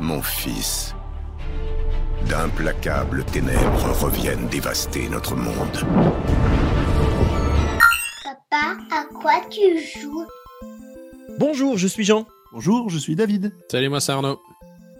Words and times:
Mon 0.00 0.22
fils, 0.22 0.94
d'implacables 2.28 3.24
ténèbres 3.24 3.92
reviennent 4.00 4.46
dévaster 4.46 5.08
notre 5.08 5.34
monde. 5.34 5.84
Papa, 8.22 8.76
à 8.92 9.04
quoi 9.20 9.40
tu 9.50 9.80
joues? 10.00 10.24
Bonjour, 11.38 11.76
je 11.76 11.88
suis 11.88 12.04
Jean. 12.04 12.26
Bonjour, 12.52 12.88
je 12.90 12.98
suis 12.98 13.16
David. 13.16 13.52
Salut, 13.70 13.88
moi 13.88 14.00
c'est 14.00 14.12
Arnaud. 14.12 14.40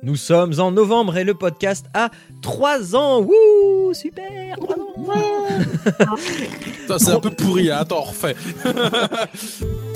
Nous 0.03 0.17
sommes 0.17 0.59
en 0.59 0.73
novembre 0.73 1.17
et 1.17 1.25
le 1.25 1.35
podcast 1.35 1.87
a 1.95 2.11
3 2.43 2.97
ans. 2.97 3.21
Wouh, 3.21 3.95
super, 3.95 4.57
3 4.57 4.77
ans. 4.77 6.17
Putain, 6.61 6.99
c'est 6.99 7.13
un 7.13 7.21
peu 7.21 7.31
pourri, 7.31 7.71
hein. 7.71 7.79
attends, 7.81 8.01
on 8.01 8.03
refait. 8.03 8.37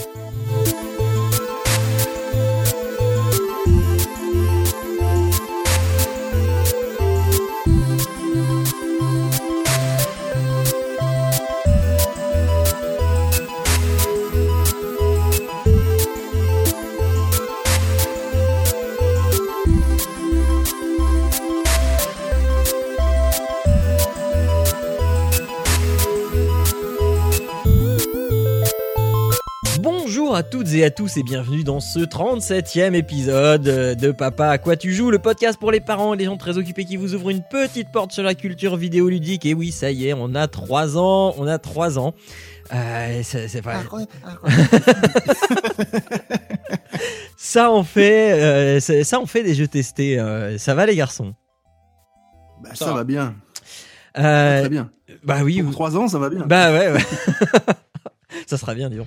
à 30.43 30.45
toutes 30.45 30.73
et 30.75 30.82
à 30.85 30.91
tous 30.91 31.17
et 31.19 31.23
bienvenue 31.23 31.63
dans 31.63 31.79
ce 31.79 32.01
37e 32.01 32.95
épisode 32.95 33.62
de 33.62 34.11
Papa 34.11 34.48
à 34.48 34.59
quoi 34.59 34.75
tu 34.75 34.92
joues, 34.92 35.12
le 35.12 35.20
podcast 35.20 35.56
pour 35.56 35.70
les 35.70 35.78
parents 35.78 36.14
et 36.14 36.17
les 36.17 36.25
gens 36.25 36.37
très 36.37 36.59
occupés 36.59 36.84
qui 36.84 36.97
vous 36.97 37.14
ouvrent 37.14 37.31
une 37.31 37.45
petite 37.48 37.92
porte 37.92 38.11
sur 38.11 38.25
la 38.25 38.34
culture 38.34 38.77
vidéoludique. 38.77 39.47
Et 39.47 39.55
oui, 39.55 39.70
ça 39.70 39.92
y 39.92 40.08
est, 40.08 40.14
on 40.14 40.34
a 40.34 40.48
3 40.48 40.98
ans, 40.98 41.33
on 41.39 41.47
a 41.47 41.58
3 41.58 42.00
ans. 42.00 42.12
Euh, 42.75 43.20
c'est 43.22 43.62
pas... 43.62 43.83
ça 47.36 47.70
en 47.70 47.84
fait, 47.84 48.33
euh, 48.33 48.81
ça 48.81 49.20
en 49.20 49.27
fait 49.27 49.44
des 49.44 49.55
jeux 49.55 49.69
testés. 49.69 50.19
euh, 50.19 50.59
ça 50.59 50.75
va 50.75 50.86
les 50.86 50.97
garçons? 50.97 51.34
Bah, 52.64 52.70
Ça 52.75 52.86
ça, 52.86 52.92
va. 52.94 53.05
bien. 53.05 53.36
Euh, 54.19 54.61
Très 54.62 54.69
bien. 54.69 54.91
Bah 55.22 55.38
oui, 55.44 55.59
Pour 55.59 55.66
vous- 55.66 55.72
3 55.72 55.97
ans, 55.98 56.09
ça 56.09 56.19
va 56.19 56.31
bien. 56.31 56.44
Bah 56.47 56.72
ouais, 56.72 56.91
ouais. 56.91 57.03
ça 58.48 58.56
sera 58.59 58.75
bien, 58.75 58.91
disons. 58.91 59.06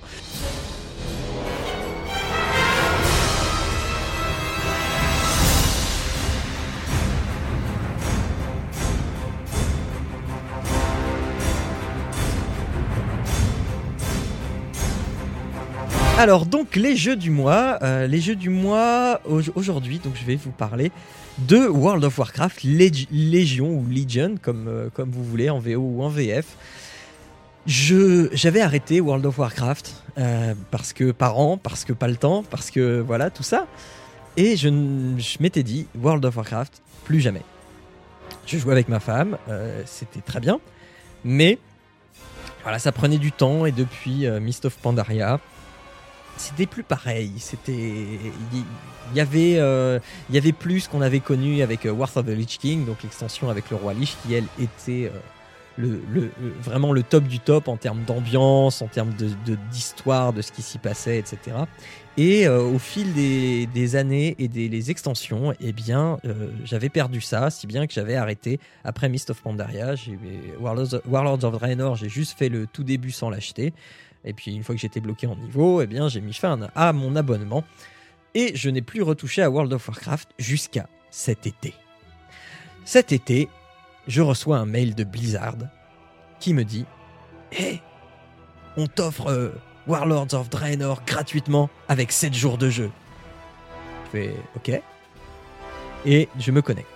Alors 16.18 16.46
donc 16.46 16.76
les 16.76 16.96
jeux 16.96 17.16
du 17.16 17.30
mois, 17.30 17.78
euh, 17.82 18.06
les 18.06 18.20
jeux 18.20 18.36
du 18.36 18.48
mois 18.48 19.20
au- 19.28 19.42
aujourd'hui, 19.54 19.98
donc 19.98 20.14
je 20.16 20.24
vais 20.24 20.36
vous 20.36 20.50
parler 20.50 20.90
de 21.38 21.58
World 21.68 22.02
of 22.04 22.18
Warcraft 22.18 22.62
Légion 22.62 23.68
ou 23.68 23.84
Legion 23.88 24.36
comme 24.40 24.66
euh, 24.68 24.88
comme 24.94 25.10
vous 25.10 25.22
voulez 25.22 25.50
en 25.50 25.58
VO 25.58 25.76
ou 25.78 26.02
en 26.02 26.08
VF. 26.08 26.46
J'avais 27.66 28.60
arrêté 28.62 29.00
World 29.00 29.26
of 29.26 29.38
Warcraft 29.38 30.02
euh, 30.18 30.54
parce 30.70 30.92
que 30.94 31.10
par 31.10 31.38
an, 31.38 31.58
parce 31.58 31.84
que 31.84 31.92
pas 31.92 32.08
le 32.08 32.16
temps, 32.16 32.44
parce 32.48 32.70
que 32.70 33.00
voilà 33.00 33.28
tout 33.28 33.42
ça. 33.42 33.66
Et 34.38 34.56
je, 34.56 34.68
je 35.18 35.36
m'étais 35.40 35.62
dit 35.62 35.86
World 36.00 36.24
of 36.24 36.36
Warcraft 36.36 36.80
plus 37.04 37.20
jamais. 37.20 37.42
Je 38.46 38.56
jouais 38.58 38.72
avec 38.72 38.88
ma 38.88 39.00
femme, 39.00 39.36
c'était 39.86 40.20
très 40.20 40.40
bien, 40.40 40.60
mais 41.24 41.58
voilà 42.62 42.78
ça 42.78 42.92
prenait 42.92 43.18
du 43.18 43.32
temps 43.32 43.66
et 43.66 43.72
depuis 43.72 44.26
Mist 44.40 44.66
of 44.66 44.76
Pandaria, 44.76 45.40
c'était 46.36 46.66
plus 46.66 46.82
pareil. 46.82 47.32
C'était 47.38 47.72
il 47.72 49.16
y, 49.16 49.20
avait 49.20 49.56
euh, 49.58 49.98
il 50.28 50.34
y 50.34 50.38
avait 50.38 50.52
plus 50.52 50.88
qu'on 50.88 51.00
avait 51.00 51.20
connu 51.20 51.62
avec 51.62 51.86
euh, 51.86 51.92
Wrath 51.92 52.16
of 52.16 52.26
the 52.26 52.30
Lich 52.30 52.58
King, 52.58 52.84
donc 52.86 53.02
l'extension 53.02 53.48
avec 53.50 53.70
le 53.70 53.76
roi 53.76 53.94
Lich 53.94 54.16
qui 54.26 54.34
elle 54.34 54.44
était 54.60 55.10
euh, 55.12 55.18
le, 55.78 56.00
le- 56.10 56.30
vraiment 56.60 56.92
le 56.92 57.02
top 57.02 57.24
du 57.24 57.38
top 57.38 57.68
en 57.68 57.76
termes 57.76 58.02
d'ambiance, 58.04 58.82
en 58.82 58.88
termes 58.88 59.12
de 59.14 59.28
de- 59.46 59.58
d'histoire, 59.70 60.32
de, 60.32 60.42
ce 60.42 60.50
qui 60.50 60.62
s'y 60.62 60.78
passait, 60.78 61.18
etc. 61.18 61.38
Et 62.18 62.48
euh, 62.48 62.62
au 62.62 62.78
fil 62.78 63.12
des, 63.12 63.66
des 63.66 63.94
années 63.94 64.34
et 64.38 64.48
des 64.48 64.68
les 64.70 64.90
extensions, 64.90 65.52
eh 65.60 65.72
bien, 65.72 66.18
euh, 66.24 66.48
j'avais 66.64 66.88
perdu 66.88 67.20
ça, 67.20 67.50
si 67.50 67.66
bien 67.66 67.86
que 67.86 67.92
j'avais 67.92 68.16
arrêté 68.16 68.58
après 68.84 69.08
Mist 69.10 69.28
of 69.30 69.40
Pandaria. 69.42 69.94
Warlords, 70.58 71.00
Warlords 71.06 71.44
of 71.44 71.52
Draenor, 71.58 71.96
j'ai 71.96 72.08
juste 72.08 72.38
fait 72.38 72.48
le 72.48 72.66
tout 72.66 72.82
début 72.84 73.10
sans 73.10 73.28
l'acheter. 73.28 73.74
Et 74.26 74.32
puis 74.32 74.54
une 74.54 74.64
fois 74.64 74.74
que 74.74 74.80
j'étais 74.80 75.00
bloqué 75.00 75.26
en 75.26 75.36
niveau, 75.36 75.80
eh 75.80 75.86
bien, 75.86 76.08
j'ai 76.08 76.20
mis 76.20 76.34
fin 76.34 76.58
à 76.74 76.92
mon 76.92 77.16
abonnement. 77.16 77.64
Et 78.34 78.54
je 78.54 78.68
n'ai 78.68 78.82
plus 78.82 79.02
retouché 79.02 79.40
à 79.40 79.48
World 79.48 79.72
of 79.72 79.88
Warcraft 79.88 80.30
jusqu'à 80.38 80.88
cet 81.10 81.46
été. 81.46 81.72
Cet 82.84 83.12
été, 83.12 83.48
je 84.08 84.20
reçois 84.20 84.58
un 84.58 84.66
mail 84.66 84.94
de 84.94 85.04
Blizzard 85.04 85.56
qui 86.38 86.52
me 86.52 86.64
dit 86.64 86.84
Hé, 87.52 87.80
on 88.76 88.86
t'offre 88.88 89.28
euh, 89.28 89.50
Warlords 89.86 90.34
of 90.34 90.50
Draenor 90.50 91.02
gratuitement 91.06 91.70
avec 91.88 92.12
7 92.12 92.34
jours 92.34 92.58
de 92.58 92.68
jeu. 92.68 92.90
Je 94.06 94.10
fais 94.10 94.34
OK. 94.56 94.82
Et 96.04 96.28
je 96.38 96.50
me 96.50 96.62
connecte. 96.62 96.88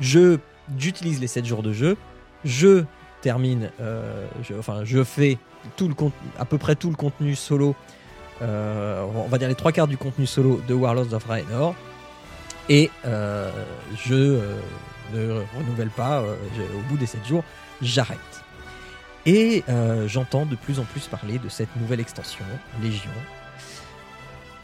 Je 0.00 0.38
j'utilise 0.78 1.20
les 1.20 1.26
7 1.26 1.44
jours 1.44 1.62
de 1.62 1.72
jeu. 1.72 1.96
Je 2.44 2.84
termine, 3.22 3.70
euh, 3.80 4.26
je, 4.42 4.54
enfin, 4.54 4.82
je 4.84 5.02
fais 5.02 5.38
tout 5.76 5.88
le 5.88 5.94
à 6.38 6.44
peu 6.44 6.58
près 6.58 6.74
tout 6.74 6.90
le 6.90 6.96
contenu 6.96 7.34
solo. 7.34 7.74
euh, 8.42 9.06
on 9.14 9.28
va 9.28 9.38
dire 9.38 9.48
les 9.48 9.54
trois 9.54 9.72
quarts 9.72 9.88
du 9.88 9.96
contenu 9.96 10.26
solo 10.26 10.60
de 10.68 10.74
Warlords 10.74 11.14
of 11.14 11.26
Draenor. 11.26 11.74
Et 12.68 12.90
euh, 13.06 13.50
je 14.04 14.40
ne 15.14 15.42
renouvelle 15.56 15.90
pas. 15.90 16.22
au 16.22 16.88
bout 16.88 16.96
des 16.96 17.06
7 17.06 17.26
jours, 17.26 17.44
j'arrête. 17.80 18.18
Et 19.24 19.62
j'entends 20.06 20.46
de 20.46 20.56
plus 20.56 20.80
en 20.80 20.84
plus 20.84 21.06
parler 21.06 21.38
de 21.38 21.48
cette 21.48 21.74
nouvelle 21.76 22.00
extension, 22.00 22.44
Légion, 22.82 23.10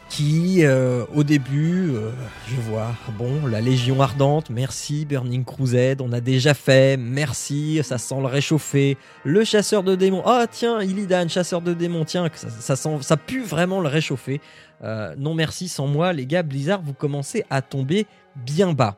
qui, 0.09 0.65
euh, 0.65 1.05
au 1.13 1.23
début, 1.23 1.91
euh, 1.93 2.11
je 2.47 2.55
vois, 2.55 2.93
bon, 3.17 3.45
la 3.45 3.61
Légion 3.61 4.01
Ardente, 4.01 4.49
merci, 4.49 5.05
Burning 5.05 5.45
Crusade, 5.45 6.01
on 6.01 6.11
a 6.11 6.19
déjà 6.19 6.53
fait, 6.53 6.97
merci, 6.97 7.79
ça 7.83 7.99
sent 7.99 8.19
le 8.19 8.25
réchauffer, 8.25 8.97
le 9.23 9.43
chasseur 9.43 9.83
de 9.83 9.95
démons, 9.95 10.23
ah 10.25 10.47
tiens, 10.49 10.81
Illidan, 10.81 11.27
chasseur 11.29 11.61
de 11.61 11.73
démons, 11.73 12.05
tiens, 12.05 12.27
ça, 12.33 12.49
ça, 12.49 12.75
sent, 12.75 12.97
ça 13.01 13.17
pue 13.17 13.43
vraiment 13.43 13.81
le 13.81 13.87
réchauffer. 13.87 14.41
Euh, 14.83 15.13
non 15.17 15.35
merci, 15.35 15.67
sans 15.67 15.85
moi, 15.85 16.11
les 16.11 16.25
gars, 16.25 16.41
Blizzard, 16.41 16.81
vous 16.81 16.93
commencez 16.93 17.45
à 17.49 17.61
tomber 17.61 18.07
bien 18.35 18.73
bas. 18.73 18.97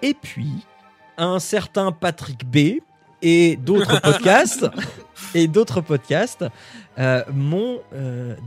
Et 0.00 0.14
puis, 0.14 0.50
un 1.18 1.40
certain 1.40 1.90
Patrick 1.90 2.44
B 2.46 2.80
et 3.20 3.56
d'autres 3.56 4.00
podcasts 4.02 4.66
et 5.34 5.48
d'autres 5.48 5.80
podcasts 5.80 6.44
m'ont 7.32 7.80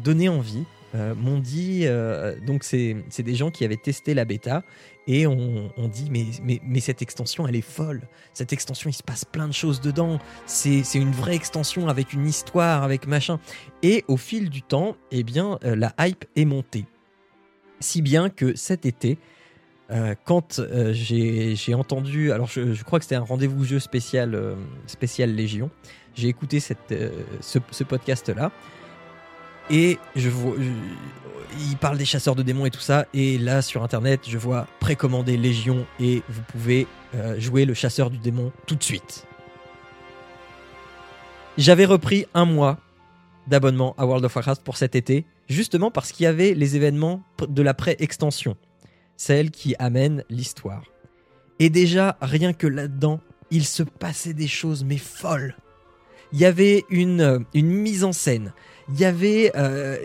donné 0.04 0.30
envie, 0.30 0.64
m'ont 0.94 1.40
dit 1.40 1.82
euh, 1.84 2.36
donc 2.40 2.64
c'est 2.64 2.96
des 3.20 3.36
gens 3.36 3.52
qui 3.52 3.66
avaient 3.66 3.78
testé 3.78 4.14
la 4.14 4.26
bêta 4.26 4.64
et 5.08 5.28
on, 5.28 5.72
on 5.76 5.88
dit 5.88 6.08
mais, 6.12 6.26
mais 6.44 6.62
mais 6.64 6.80
cette 6.80 7.02
extension 7.02 7.48
elle 7.48 7.56
est 7.56 7.62
folle, 7.62 8.02
cette 8.34 8.54
extension 8.54 8.90
il 8.90 8.94
se 8.94 9.04
passe 9.04 9.26
plein 9.26 9.48
de 9.48 9.54
choses 9.54 9.82
dedans, 9.82 10.20
c'est 10.46 10.84
une 10.96 11.12
vraie 11.12 11.36
extension 11.36 11.88
avec 11.88 12.14
une 12.14 12.26
histoire 12.26 12.84
avec 12.84 13.08
machin. 13.08 13.40
Et 13.82 14.06
au 14.08 14.18
fil 14.18 14.50
du 14.50 14.62
temps 14.62 14.96
eh 15.12 15.24
bien 15.24 15.60
euh, 15.64 15.76
la 15.76 15.94
hype 16.00 16.26
est 16.36 16.46
montée. 16.46 16.86
Si 17.80 18.02
bien 18.02 18.30
que 18.30 18.56
cet 18.56 18.86
été 18.86 19.18
euh, 19.92 20.16
quand 20.26 20.60
euh, 20.60 20.94
j'ai 20.94 21.74
entendu, 21.74 22.32
alors 22.32 22.48
je, 22.48 22.74
je 22.74 22.84
crois 22.84 23.00
que 23.00 23.06
c'était 23.06 23.16
un 23.16 23.22
rendez-vous 23.22 23.64
jeu 23.66 23.80
spécial, 23.80 24.34
euh, 24.34 24.56
spécial 24.88 25.36
Légion, 25.36 25.70
j'ai 26.16 26.30
écouté 26.30 26.60
cette, 26.60 26.92
euh, 26.92 27.10
ce, 27.42 27.60
ce 27.70 27.84
podcast-là, 27.84 28.52
et 29.70 29.98
je 30.16 30.30
vois, 30.30 30.56
il 31.70 31.78
parle 31.78 31.98
des 31.98 32.06
chasseurs 32.06 32.36
de 32.36 32.44
démons 32.44 32.66
et 32.66 32.72
tout 32.72 32.80
ça, 32.80 33.06
et 33.14 33.38
là 33.38 33.62
sur 33.62 33.84
internet, 33.84 34.22
je 34.28 34.38
vois 34.38 34.68
précommander 34.80 35.38
Légion, 35.38 35.86
et 36.00 36.24
vous 36.30 36.42
pouvez 36.44 36.88
euh, 37.16 37.40
jouer 37.40 37.66
le 37.66 37.74
chasseur 37.74 38.10
du 38.10 38.18
démon 38.18 38.52
tout 38.66 38.76
de 38.76 38.84
suite. 38.84 39.26
J'avais 41.58 41.86
repris 41.86 42.26
un 42.34 42.46
mois 42.46 42.80
d'abonnement 43.48 43.94
à 43.98 44.06
World 44.06 44.26
of 44.26 44.36
Warcraft 44.36 44.64
pour 44.64 44.78
cet 44.78 44.96
été, 44.96 45.26
justement 45.48 45.92
parce 45.92 46.12
qu'il 46.12 46.24
y 46.24 46.28
avait 46.28 46.54
les 46.54 46.76
événements 46.76 47.22
de 47.48 47.62
la 47.62 47.74
pré-extension 47.74 48.58
celle 49.18 49.52
qui 49.52 49.76
amène 49.80 50.24
l'histoire. 50.30 50.84
Et 51.60 51.70
déjà, 51.70 52.18
rien 52.22 52.54
que 52.54 52.68
là-dedans, 52.68 53.20
il 53.52 53.66
se 53.66 53.84
passait 53.84 54.34
des 54.34 54.48
choses 54.48 54.84
mais 54.84 54.98
folles. 54.98 55.56
Il 56.32 56.40
y 56.40 56.46
avait 56.46 56.84
une, 56.90 57.22
euh, 57.22 57.40
une 57.54 57.70
mise 57.70 58.04
en 58.04 58.12
scène. 58.12 58.54
Il 58.90 59.00
y 59.00 59.06
avait 59.06 59.52
euh, 59.56 59.98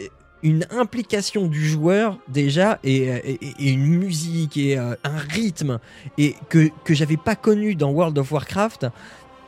une 0.43 0.67
implication 0.71 1.47
du 1.47 1.67
joueur 1.67 2.19
déjà 2.29 2.79
et, 2.85 3.39
une 3.59 3.87
musique 3.87 4.57
et 4.57 4.79
euh, 4.79 4.95
un 5.05 5.17
rythme 5.17 5.79
et 6.17 6.37
que, 6.49 6.71
que 6.85 6.95
j'avais 6.95 7.17
pas 7.17 7.37
connu 7.37 7.75
dans 7.75 7.91
World 7.91 8.17
of 8.19 8.31
Warcraft 8.31 8.87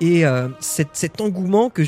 et 0.00 0.26
euh, 0.26 0.48
cet, 0.60 0.90
cet 0.92 1.20
engouement 1.20 1.70
que 1.70 1.82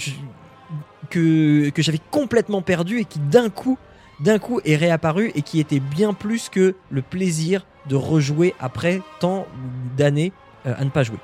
que, 1.10 1.68
que 1.70 1.82
j'avais 1.82 2.00
complètement 2.10 2.62
perdu 2.62 3.00
et 3.00 3.04
qui 3.04 3.18
d'un 3.18 3.50
coup 3.50 3.76
d'un 4.20 4.38
coup 4.38 4.60
est 4.64 4.76
réapparu 4.76 5.32
et 5.34 5.42
qui 5.42 5.58
était 5.58 5.80
bien 5.80 6.14
plus 6.14 6.48
que 6.48 6.76
le 6.90 7.02
plaisir 7.02 7.66
de 7.88 7.96
rejouer 7.96 8.54
après 8.60 9.02
tant 9.18 9.46
d'années 9.96 10.32
à 10.64 10.84
ne 10.84 10.90
pas 10.90 11.02
jouer. 11.02 11.18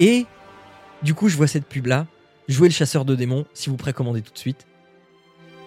Et 0.00 0.26
du 1.02 1.14
coup, 1.14 1.28
je 1.28 1.36
vois 1.36 1.46
cette 1.46 1.66
pub 1.66 1.86
là, 1.86 2.06
jouer 2.48 2.68
le 2.68 2.74
chasseur 2.74 3.04
de 3.04 3.14
démons, 3.14 3.46
si 3.54 3.70
vous 3.70 3.76
précommandez 3.76 4.22
tout 4.22 4.32
de 4.32 4.38
suite. 4.38 4.66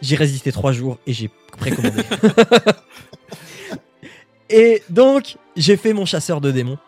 J'ai 0.01 0.15
résisté 0.15 0.51
trois 0.51 0.71
jours 0.71 0.97
et 1.05 1.13
j'ai 1.13 1.29
précommandé. 1.57 2.01
et 4.49 4.81
donc, 4.89 5.37
j'ai 5.55 5.77
fait 5.77 5.93
mon 5.93 6.05
chasseur 6.05 6.41
de 6.41 6.51
démons. 6.51 6.79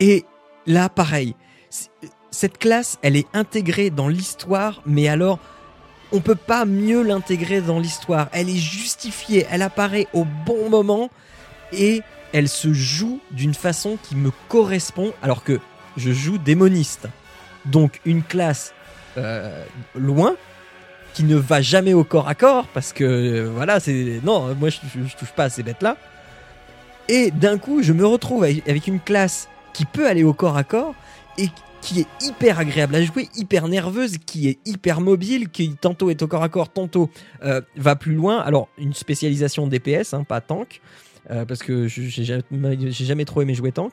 Et 0.00 0.24
là, 0.66 0.88
pareil, 0.88 1.34
cette 2.30 2.58
classe, 2.58 2.98
elle 3.02 3.16
est 3.16 3.26
intégrée 3.34 3.90
dans 3.90 4.08
l'histoire, 4.08 4.82
mais 4.86 5.08
alors, 5.08 5.38
on 6.12 6.20
peut 6.20 6.34
pas 6.34 6.64
mieux 6.64 7.02
l'intégrer 7.02 7.60
dans 7.60 7.78
l'histoire. 7.78 8.28
Elle 8.32 8.48
est 8.48 8.56
justifiée, 8.56 9.46
elle 9.50 9.62
apparaît 9.62 10.08
au 10.12 10.24
bon 10.24 10.70
moment 10.70 11.10
et 11.72 12.02
elle 12.32 12.48
se 12.48 12.72
joue 12.72 13.20
d'une 13.30 13.54
façon 13.54 13.98
qui 14.02 14.16
me 14.16 14.30
correspond, 14.48 15.12
alors 15.22 15.44
que 15.44 15.60
je 15.96 16.12
joue 16.12 16.38
démoniste. 16.38 17.08
Donc 17.66 18.00
une 18.04 18.22
classe 18.22 18.72
euh, 19.16 19.64
loin, 19.94 20.36
qui 21.14 21.24
ne 21.24 21.36
va 21.36 21.60
jamais 21.60 21.94
au 21.94 22.04
corps 22.04 22.28
à 22.28 22.34
corps, 22.34 22.66
parce 22.68 22.92
que 22.92 23.04
euh, 23.04 23.50
voilà, 23.52 23.80
c'est. 23.80 24.20
Non, 24.24 24.54
moi 24.54 24.68
je, 24.70 24.78
touche 25.18 25.32
pas 25.34 25.44
à 25.44 25.48
ces 25.48 25.62
bêtes-là. 25.62 25.96
Et 27.08 27.30
d'un 27.30 27.58
coup, 27.58 27.82
je 27.82 27.92
me 27.92 28.06
retrouve 28.06 28.44
avec 28.44 28.86
une 28.86 29.00
classe 29.00 29.48
qui 29.72 29.84
peut 29.84 30.06
aller 30.06 30.22
au 30.22 30.32
corps 30.32 30.56
à 30.56 30.62
corps 30.62 30.94
et 31.38 31.48
qui 31.80 32.00
est 32.00 32.06
hyper 32.20 32.60
agréable 32.60 32.94
à 32.94 33.02
jouer, 33.02 33.28
hyper 33.34 33.66
nerveuse, 33.66 34.18
qui 34.18 34.48
est 34.48 34.58
hyper 34.66 35.00
mobile, 35.00 35.48
qui 35.48 35.74
tantôt 35.74 36.10
est 36.10 36.22
au 36.22 36.28
corps 36.28 36.42
à 36.42 36.48
corps, 36.48 36.68
tantôt 36.68 37.10
euh, 37.42 37.62
va 37.76 37.96
plus 37.96 38.14
loin. 38.14 38.38
Alors, 38.38 38.68
une 38.78 38.94
spécialisation 38.94 39.66
DPS, 39.66 40.14
hein, 40.14 40.22
pas 40.22 40.40
tank, 40.40 40.80
parce 41.28 41.62
que 41.62 41.88
j'ai 41.88 42.42
jamais 42.90 43.24
trop 43.24 43.42
aimé 43.42 43.54
jouer 43.54 43.72
tank. 43.72 43.92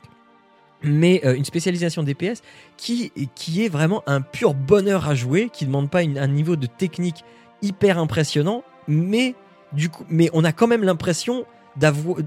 Mais 0.82 1.20
euh, 1.24 1.34
une 1.34 1.44
spécialisation 1.44 2.02
DPS 2.04 2.42
qui, 2.76 3.10
qui 3.34 3.64
est 3.64 3.68
vraiment 3.68 4.02
un 4.06 4.20
pur 4.20 4.54
bonheur 4.54 5.08
à 5.08 5.14
jouer, 5.14 5.50
qui 5.52 5.64
ne 5.64 5.68
demande 5.70 5.90
pas 5.90 6.02
une- 6.02 6.18
un 6.18 6.28
niveau 6.28 6.54
de 6.56 6.66
technique 6.66 7.24
hyper 7.62 7.98
impressionnant, 7.98 8.62
mais, 8.86 9.34
du 9.72 9.88
coup, 9.88 10.04
mais 10.08 10.30
on 10.32 10.44
a 10.44 10.52
quand 10.52 10.68
même 10.68 10.84
l'impression 10.84 11.44
d'avoir 11.76 12.18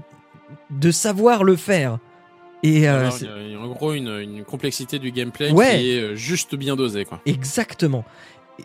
de 0.70 0.90
savoir 0.90 1.44
le 1.44 1.56
faire. 1.56 1.98
Et 2.62 2.86
euh, 2.88 3.00
Alors, 3.00 3.18
il 3.20 3.52
y 3.52 3.54
a- 3.54 3.58
en 3.58 3.68
gros 3.68 3.94
une, 3.94 4.08
une 4.20 4.44
complexité 4.44 4.98
du 4.98 5.10
gameplay 5.12 5.50
Ouais. 5.50 5.78
qui 5.78 5.90
est 5.92 6.00
euh, 6.00 6.14
juste 6.14 6.54
bien 6.54 6.76
dosée. 6.76 7.06
Quoi. 7.06 7.20
Exactement. 7.24 8.04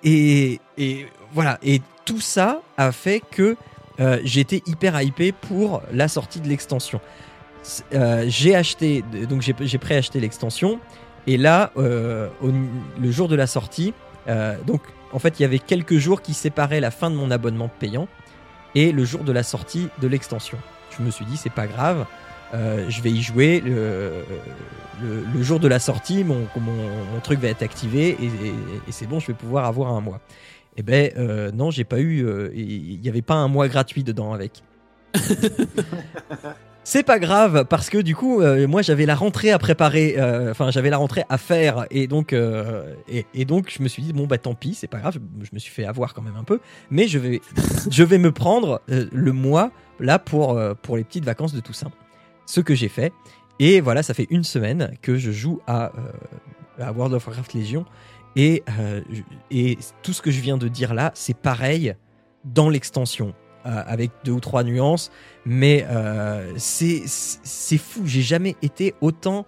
Et, 0.03 0.59
et 0.77 1.05
voilà. 1.33 1.59
Et 1.63 1.81
tout 2.03 2.19
ça 2.19 2.61
a 2.77 2.91
fait 2.91 3.21
que 3.31 3.55
euh, 3.99 4.19
j'étais 4.25 4.61
hyper 4.67 5.01
hypé 5.01 5.31
pour 5.31 5.81
la 5.93 6.07
sortie 6.09 6.41
de 6.41 6.47
l'extension. 6.49 6.99
Euh, 7.93 8.25
j'ai 8.27 8.55
acheté, 8.55 9.03
donc 9.29 9.41
j'ai 9.41 9.77
préacheté 9.77 10.19
l'extension. 10.19 10.79
Et 11.25 11.37
là, 11.37 11.71
euh, 11.77 12.29
le 12.99 13.11
jour 13.11 13.27
de 13.27 13.35
la 13.35 13.47
sortie, 13.47 13.93
euh, 14.27 14.55
donc 14.65 14.81
en 15.11 15.19
fait, 15.19 15.39
il 15.39 15.43
y 15.43 15.45
avait 15.45 15.59
quelques 15.59 15.97
jours 15.97 16.21
qui 16.21 16.33
séparaient 16.33 16.79
la 16.79 16.91
fin 16.91 17.09
de 17.09 17.15
mon 17.15 17.31
abonnement 17.31 17.69
payant 17.69 18.07
et 18.75 18.91
le 18.91 19.05
jour 19.05 19.23
de 19.23 19.31
la 19.31 19.43
sortie 19.43 19.89
de 20.01 20.07
l'extension. 20.07 20.57
Je 20.97 21.03
me 21.03 21.11
suis 21.11 21.25
dit, 21.25 21.37
c'est 21.37 21.51
pas 21.51 21.67
grave. 21.67 22.05
euh, 22.53 22.85
je 22.89 23.01
vais 23.01 23.11
y 23.11 23.21
jouer 23.21 23.61
le, 23.61 24.23
jour 25.41 25.59
de 25.59 25.67
la 25.67 25.79
sortie, 25.79 26.23
mon, 26.23 26.47
truc 27.23 27.39
va 27.39 27.49
être 27.49 27.63
activé 27.63 28.17
et, 28.21 28.91
c'est 28.91 29.07
bon, 29.07 29.19
je 29.19 29.27
vais 29.27 29.33
pouvoir 29.33 29.65
avoir 29.65 29.91
un 29.91 30.01
mois. 30.01 30.21
Eh 30.77 30.83
ben 30.83 31.11
euh, 31.17 31.51
non, 31.51 31.71
j'ai 31.71 31.83
pas 31.83 31.99
eu, 31.99 32.23
euh, 32.23 32.51
il 32.53 33.03
y 33.03 33.09
avait 33.09 33.23
pas 33.23 33.33
un 33.33 33.47
mois 33.47 33.67
gratuit 33.67 34.03
dedans 34.03 34.31
avec. 34.33 34.63
C'est 36.89 37.03
pas 37.03 37.19
grave 37.19 37.65
parce 37.65 37.89
que 37.89 37.97
du 37.97 38.15
coup, 38.15 38.39
euh, 38.39 38.65
moi 38.65 38.81
j'avais 38.81 39.05
la 39.05 39.13
rentrée 39.13 39.51
à 39.51 39.59
préparer, 39.59 40.15
euh, 40.17 40.51
enfin 40.51 40.71
j'avais 40.71 40.89
la 40.89 40.95
rentrée 40.95 41.25
à 41.27 41.37
faire 41.37 41.85
et 41.91 42.07
donc 42.07 42.31
euh, 42.31 42.95
et, 43.09 43.43
donc 43.43 43.69
je 43.69 43.83
me 43.83 43.89
suis 43.89 44.01
dit 44.01 44.13
bon 44.13 44.25
bah 44.25 44.37
tant 44.37 44.55
pis, 44.55 44.73
c'est 44.73 44.87
pas 44.87 44.99
grave, 44.99 45.19
je, 45.41 45.49
me 45.51 45.59
suis 45.59 45.69
fait 45.69 45.83
avoir 45.83 46.13
quand 46.13 46.21
même 46.21 46.37
un 46.37 46.45
peu, 46.45 46.61
mais 46.89 47.09
je 47.09 47.19
vais 47.19 47.41
je 47.91 48.03
vais 48.05 48.17
me 48.17 48.31
prendre 48.31 48.81
le 48.87 49.31
mois 49.33 49.71
là 49.99 50.17
pour 50.17 50.57
pour 50.81 50.95
les 50.95 51.03
petites 51.03 51.25
vacances 51.25 51.53
de 51.53 51.59
Toussaint. 51.59 51.91
Ce 52.45 52.61
que 52.61 52.73
j'ai 52.73 52.87
fait 52.87 53.11
et 53.59 53.81
voilà, 53.81 54.01
ça 54.01 54.13
fait 54.13 54.27
une 54.29 54.45
semaine 54.45 54.93
que 55.01 55.17
je 55.17 55.31
joue 55.31 55.59
à, 55.67 55.91
à 56.79 56.93
World 56.93 57.13
of 57.13 57.27
Warcraft 57.27 57.53
Légion 57.53 57.83
et 58.37 58.63
et 59.51 59.77
tout 60.03 60.13
ce 60.13 60.21
que 60.21 60.31
je 60.31 60.39
viens 60.39 60.55
de 60.55 60.69
dire 60.69 60.93
là, 60.93 61.11
c'est 61.15 61.35
pareil 61.35 61.95
dans 62.45 62.69
l'extension 62.69 63.33
avec 63.67 64.11
deux 64.23 64.31
ou 64.31 64.39
trois 64.39 64.63
nuances 64.63 65.11
mais 65.47 65.85
euh, 65.89 66.53
c'est 66.57 67.77
fou. 67.77 68.01
J'ai 68.05 68.21
jamais 68.21 68.55
été 68.61 68.93
autant 68.99 69.45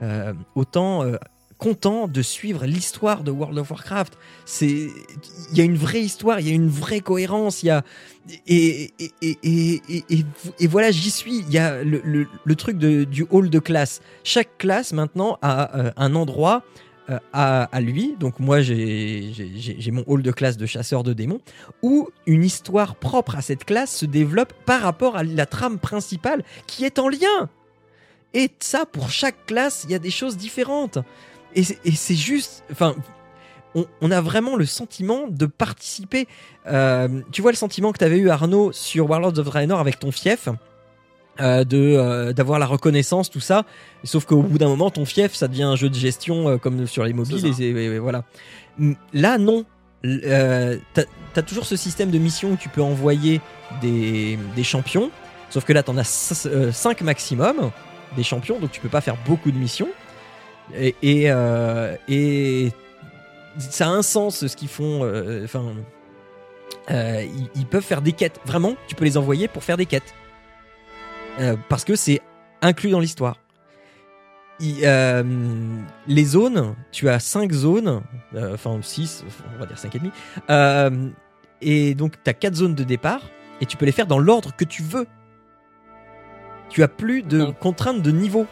euh, 0.00 0.32
autant 0.54 1.04
euh, 1.04 1.16
content 1.58 2.08
de 2.08 2.22
suivre 2.22 2.64
l'histoire 2.64 3.22
de 3.22 3.30
World 3.30 3.58
of 3.58 3.70
Warcraft. 3.70 4.18
C'est 4.46 4.88
il 5.50 5.58
y 5.58 5.60
a 5.60 5.64
une 5.64 5.76
vraie 5.76 6.00
histoire, 6.00 6.40
il 6.40 6.48
y 6.48 6.50
a 6.50 6.54
une 6.54 6.70
vraie 6.70 7.00
cohérence, 7.00 7.62
il 7.62 7.66
y 7.66 7.70
a 7.70 7.84
et 8.46 8.94
et 8.98 9.12
et 9.20 9.82
et, 9.88 10.24
et, 10.58 10.66
voilà 10.66 10.90
j'y 10.90 11.10
suis. 11.10 11.40
Il 11.40 11.52
y 11.52 11.58
a 11.58 11.84
le, 11.84 12.26
le, 12.44 12.56
truc 12.56 12.78
du 12.78 13.26
hall 13.30 13.50
de 13.50 13.58
classe. 13.58 14.00
Chaque 14.24 14.56
classe 14.56 14.94
maintenant 14.94 15.38
a 15.42 15.76
euh, 15.76 15.90
un 15.96 16.14
endroit 16.14 16.62
euh, 16.62 16.91
à, 17.32 17.64
à 17.64 17.80
lui. 17.80 18.16
Donc 18.18 18.38
moi 18.38 18.60
j'ai 18.60 19.30
mon 19.92 20.04
hall 20.06 20.22
de 20.22 20.30
classe 20.30 20.56
de 20.56 20.66
chasseur 20.66 21.02
de 21.02 21.12
démons 21.12 21.40
où 21.82 22.08
une 22.26 22.44
histoire 22.44 22.94
propre 22.96 23.36
à 23.36 23.42
cette 23.42 23.64
classe 23.64 23.94
se 23.96 24.06
développe 24.06 24.52
par 24.66 24.82
rapport 24.82 25.16
à 25.16 25.24
la 25.24 25.46
trame 25.46 25.78
principale 25.78 26.42
qui 26.66 26.84
est 26.84 26.98
en 26.98 27.08
lien. 27.08 27.48
Et 28.34 28.50
ça, 28.60 28.86
pour 28.86 29.10
chaque 29.10 29.44
classe, 29.46 29.84
il 29.84 29.90
y 29.90 29.94
a 29.94 29.98
des 29.98 30.10
choses 30.10 30.36
différentes. 30.38 30.98
Et 31.54 31.64
c'est- 31.64 32.14
juste, 32.14 32.64
enfin, 32.72 32.94
on, 33.74 33.84
on 34.00 34.10
a 34.10 34.22
vraiment 34.22 34.56
le 34.56 34.64
sentiment 34.64 35.26
de 35.28 35.44
participer. 35.44 36.26
Euh, 36.66 37.20
tu 37.30 37.42
vois 37.42 37.50
le 37.50 37.58
sentiment 37.58 37.92
que 37.92 37.98
tu 37.98 38.04
avais 38.04 38.16
eu 38.16 38.30
Arnaud 38.30 38.72
sur 38.72 39.10
Warlords 39.10 39.38
of 39.38 39.44
Draenor 39.44 39.80
avec 39.80 39.98
ton 39.98 40.12
fief? 40.12 40.48
Euh, 41.40 41.64
de 41.64 41.78
euh, 41.78 42.32
d'avoir 42.32 42.58
la 42.58 42.66
reconnaissance 42.66 43.30
tout 43.30 43.40
ça. 43.40 43.64
Sauf 44.04 44.24
qu'au 44.26 44.42
bout 44.42 44.58
d'un 44.58 44.68
moment 44.68 44.90
ton 44.90 45.04
fief 45.04 45.34
ça 45.34 45.48
devient 45.48 45.62
un 45.62 45.76
jeu 45.76 45.88
de 45.88 45.94
gestion 45.94 46.48
euh, 46.48 46.56
comme 46.58 46.86
sur 46.86 47.04
les 47.04 47.12
mobiles 47.14 47.46
et, 47.46 47.62
et- 47.64 47.70
et 47.86 47.98
voilà. 47.98 48.24
Mm, 48.78 48.92
là 49.14 49.38
non. 49.38 49.64
T'as 50.02 51.02
as 51.36 51.42
toujours 51.42 51.64
ce 51.64 51.76
système 51.76 52.10
de 52.10 52.18
mission 52.18 52.50
où 52.52 52.56
tu 52.56 52.68
peux 52.68 52.82
envoyer 52.82 53.40
des, 53.80 54.38
des 54.56 54.64
champions. 54.64 55.10
Sauf 55.48 55.64
que 55.64 55.72
là 55.72 55.82
t'en 55.82 55.96
as 55.96 56.04
5 56.72 57.00
maximum 57.02 57.70
des 58.16 58.22
champions 58.24 58.58
donc 58.58 58.72
tu 58.72 58.80
peux 58.80 58.88
pas 58.88 59.00
faire 59.00 59.16
beaucoup 59.26 59.50
de 59.52 59.56
missions. 59.58 59.88
Et 60.76 60.94
et, 61.02 61.30
et 62.08 62.72
ça 63.58 63.86
a 63.86 63.90
un 63.90 64.02
sens 64.02 64.46
ce 64.46 64.56
qu'ils 64.56 64.68
font 64.68 65.00
enfin 65.44 65.64
ils, 66.90 67.48
ils 67.54 67.66
peuvent 67.66 67.82
faire 67.84 68.02
des 68.02 68.12
quêtes. 68.12 68.40
Vraiment 68.44 68.74
tu 68.88 68.94
peux 68.94 69.04
les 69.04 69.16
envoyer 69.16 69.48
pour 69.48 69.62
faire 69.64 69.76
des 69.76 69.86
quêtes 69.86 70.14
euh, 71.40 71.56
parce 71.68 71.84
que 71.84 71.96
c'est 71.96 72.20
inclus 72.60 72.90
dans 72.90 73.00
l'histoire. 73.00 73.36
Il- 74.60 74.84
euh, 74.84 75.22
les 76.06 76.24
zones, 76.24 76.74
tu 76.92 77.08
as 77.08 77.18
5 77.18 77.50
zones, 77.52 78.02
euh, 78.34 78.54
enfin 78.54 78.78
6, 78.80 79.24
on 79.56 79.58
va 79.58 79.66
dire 79.66 79.78
5 79.78 79.94
et 79.94 79.98
demi. 79.98 80.10
Euh, 80.50 81.08
et 81.60 81.94
donc 81.94 82.14
tu 82.22 82.30
as 82.30 82.34
4 82.34 82.54
zones 82.54 82.74
de 82.74 82.84
départ 82.84 83.22
et 83.60 83.66
tu 83.66 83.76
peux 83.76 83.86
les 83.86 83.92
faire 83.92 84.06
dans 84.06 84.18
l'ordre 84.18 84.54
que 84.56 84.64
tu 84.64 84.82
veux. 84.82 85.06
Tu 86.68 86.82
as 86.82 86.88
plus 86.88 87.22
de 87.22 87.46
contraintes 87.46 88.02
de 88.02 88.10
niveau. 88.10 88.46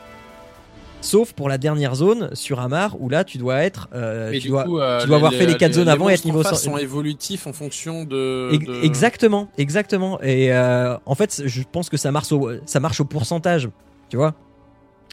Sauf 1.02 1.32
pour 1.32 1.48
la 1.48 1.56
dernière 1.58 1.94
zone 1.94 2.28
sur 2.34 2.60
Amar 2.60 3.00
où 3.00 3.08
là 3.08 3.24
tu 3.24 3.38
dois 3.38 3.62
être 3.62 3.88
euh, 3.94 4.30
Mais 4.30 4.36
tu 4.38 4.42
du 4.42 4.48
dois 4.48 4.64
coup, 4.64 4.78
euh, 4.78 5.00
tu 5.00 5.06
dois 5.06 5.16
avoir 5.16 5.32
fait 5.32 5.46
les 5.46 5.56
quatre 5.56 5.72
zones 5.72 5.88
avant 5.88 6.08
et 6.10 6.12
être 6.14 6.24
niveau 6.26 6.42
face 6.42 6.62
cent- 6.62 6.72
sont 6.72 6.76
évolutifs 6.78 7.46
en 7.46 7.52
fonction 7.54 8.04
de. 8.04 8.50
Ex- 8.52 8.66
de- 8.66 8.84
Exactement, 8.84 9.48
exactement. 9.56 10.20
Et 10.20 10.52
euh, 10.52 10.96
en 11.06 11.14
fait, 11.14 11.42
je 11.46 11.62
pense 11.70 11.88
que 11.88 11.96
ça 11.96 12.12
marche 12.12 12.30
au, 12.32 12.50
ça 12.66 12.80
marche 12.80 13.00
au 13.00 13.04
pourcentage, 13.06 13.68
tu 14.10 14.16
vois. 14.18 14.34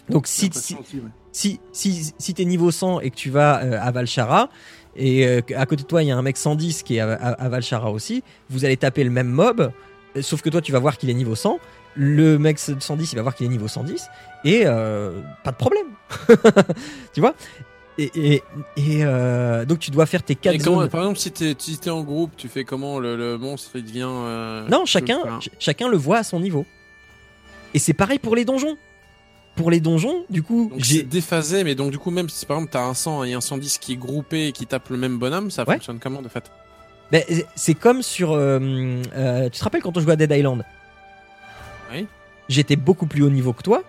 Donc 0.09 0.27
si, 0.27 0.49
si, 0.61 0.75
si, 1.31 1.59
si, 1.71 2.13
si 2.17 2.33
t'es 2.33 2.45
niveau 2.45 2.71
100 2.71 3.01
et 3.01 3.09
que 3.09 3.15
tu 3.15 3.29
vas 3.29 3.63
euh, 3.63 3.77
à 3.81 3.91
Valchara, 3.91 4.49
et 4.95 5.25
euh, 5.27 5.41
à 5.55 5.65
côté 5.65 5.83
de 5.83 5.87
toi 5.87 6.01
il 6.03 6.07
y 6.07 6.11
a 6.11 6.17
un 6.17 6.21
mec 6.21 6.35
110 6.37 6.83
qui 6.83 6.95
est 6.97 6.99
à, 6.99 7.13
à- 7.13 7.31
à 7.31 7.49
Valchara 7.49 7.91
aussi, 7.91 8.23
vous 8.49 8.65
allez 8.65 8.77
taper 8.77 9.03
le 9.03 9.09
même 9.09 9.27
mob, 9.27 9.71
euh, 10.15 10.21
sauf 10.21 10.41
que 10.41 10.49
toi 10.49 10.61
tu 10.61 10.71
vas 10.71 10.79
voir 10.79 10.97
qu'il 10.97 11.09
est 11.09 11.13
niveau 11.13 11.35
100, 11.35 11.59
le 11.97 12.37
mec 12.37 12.59
110 12.59 13.11
il 13.11 13.15
va 13.15 13.21
voir 13.23 13.35
qu'il 13.35 13.45
est 13.45 13.49
niveau 13.49 13.67
110, 13.67 14.07
et 14.45 14.63
euh, 14.65 15.19
pas 15.43 15.51
de 15.51 15.57
problème. 15.57 15.87
tu 17.13 17.19
vois? 17.21 17.33
Et, 17.99 18.11
et, 18.15 18.43
et, 18.77 19.03
euh, 19.05 19.65
donc 19.65 19.79
tu 19.79 19.89
dois 19.89 20.05
faire 20.05 20.21
tes 20.21 20.35
quatre 20.35 20.61
zones. 20.61 20.87
par 20.87 21.01
exemple, 21.01 21.17
si 21.17 21.31
t'es 21.31 21.55
si 21.57 21.89
en 21.89 22.01
groupe, 22.03 22.31
tu 22.37 22.47
fais 22.47 22.63
comment 22.63 22.99
le, 22.99 23.15
le 23.17 23.37
monstre 23.39 23.71
il 23.75 23.83
devient. 23.83 24.05
euh, 24.07 24.67
Non, 24.69 24.85
chacun, 24.85 25.19
ch- 25.23 25.49
chacun 25.57 25.87
le 25.89 25.97
voit 25.97 26.17
à 26.19 26.23
son 26.23 26.39
niveau. 26.39 26.65
Et 27.73 27.79
c'est 27.79 27.93
pareil 27.93 28.19
pour 28.19 28.35
les 28.35 28.45
donjons. 28.45 28.77
Pour 29.55 29.71
les 29.71 29.79
donjons, 29.79 30.23
du 30.29 30.43
coup, 30.43 30.71
j'ai 30.77 31.01
déphasé, 31.01 31.63
mais 31.63 31.73
donc 31.73 31.89
du 31.89 31.97
coup, 31.97 32.11
même 32.11 32.29
si 32.29 32.45
par 32.45 32.57
exemple 32.57 32.71
t'as 32.73 32.83
un 32.83 32.93
100 32.93 33.23
et 33.23 33.33
un 33.33 33.41
110 33.41 33.79
qui 33.79 33.93
est 33.93 33.97
groupé 33.97 34.45
et 34.49 34.51
qui 34.51 34.67
tape 34.67 34.89
le 34.89 34.97
même 34.97 35.17
bonhomme, 35.17 35.49
ça 35.49 35.63
Ouais. 35.67 35.73
fonctionne 35.77 35.97
comment 35.97 36.21
de 36.21 36.29
fait? 36.29 36.51
Ben, 37.11 37.23
c'est 37.55 37.73
comme 37.73 38.03
sur. 38.03 38.33
euh, 38.33 39.01
tu 39.49 39.57
te 39.57 39.63
rappelles 39.63 39.81
quand 39.81 39.97
on 39.97 40.01
jouait 40.01 40.13
à 40.13 40.15
Dead 40.15 40.31
Island? 40.31 40.63
Oui. 41.91 42.07
J'étais 42.49 42.75
beaucoup 42.75 43.05
plus 43.07 43.23
haut 43.23 43.29
niveau 43.29 43.53
que 43.53 43.63
toi. 43.63 43.83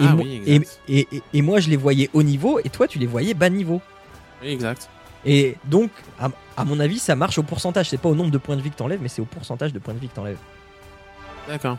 Et, 0.00 0.04
Ah 0.08 0.14
moi- 0.14 0.24
oui, 0.24 0.42
et, 0.46 0.60
et- 0.88 1.08
et- 1.12 1.22
et 1.32 1.42
moi, 1.42 1.60
je 1.60 1.70
les 1.70 1.76
voyais 1.76 2.10
haut 2.12 2.22
niveau 2.22 2.58
et 2.58 2.68
toi, 2.68 2.88
tu 2.88 2.98
les 2.98 3.06
voyais 3.06 3.32
bas 3.34 3.48
niveau. 3.48 3.80
Oui, 4.42 4.48
exact. 4.48 4.88
Et 5.24 5.56
donc, 5.64 5.90
à, 6.20 6.28
à 6.56 6.64
mon 6.64 6.80
avis, 6.80 6.98
ça 6.98 7.14
marche 7.16 7.38
au 7.38 7.42
pourcentage. 7.42 7.88
C'est 7.90 7.96
pas 8.00 8.08
au 8.08 8.14
nombre 8.14 8.30
de 8.30 8.38
points 8.38 8.56
de 8.56 8.62
vie 8.62 8.70
que 8.70 8.76
t'enlèves, 8.76 9.00
mais 9.00 9.08
c'est 9.08 9.22
au 9.22 9.26
pourcentage 9.26 9.72
de 9.72 9.78
points 9.78 9.94
de 9.94 9.98
vie 10.00 10.08
que 10.08 10.14
t'enlèves. 10.14 10.38
D'accord. 11.48 11.78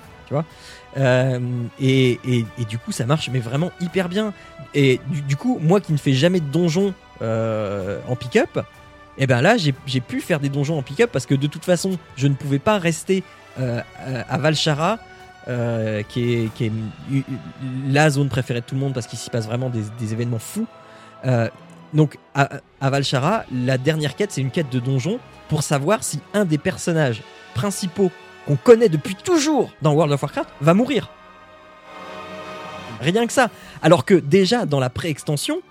Euh, 0.97 1.39
et, 1.79 2.19
et- 2.25 2.45
et 2.57 2.65
du 2.65 2.79
coup, 2.79 2.91
ça 2.91 3.05
marche, 3.05 3.29
mais 3.31 3.39
vraiment 3.39 3.71
hyper 3.81 4.09
bien. 4.09 4.33
Et 4.73 4.99
du, 5.07 5.21
du 5.21 5.35
coup, 5.35 5.59
moi 5.61 5.79
qui 5.81 5.91
ne 5.91 5.97
fais 5.97 6.13
jamais 6.13 6.39
de 6.39 6.47
donjons 6.47 6.93
euh, 7.21 7.99
en 8.07 8.15
pick-up, 8.15 8.59
et 9.17 9.27
ben 9.27 9.41
là, 9.41 9.55
j'ai 9.57 10.01
pu 10.01 10.21
faire 10.21 10.39
des 10.39 10.49
donjons 10.49 10.77
en 10.77 10.81
pick-up 10.81 11.09
parce 11.11 11.25
que 11.25 11.35
de 11.35 11.47
toute 11.47 11.63
façon, 11.65 11.97
je 12.17 12.27
ne 12.27 12.33
pouvais 12.33 12.59
pas 12.59 12.79
rester 12.79 13.23
à 13.57 13.83
à 14.29 14.37
Valchara. 14.37 14.99
euh, 15.47 16.01
qui 16.03 16.49
est, 16.59 16.71
la 17.87 18.09
zone 18.09 18.29
préférée 18.29 18.61
de 18.61 18.65
tout 18.65 18.75
le 18.75 18.81
monde 18.81 18.93
parce 18.93 19.05
qu'il 19.05 19.19
s'y 19.19 19.29
passe 19.29 19.45
vraiment 19.45 19.69
des, 19.69 20.13
événements 20.13 20.39
fous. 20.39 20.67
Euh, 21.25 21.49
donc 21.93 22.17
à 22.33 22.89
Valchara, 22.89 23.45
la 23.53 23.77
dernière 23.77 24.15
quête, 24.15 24.31
c'est 24.31 24.41
une 24.41 24.51
quête 24.51 24.69
de 24.69 24.79
donjon 24.79 25.19
pour 25.47 25.63
savoir 25.63 26.03
si 26.03 26.19
un 26.33 26.45
des 26.45 26.57
personnages 26.57 27.21
principaux 27.53 28.11
qu'on 28.45 28.55
connaît 28.55 28.89
depuis 28.89 29.15
toujours 29.15 29.71
dans 29.81 29.93
World 29.93 30.13
of 30.13 30.21
Warcraft 30.21 30.49
va 30.61 30.73
mourir. 30.73 31.09
Rien 32.99 33.25
que 33.27 33.33
ça. 33.33 33.49
Alors 33.81 34.05
que 34.05 34.15
déjà 34.15 34.65
dans 34.65 34.79
la 34.79 34.89
pré-extension, 34.89 35.61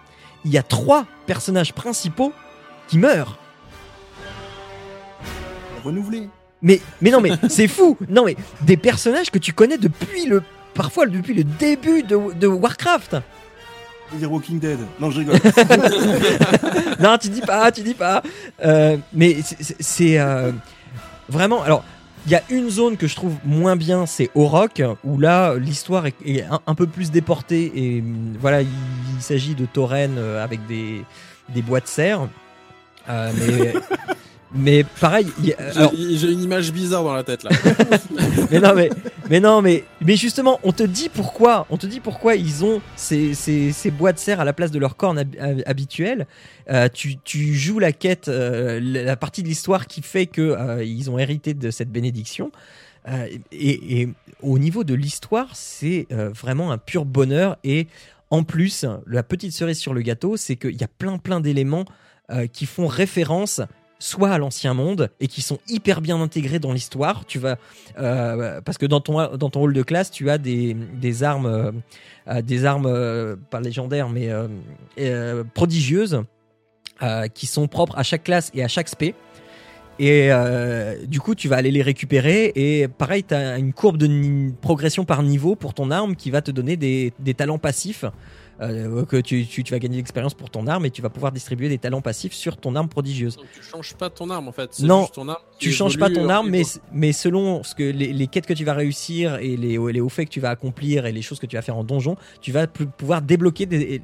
il 0.44 0.52
y 0.52 0.58
a 0.58 0.62
trois 0.62 1.04
personnages 1.26 1.72
principaux 1.72 2.32
qui 2.88 2.98
meurent. 2.98 3.38
Renouvelé. 5.84 6.28
Mais, 6.64 6.80
mais 7.00 7.10
non, 7.10 7.20
mais 7.20 7.30
c'est 7.48 7.68
fou. 7.68 7.96
Non, 8.08 8.24
mais 8.24 8.34
des 8.62 8.76
personnages 8.76 9.30
que 9.30 9.38
tu 9.38 9.52
connais 9.52 9.78
depuis 9.78 10.26
le, 10.26 10.42
parfois 10.74 11.06
depuis 11.06 11.34
le 11.34 11.44
début 11.44 12.02
de, 12.02 12.18
de 12.34 12.46
Warcraft. 12.48 13.16
Dire 14.14 14.32
Walking 14.32 14.58
Dead. 14.60 14.78
Non, 15.00 15.10
je 15.10 15.18
rigole. 15.20 15.34
non, 17.00 17.18
tu 17.18 17.28
dis 17.28 17.40
pas, 17.40 17.70
tu 17.72 17.82
dis 17.82 17.94
pas. 17.94 18.22
Euh, 18.64 18.96
mais 19.12 19.36
c'est- 19.80 20.18
euh, 20.18 20.52
vraiment. 21.28 21.62
Alors, 21.62 21.84
il 22.26 22.32
y 22.32 22.36
a 22.36 22.42
une 22.48 22.70
zone 22.70 22.96
que 22.96 23.06
je 23.06 23.14
trouve 23.16 23.34
moins 23.44 23.76
bien, 23.76 24.06
c'est 24.06 24.30
Orok, 24.34 24.82
où 25.04 25.18
là, 25.18 25.54
l'histoire 25.56 26.06
est, 26.06 26.14
est 26.24 26.42
un, 26.44 26.60
un 26.66 26.74
peu 26.74 26.86
plus 26.86 27.10
déportée. 27.10 27.72
Et 27.74 28.00
hum, 28.00 28.34
voilà, 28.40 28.62
il, 28.62 28.68
il 29.16 29.22
s'agit 29.22 29.54
de 29.54 29.66
taurennes 29.66 30.16
euh, 30.18 30.42
avec 30.42 30.66
des, 30.66 31.02
des 31.50 31.60
bois 31.62 31.80
de 31.80 31.86
serre. 31.88 32.28
Euh, 33.08 33.30
mais, 33.36 33.74
mais 34.54 34.84
pareil, 35.00 35.26
J'ai 35.46 36.30
une 36.32 36.42
image 36.42 36.72
bizarre 36.72 37.02
dans 37.04 37.12
la 37.14 37.24
tête 37.24 37.42
là. 37.42 37.50
mais 38.50 38.60
non, 38.60 38.74
mais, 38.74 38.90
mais 39.28 39.40
non, 39.40 39.62
mais, 39.62 39.84
mais 40.00 40.16
justement, 40.16 40.60
on 40.62 40.72
te 40.72 40.82
dit 40.84 41.08
pourquoi, 41.12 41.66
on 41.70 41.76
te 41.76 41.86
dit 41.86 42.00
pourquoi 42.00 42.36
ils 42.36 42.64
ont 42.64 42.80
ces, 42.96 43.34
ces, 43.34 43.72
ces 43.72 43.90
bois 43.90 44.12
de 44.12 44.18
serre 44.18 44.40
à 44.40 44.44
la 44.44 44.52
place 44.52 44.70
de 44.70 44.78
leur 44.78 44.96
corne 44.96 45.18
hab- 45.18 45.36
hab- 45.40 45.62
habituelle. 45.66 46.26
Euh, 46.70 46.88
tu, 46.92 47.16
tu 47.18 47.54
joues 47.54 47.78
la 47.78 47.92
quête, 47.92 48.28
euh, 48.28 48.80
la 48.80 49.16
partie 49.16 49.42
de 49.42 49.48
l'histoire 49.48 49.86
qui 49.86 50.02
fait 50.02 50.26
que 50.26 50.40
euh, 50.40 50.84
ils 50.84 51.10
ont 51.10 51.18
hérité 51.18 51.52
de 51.54 51.70
cette 51.70 51.90
bénédiction. 51.90 52.50
Et, 53.52 54.00
et 54.00 54.08
au 54.40 54.58
niveau 54.58 54.82
de 54.82 54.94
l'histoire, 54.94 55.48
c'est 55.52 56.06
vraiment 56.10 56.72
un 56.72 56.78
pur 56.78 57.04
bonheur. 57.04 57.58
Et 57.62 57.86
en 58.30 58.44
plus, 58.44 58.86
la 59.06 59.22
petite 59.22 59.52
cerise 59.52 59.78
sur 59.78 59.92
le 59.92 60.00
gâteau, 60.00 60.38
c'est 60.38 60.56
qu'il 60.56 60.80
y 60.80 60.84
a 60.84 60.88
plein 60.88 61.18
plein 61.18 61.40
d'éléments 61.40 61.84
qui 62.54 62.64
font 62.64 62.86
référence 62.86 63.60
soit 64.04 64.30
à 64.30 64.38
l'ancien 64.38 64.74
monde 64.74 65.08
et 65.18 65.28
qui 65.28 65.40
sont 65.40 65.58
hyper 65.66 66.02
bien 66.02 66.20
intégrés 66.20 66.58
dans 66.58 66.72
l'histoire. 66.72 67.24
Tu 67.24 67.38
vas 67.38 67.56
euh, 67.98 68.60
parce 68.60 68.76
que 68.76 68.84
dans 68.84 69.00
ton 69.00 69.36
dans 69.36 69.48
ton 69.48 69.66
de 69.66 69.82
classe, 69.82 70.10
tu 70.10 70.28
as 70.28 70.36
des, 70.36 70.74
des 70.74 71.22
armes 71.22 71.46
euh, 72.28 72.42
des 72.42 72.66
armes 72.66 72.86
euh, 72.86 73.34
pas 73.50 73.60
légendaires 73.60 74.10
mais 74.10 74.28
prodigieuses 75.54 76.22
qui 77.34 77.46
sont 77.46 77.66
propres 77.66 77.98
à 77.98 78.02
chaque 78.02 78.24
classe 78.24 78.50
et 78.54 78.62
à 78.62 78.68
chaque 78.68 78.88
spé. 78.88 79.14
Et 79.98 80.30
du 81.06 81.20
coup, 81.20 81.34
tu 81.34 81.48
vas 81.48 81.56
aller 81.56 81.70
les 81.70 81.82
récupérer. 81.82 82.52
Et 82.56 82.88
pareil, 82.88 83.24
tu 83.24 83.34
as 83.34 83.58
une 83.58 83.72
courbe 83.72 83.96
de 83.96 84.50
progression 84.60 85.04
par 85.04 85.22
niveau 85.22 85.54
pour 85.54 85.72
ton 85.72 85.90
arme 85.90 86.16
qui 86.16 86.30
va 86.30 86.42
te 86.42 86.50
donner 86.50 86.76
des, 86.76 87.12
des 87.18 87.34
talents 87.34 87.58
passifs. 87.58 88.04
Euh, 88.60 89.04
que 89.04 89.16
tu, 89.16 89.46
tu, 89.46 89.64
tu 89.64 89.72
vas 89.72 89.78
gagner 89.78 89.94
de 89.96 90.00
l'expérience 90.00 90.34
pour 90.34 90.50
ton 90.50 90.66
arme 90.66 90.86
et 90.86 90.90
tu 90.90 91.02
vas 91.02 91.08
pouvoir 91.10 91.32
distribuer 91.32 91.68
des 91.68 91.78
talents 91.78 92.00
passifs 92.00 92.32
sur 92.32 92.56
ton 92.56 92.74
arme 92.76 92.88
prodigieuse. 92.88 93.36
Donc, 93.36 93.46
tu 93.54 93.62
changes 93.62 93.94
pas 93.94 94.10
ton 94.10 94.30
arme 94.30 94.48
en 94.48 94.52
fait. 94.52 94.78
Non, 94.80 95.00
juste 95.02 95.14
ton 95.14 95.28
arme 95.28 95.38
Tu 95.58 95.72
changes 95.72 95.98
pas 95.98 96.10
ton 96.10 96.28
arme, 96.28 96.50
mais, 96.50 96.62
mais 96.92 97.12
selon 97.12 97.62
ce 97.62 97.74
que 97.74 97.82
les, 97.82 98.12
les 98.12 98.26
quêtes 98.26 98.46
que 98.46 98.54
tu 98.54 98.64
vas 98.64 98.74
réussir 98.74 99.36
et 99.36 99.56
les, 99.56 99.78
les 99.92 100.00
hauts 100.00 100.08
faits 100.08 100.28
que 100.28 100.32
tu 100.32 100.40
vas 100.40 100.50
accomplir 100.50 101.06
et 101.06 101.12
les 101.12 101.22
choses 101.22 101.40
que 101.40 101.46
tu 101.46 101.56
vas 101.56 101.62
faire 101.62 101.76
en 101.76 101.84
donjon, 101.84 102.16
tu 102.40 102.52
vas 102.52 102.66
pouvoir 102.66 103.22
débloquer 103.22 103.66
des, 103.66 104.00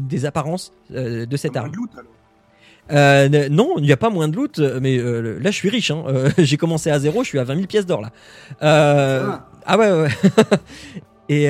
des 0.00 0.24
apparences 0.26 0.72
euh, 0.94 1.24
de 1.26 1.36
cette 1.36 1.52
Moins 1.54 1.62
arme. 1.62 1.70
de 1.72 1.76
loot, 1.76 1.90
alors. 1.94 2.10
Euh, 2.92 3.48
non, 3.48 3.74
il 3.78 3.82
n'y 3.82 3.90
a 3.92 3.96
pas 3.96 4.10
moins 4.10 4.28
de 4.28 4.36
loot, 4.36 4.60
mais 4.60 4.96
euh, 4.96 5.38
là 5.40 5.50
je 5.50 5.56
suis 5.56 5.68
riche. 5.70 5.90
hein. 5.90 6.04
Euh, 6.06 6.30
J'ai 6.38 6.56
commencé 6.56 6.88
à 6.88 7.00
zéro, 7.00 7.24
je 7.24 7.28
suis 7.30 7.38
à 7.40 7.44
20 7.44 7.54
000 7.56 7.66
pièces 7.66 7.84
d'or 7.86 8.00
là. 8.00 8.12
Euh, 8.62 9.26
Ah. 9.28 9.48
ah 9.66 9.76
ouais, 9.78 9.90
ouais. 9.90 10.02
ouais. 10.02 10.10
et 11.28 11.48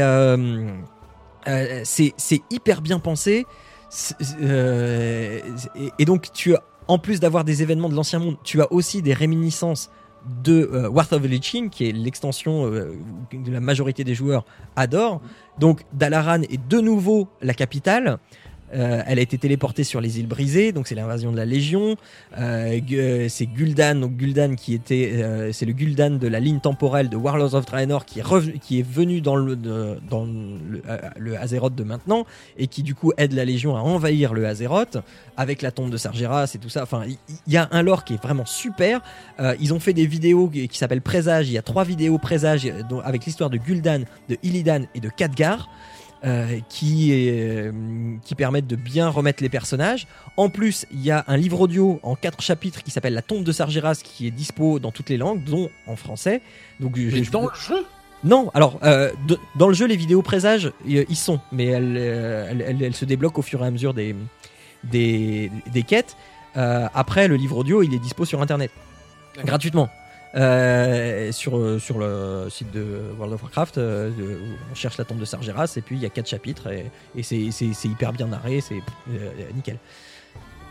euh, 1.49 1.81
c'est 1.85 2.43
hyper 2.51 2.83
bien 2.83 2.99
pensé. 2.99 3.47
Euh, 4.41 5.41
et, 5.99 6.05
donc 6.05 6.29
en 6.89 6.99
plus 6.99 7.21
d'avoir 7.21 7.45
des 7.45 7.63
événements 7.63 7.89
de 7.89 7.95
l'ancien 7.95 8.19
monde, 8.19 8.37
tu 8.43 8.61
as 8.61 8.73
aussi 8.73 9.03
des 9.03 9.15
réminiscences 9.15 9.91
de 10.43 10.69
euh, 10.73 10.89
of 10.89 11.09
the 11.09 11.29
Lich 11.29 11.51
King, 11.51 11.71
qui 11.71 11.89
est 11.89 11.93
l'extension 11.93 12.67
euh, 12.67 12.97
que 13.31 13.51
la 13.51 13.61
majorité 13.61 14.05
des 14.05 14.15
joueurs 14.15 14.45
adorent. 14.75 15.21
Donc 15.59 15.85
Dalaran 15.93 16.43
est 16.43 16.61
de 16.69 16.81
nouveau 16.81 17.29
la 17.41 17.55
capitale. 17.55 18.19
Euh, 18.75 19.03
elle 19.07 19.19
a 19.19 19.23
été 19.23 19.39
téléportée 19.39 19.85
sur 19.85 20.01
les 20.01 20.19
îles 20.19 20.27
brisées, 20.27 20.73
donc 20.73 20.87
c'est 20.87 20.95
l'invasion 20.95 21.33
de 21.33 21.37
la 21.37 21.45
Légion. 21.45 21.97
Euh, 22.39 22.81
euh, 22.93 23.27
c'est 23.29 23.47
Gul'dan, 23.47 24.01
donc 24.01 24.17
Gul'dan 24.17 24.55
qui 24.57 24.75
était, 24.75 25.13
euh, 25.23 25.53
c'est 25.53 25.67
le 25.67 25.73
Gul'dan 25.73 26.19
de 26.19 26.29
la 26.29 26.41
ligne 26.41 26.61
temporelle 26.61 27.09
de 27.09 27.17
Warlords 27.17 27.55
of 27.55 27.67
Draenor 27.67 28.05
qui 28.05 28.21
est 28.21 28.23
revenu, 28.23 28.59
qui 28.59 28.81
est 28.81 28.89
venu 28.89 29.21
dans 29.21 29.37
le 29.37 29.57
dans 29.57 30.25
le, 30.25 30.83
euh, 30.89 30.99
le 31.17 31.39
Azeroth 31.39 31.75
de 31.75 31.85
maintenant 31.85 32.27
et 32.59 32.67
qui 32.67 32.83
du 32.83 32.95
coup 32.95 33.13
aide 33.17 33.33
la 33.33 33.45
Légion 33.45 33.77
à 33.77 33.81
envahir 33.81 34.35
le 34.35 34.47
Azeroth 34.47 34.99
avec 35.37 35.63
la 35.63 35.71
tombe 35.71 35.91
de 35.91 35.97
Sargeras 35.97 36.53
et 36.55 36.59
tout 36.59 36.69
ça. 36.69 36.83
Enfin, 36.83 37.05
il 37.07 37.53
y, 37.53 37.57
a 37.57 37.69
un 37.71 37.83
lore 37.83 38.05
qui 38.05 38.15
est 38.15 38.23
vraiment 38.23 38.47
super. 38.47 39.03
Euh, 39.41 39.55
ils 39.61 39.75
ont 39.75 39.81
fait 39.81 39.93
des 39.93 40.07
vidéos 40.07 40.49
qui, 40.49 40.69
s'appellent 40.73 41.03
Présage. 41.03 41.49
Il 41.49 41.53
y 41.53 41.59
a 41.59 41.63
trois 41.63 41.85
vidéos 41.85 42.19
Présage 42.19 42.71
avec 43.05 43.25
l'histoire 43.25 43.51
de 43.51 43.59
Gul'dan, 43.59 44.03
de 44.29 44.37
Illidan 44.43 44.83
et 44.95 45.01
de 45.01 45.09
Khadgar. 45.09 45.69
Euh, 46.27 46.59
qui, 46.69 47.11
euh, 47.13 47.71
qui 48.25 48.35
permettent 48.35 48.67
de 48.67 48.77
bien 48.77 49.09
remettre 49.09 49.43
les 49.43 49.49
personnages. 49.49 50.07
En 50.37 50.49
plus, 50.49 50.87
il 50.93 51.01
y 51.03 51.11
a 51.11 51.25
un 51.29 51.37
livre 51.37 51.61
audio 51.61 52.01
en 52.03 52.17
quatre 52.17 52.41
chapitres 52.43 52.83
qui 52.83 52.91
s'appelle 52.91 53.15
La 53.15 53.23
tombe 53.23 53.45
de 53.45 53.53
Sargeras 53.53 54.01
qui 54.03 54.27
est 54.27 54.31
dispo 54.33 54.79
dans 54.79 54.91
toutes 54.91 55.09
les 55.09 55.17
langues, 55.17 55.45
dont 55.45 55.71
en 55.87 55.97
français. 55.97 56.41
Donc, 56.81 56.97
Mais 56.97 57.23
je- 57.25 57.31
dans 57.31 57.43
le 57.43 57.55
jeu? 57.55 57.85
Non, 58.25 58.51
alors 58.55 58.81
euh, 58.83 59.13
de- 59.29 59.39
dans 59.57 59.69
le 59.69 59.75
jeu, 59.75 59.87
les 59.87 59.97
vidéos 59.97 60.23
présages, 60.23 60.73
ils 60.87 61.15
sont, 61.17 61.39
mais 61.53 61.67
elles, 61.67 61.97
elles, 61.97 62.65
elles- 62.67 62.83
elles 62.83 62.95
se 62.95 63.05
débloquent 63.05 63.39
au 63.39 63.43
fur 63.43 63.63
et 63.63 63.67
à 63.67 63.71
mesure 63.71 63.95
des, 63.95 64.17
des, 64.85 65.51
des 65.73 65.83
quêtes. 65.83 66.17
Euh, 66.57 66.89
après, 66.95 67.29
le 67.29 67.37
livre 67.37 67.59
audio, 67.59 67.83
il 67.83 67.93
est 67.95 67.99
dispo 67.99 68.25
sur 68.25 68.41
internet, 68.43 68.71
gratuitement. 69.45 69.89
Euh, 70.37 71.33
sur, 71.33 71.57
euh, 71.57 71.79
sur 71.79 71.99
le 71.99 72.49
site 72.51 72.71
de 72.71 72.85
World 73.17 73.33
of 73.33 73.43
Warcraft, 73.43 73.79
euh, 73.79 74.11
on 74.71 74.75
cherche 74.75 74.99
la 74.99 75.05
tombe 75.05 75.19
de 75.19 75.25
Sargeras 75.25 75.73
et 75.77 75.81
puis 75.81 75.97
il 75.97 76.03
y 76.03 76.05
a 76.05 76.11
quatre 76.11 76.29
chapitres 76.29 76.71
et, 76.71 76.91
et 77.17 77.23
c'est- 77.23 77.85
hyper 77.89 78.13
bien 78.13 78.27
narré, 78.27 78.61
c'est 78.61 78.83
nickel. 79.55 79.79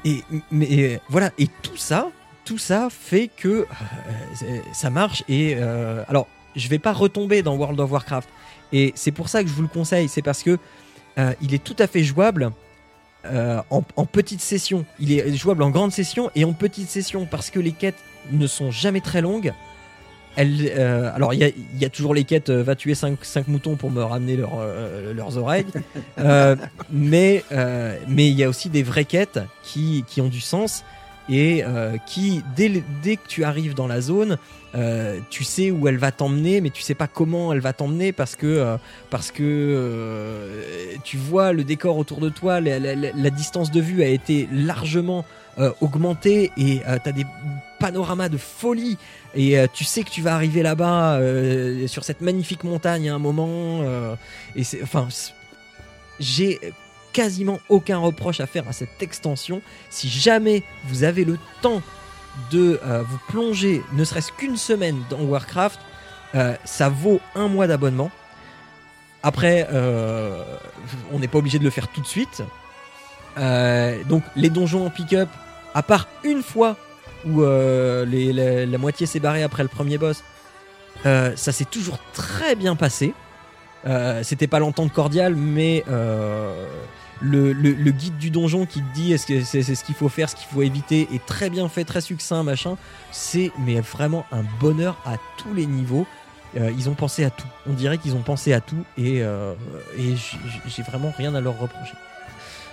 Et 0.03 0.21
mais 0.51 0.99
voilà, 1.09 1.31
et 1.39 1.47
tout 1.63 1.77
ça, 1.77 2.09
tout 2.43 2.59
ça 2.59 2.89
fait 2.91 3.27
que 3.35 3.65
ça 4.71 4.91
marche 4.91 5.23
et 5.27 5.55
alors 5.55 6.27
je 6.55 6.67
vais 6.67 6.77
pas 6.77 6.93
retomber 6.93 7.41
dans 7.41 7.55
World 7.55 7.79
of 7.79 7.91
Warcraft 7.91 8.29
et 8.71 8.93
c'est 8.95 9.11
pour 9.11 9.29
ça 9.29 9.41
que 9.41 9.49
je 9.49 9.53
vous 9.55 9.63
le 9.63 9.67
conseille, 9.67 10.07
c'est 10.09 10.21
parce 10.21 10.43
que 10.43 10.59
il 11.41 11.55
est 11.55 11.63
tout 11.63 11.75
à 11.79 11.87
fait 11.87 12.03
jouable 12.03 12.51
en 13.25 14.05
petite 14.05 14.41
session. 14.41 14.85
Il 14.99 15.11
est 15.11 15.35
jouable 15.35 15.63
en 15.63 15.71
grande 15.71 15.91
session 15.91 16.29
et 16.35 16.45
en 16.45 16.53
petite 16.53 16.89
session 16.89 17.25
parce 17.25 17.49
que 17.49 17.59
les 17.59 17.71
quêtes 17.71 17.97
ne 18.31 18.47
sont 18.47 18.71
jamais 18.71 19.01
très 19.01 19.21
longues. 19.21 19.53
elle, 20.37 20.69
euh, 20.77 21.11
alors 21.15 21.33
il 21.33 21.39
y 21.39 21.43
a, 21.45 21.47
il 21.47 21.79
y 21.81 21.85
a 21.85 21.89
toujours 21.89 22.13
les 22.13 22.25
quêtes 22.25 22.49
euh, 22.49 22.61
va 22.63 22.75
tuer 22.75 22.93
5, 22.95 23.17
moutons 23.47 23.75
pour 23.77 23.89
me 23.89 24.03
ramener 24.03 24.35
leur, 24.35 24.53
euh, 24.59 25.13
leurs 25.13 25.37
oreilles, 25.37 25.65
mais 26.91 27.43
mais 28.07 28.27
il 28.29 28.35
y 28.35 28.43
a 28.43 28.49
aussi 28.49 28.69
des 28.69 28.83
vraies 28.83 29.05
quêtes 29.05 29.39
qui, 29.63 30.03
qui 30.07 30.21
ont 30.21 30.27
du 30.27 30.41
sens 30.41 30.83
et 31.29 31.63
qui 32.05 32.43
dès, 32.55 32.83
dès 33.01 33.15
que 33.15 33.27
tu 33.27 33.43
arrives 33.43 33.73
dans 33.73 33.87
la 33.87 33.99
zone, 34.01 34.37
tu 35.31 35.43
sais 35.43 35.71
où 35.71 35.87
elle 35.87 35.97
va 35.97 36.11
t'emmener, 36.11 36.61
mais 36.61 36.69
tu 36.69 36.81
sais 36.83 36.93
pas 36.95 37.07
comment 37.07 37.51
elle 37.53 37.61
va 37.61 37.73
t'emmener 37.73 38.11
parce 38.11 38.35
que 38.35 38.77
parce 39.09 39.31
que 39.31 40.61
tu 41.03 41.17
vois 41.17 41.51
le 41.53 41.63
décor 41.63 41.97
autour 41.97 42.19
de 42.19 42.29
toi, 42.29 42.59
la, 42.61 42.77
la- 42.77 42.93
la- 42.95 43.29
distance 43.31 43.71
de 43.71 43.81
vue 43.81 44.03
a 44.03 44.07
été 44.07 44.47
largement 44.51 45.25
augmentée 45.81 46.51
et 46.57 46.81
tu 47.03 47.09
as 47.09 47.11
des 47.11 47.25
panoramas 47.85 48.29
de 48.29 48.37
folie. 48.37 48.97
Et 49.35 49.59
euh, 49.59 49.67
tu 49.71 49.83
sais 49.83 50.03
que 50.03 50.09
tu 50.09 50.23
vas 50.23 50.33
arriver 50.33 50.63
là-bas 50.63 51.17
euh, 51.17 51.85
sur 51.87 52.03
cette 52.03 52.21
magnifique 52.21 52.63
montagne 52.63 53.09
à 53.09 53.13
un 53.13 53.19
moment 53.19 53.81
euh, 53.83 54.15
et 54.55 54.63
c'est 54.63 54.81
enfin 54.81 55.07
j'ai 56.19 56.59
quasiment 57.13 57.59
aucun 57.69 57.99
reproche 57.99 58.39
à 58.39 58.47
faire 58.47 58.67
à 58.67 58.73
cette 58.73 59.03
extension. 59.03 59.61
Si 59.91 60.09
jamais 60.09 60.63
vous 60.85 61.03
avez 61.03 61.25
le 61.25 61.37
temps 61.61 61.83
de 62.51 62.79
vous 63.07 63.19
plonger 63.29 63.81
ne 63.93 64.03
serait-ce 64.03 64.31
qu'une 64.31 64.57
semaine 64.57 64.97
dans 65.09 65.21
Warcraft 65.21 65.79
ça 66.65 66.89
vaut 66.89 67.21
un 67.35 67.47
mois 67.47 67.67
d'abonnement. 67.67 68.11
Après 69.23 69.67
on 71.11 71.19
n'est 71.19 71.27
pas 71.27 71.37
obligé 71.37 71.59
de 71.59 71.63
le 71.63 71.69
faire 71.69 71.87
tout 71.89 72.01
de 72.01 72.07
suite. 72.07 72.43
Donc 73.37 74.23
les 74.35 74.49
donjons 74.49 74.85
en 74.85 74.89
pick-up 74.89 75.29
à 75.73 75.83
part 75.83 76.07
une 76.23 76.41
fois 76.41 76.77
où 77.25 77.41
euh, 77.41 78.65
la, 78.65 78.77
moitié 78.77 79.05
s'est 79.05 79.19
barrée 79.19 79.43
après 79.43 79.63
le 79.63 79.69
premier 79.69 79.97
boss, 79.97 80.23
euh, 81.05 81.33
ça 81.35 81.51
s'est 81.51 81.65
toujours 81.65 81.99
très 82.13 82.55
bien 82.55 82.75
passé. 82.75 83.13
Euh, 83.85 84.23
C'était 84.23 84.47
pas 84.47 84.59
l'entente 84.59 84.91
cordiale, 84.93 85.35
mais 85.35 85.83
le, 87.21 87.91
guide 87.91 88.17
du 88.17 88.29
donjon 88.29 88.65
qui 88.65 88.81
te 88.81 88.93
dit 88.93 89.13
est-ce 89.13 89.43
c'est 89.43 89.75
ce 89.75 89.83
qu'il 89.83 89.95
faut 89.95 90.09
faire, 90.09 90.29
ce 90.29 90.35
qu'il 90.35 90.47
faut 90.47 90.61
éviter 90.61 91.07
est 91.13 91.25
très 91.25 91.49
bien 91.49 91.67
fait, 91.69 91.83
très 91.83 92.01
succinct, 92.01 92.43
machin. 92.43 92.77
C'est 93.11 93.51
mais 93.59 93.79
vraiment 93.79 94.25
un 94.31 94.43
bonheur 94.59 94.97
à 95.05 95.15
tous 95.37 95.53
les 95.53 95.65
niveaux. 95.65 96.05
Ils 96.55 96.89
ont 96.89 96.93
pensé 96.93 97.25
à 97.25 97.29
tout. 97.29 97.47
On 97.67 97.73
dirait 97.73 97.97
qu'ils 97.97 98.15
ont 98.15 98.21
pensé 98.21 98.53
à 98.53 98.61
tout 98.61 98.83
et, 98.97 99.23
j'ai 99.97 100.83
vraiment 100.83 101.13
rien 101.17 101.35
à 101.35 101.41
leur 101.41 101.59
reprocher. 101.59 101.95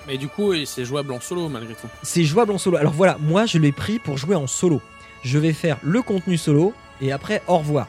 Mais 0.06 0.18
du 0.18 0.28
coup, 0.28 0.52
c'est 0.64 0.84
jouable 0.84 1.12
en 1.12 1.20
solo 1.20 1.48
malgré 1.48 1.74
tout. 1.74 1.86
C'est 2.02 2.24
jouable 2.24 2.52
en 2.52 2.58
solo. 2.58 2.76
Alors 2.76 2.92
voilà, 2.92 3.16
moi 3.20 3.46
je 3.46 3.58
l'ai 3.58 3.72
pris 3.72 3.98
pour 3.98 4.18
jouer 4.18 4.36
en 4.36 4.46
solo. 4.46 4.80
Je 5.22 5.38
vais 5.38 5.52
faire 5.52 5.78
le 5.82 6.02
contenu 6.02 6.36
solo 6.36 6.74
et 7.00 7.12
après 7.12 7.42
au 7.46 7.58
revoir. 7.58 7.88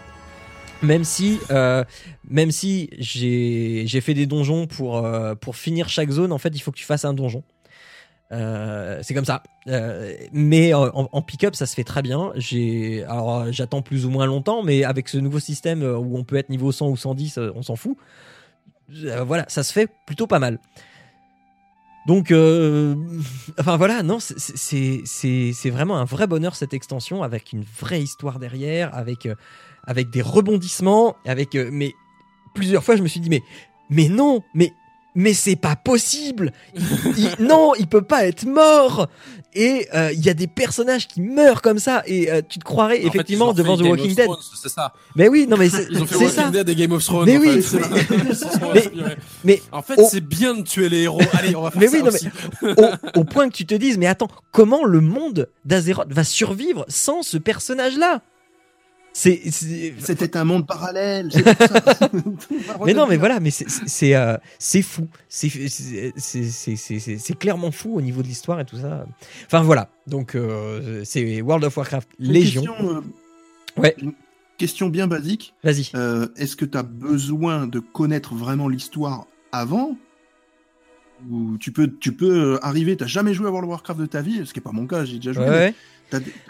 Même 0.83 1.05
si, 1.05 1.39
euh, 1.49 1.83
même 2.29 2.51
si 2.51 2.89
j'ai 2.99 4.01
fait 4.01 4.13
des 4.13 4.25
donjons 4.25 4.67
pour 4.67 4.97
euh, 4.97 5.33
pour 5.33 5.55
finir 5.55 5.87
chaque 5.89 6.09
zone, 6.09 6.31
en 6.33 6.37
fait, 6.37 6.49
il 6.49 6.59
faut 6.59 6.71
que 6.71 6.77
tu 6.77 6.85
fasses 6.85 7.05
un 7.05 7.13
donjon. 7.13 7.43
Euh, 8.33 8.99
c'est 9.01 9.13
comme 9.13 9.25
ça. 9.25 9.43
Mais 10.33 10.73
en, 10.73 11.09
en 11.11 11.21
pick-up, 11.21 11.55
ça 11.55 11.65
se 11.65 11.73
fait 11.73 11.83
très 11.83 12.01
bien. 12.01 12.33
Alors 13.07 13.51
j'attends 13.51 13.81
plus 13.81 14.05
ou 14.05 14.09
moins 14.09 14.25
longtemps, 14.25 14.61
mais 14.61 14.83
avec 14.83 15.07
ce 15.07 15.17
nouveau 15.17 15.39
système 15.39 15.83
où 15.83 16.17
on 16.17 16.23
peut 16.23 16.35
être 16.35 16.49
niveau 16.49 16.71
100 16.71 16.89
ou 16.89 16.97
110, 16.97 17.37
euh, 17.37 17.51
on 17.55 17.61
s'en 17.61 17.75
fout. 17.75 17.97
Voilà, 18.89 19.45
ça 19.47 19.63
se 19.63 19.71
fait 19.71 19.87
plutôt 20.05 20.27
pas 20.27 20.39
mal. 20.39 20.59
Donc, 22.05 22.31
euh, 22.31 22.95
enfin 23.59 23.77
voilà, 23.77 24.03
non, 24.03 24.19
c'est- 24.19 25.69
vraiment 25.69 25.97
un 25.97 26.05
vrai 26.05 26.27
bonheur 26.27 26.55
cette 26.55 26.73
extension 26.73 27.23
avec 27.23 27.53
une 27.53 27.63
vraie 27.79 28.01
histoire 28.01 28.39
derrière, 28.39 28.93
avec 28.93 29.25
euh, 29.25 29.35
avec 29.85 30.09
des 30.09 30.21
rebondissements, 30.21 31.15
avec 31.25 31.55
euh, 31.55 31.69
mais 31.71 31.93
plusieurs 32.53 32.83
fois 32.83 32.95
je 32.97 33.03
me 33.03 33.07
suis 33.07 33.19
dit 33.21 33.29
mais 33.29 33.41
mais 33.89 34.09
non, 34.09 34.43
mais 34.53 34.73
mais 35.15 35.33
c'est 35.33 35.55
pas 35.55 35.75
possible. 35.75 36.51
Il- 36.75 36.81
il- 37.39 37.45
non, 37.45 37.73
il 37.77 37.87
peut 37.87 38.01
pas 38.01 38.25
être 38.25 38.45
mort. 38.45 39.07
Et 39.55 39.87
euh, 39.93 40.11
il 40.11 40.25
y 40.25 40.29
a 40.31 40.33
des 40.33 40.47
personnages 40.47 41.07
qui 41.07 41.21
meurent 41.21 41.61
comme 41.61 41.77
ça 41.77 42.01
et 42.07 42.31
euh, 42.31 42.41
tu 42.47 42.57
te 42.57 42.63
croirais 42.63 43.03
En 43.03 43.07
effectivement 43.07 43.53
fait 43.53 43.61
devant 43.61 43.77
The 43.77 43.81
Walking 43.83 44.15
Dead. 44.15 44.27
C'est 44.59 44.67
ça. 44.69 44.93
Mais 45.15 45.27
oui, 45.27 45.45
non 45.47 45.57
mais 45.57 45.69
c'est 45.69 45.85
Ils 45.91 46.01
ont 46.01 46.07
fait 46.07 46.15
c'est 46.15 46.23
Walking 46.23 46.43
ça. 46.45 46.49
Dead 46.49 46.69
et 46.69 46.75
Game 46.75 46.91
of 46.91 47.05
Thrones. 47.05 47.25
Mais 47.27 47.37
en 47.37 47.41
oui, 47.41 47.61
fait. 47.61 47.77
mais- 49.43 49.61
en 49.71 49.83
fait, 49.83 49.93
oh. 49.97 50.07
c'est 50.09 50.21
bien 50.27 50.55
de 50.55 50.63
tuer 50.63 50.89
les 50.89 51.01
héros. 51.03 51.21
Allez, 51.33 51.55
on 51.55 51.61
va 51.61 51.69
faire 51.69 51.81
Mais 51.81 51.87
ça 51.87 51.97
oui, 51.97 52.01
non, 52.03 52.09
aussi. 52.09 52.27
au, 53.15 53.19
au 53.19 53.23
point 53.25 53.47
que 53.49 53.53
tu 53.55 53.67
te 53.67 53.75
dises, 53.75 53.99
mais 53.99 54.07
attends, 54.07 54.27
comment 54.51 54.83
le 54.85 55.01
monde 55.01 55.47
d'Azeroth 55.65 56.11
va 56.11 56.23
survivre 56.23 56.83
sans 56.87 57.21
ce 57.21 57.37
personnage-là? 57.37 58.21
C'était 59.13 60.35
un 60.37 60.43
monde 60.43 60.65
parallèle. 60.65 61.31
ça. 61.31 62.09
mais 62.83 62.93
non, 62.93 63.05
mais 63.07 63.17
voilà, 63.17 63.39
mais 63.39 63.51
c'est, 63.51 64.15
euh, 64.15 64.37
fou, 64.81 65.07
c'est, 65.29 65.49
clairement 67.39 67.71
fou 67.71 67.95
au 67.95 68.01
niveau 68.01 68.23
de 68.23 68.27
l'histoire 68.27 68.59
et 68.59 68.65
tout 68.65 68.77
ça. 68.77 69.05
Enfin 69.45 69.61
voilà, 69.61 69.89
donc 70.07 70.35
euh, 70.35 71.03
c'est 71.05 71.41
World 71.41 71.63
of 71.63 71.77
Warcraft 71.77 72.09
Une 72.19 72.31
Légion. 72.31 72.63
Question, 72.63 72.95
euh, 72.97 73.01
Ouais. 73.81 73.95
une 73.99 74.13
question 74.57 74.89
bien 74.89 75.07
basique. 75.07 75.53
Vas-y. 75.63 75.91
Est-ce 76.35 76.55
que 76.55 76.65
tu 76.65 76.77
as 76.77 76.83
besoin 76.83 77.67
de 77.67 77.79
connaître 77.79 78.33
vraiment 78.33 78.67
l'histoire 78.67 79.27
avant? 79.51 79.95
Ou 81.29 81.57
tu 81.57 81.71
peux, 81.71 81.89
tu 81.99 82.11
peux 82.11 82.59
arriver, 82.61 82.97
t'as 82.97 83.05
jamais 83.05 83.33
joué 83.33 83.47
à 83.47 83.51
World 83.51 83.65
of 83.69 83.71
Warcraft 83.71 83.99
de 83.99 84.05
ta 84.07 84.21
vie, 84.21 84.41
ce 84.45 84.53
qui 84.53 84.59
est 84.59 84.63
pas 84.63 84.73
mon 84.73 84.87
cas, 84.87 85.05
j'ai 85.05 85.15
déjà 85.17 85.31
joué. 85.31 85.45
Ouais, 85.45 85.73
mais 86.02 86.02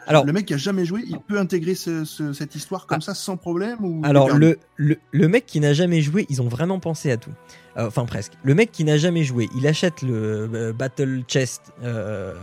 Alors- 0.07 0.25
le 0.25 0.33
mec 0.33 0.45
qui 0.45 0.53
a 0.53 0.57
jamais 0.57 0.85
joué, 0.85 1.03
il 1.07 1.19
peut 1.19 1.37
intégrer 1.39 1.75
ce- 1.75 2.05
ce- 2.05 2.33
cette 2.33 2.55
histoire 2.55 2.85
comme 2.87 3.01
ça 3.01 3.13
sans 3.13 3.37
problème 3.37 3.77
ou 3.83 4.01
Alors 4.03 4.29
le, 4.29 4.59
le, 4.77 4.97
le 5.11 5.27
mec 5.27 5.45
qui 5.45 5.59
n'a 5.59 5.73
jamais 5.73 6.01
joué, 6.01 6.25
ils 6.29 6.41
ont 6.41 6.47
vraiment 6.47 6.79
pensé 6.79 7.11
à 7.11 7.17
tout. 7.17 7.31
Euh, 7.77 7.87
enfin 7.87 8.05
presque. 8.05 8.33
Le 8.43 8.53
mec 8.55 8.71
qui 8.71 8.83
n'a 8.83 8.97
jamais 8.97 9.23
joué, 9.23 9.49
il 9.55 9.65
achète 9.67 10.01
le 10.01 10.49
euh, 10.53 10.73
Battle 10.73 11.23
Chest 11.27 11.71
euh, 11.83 12.33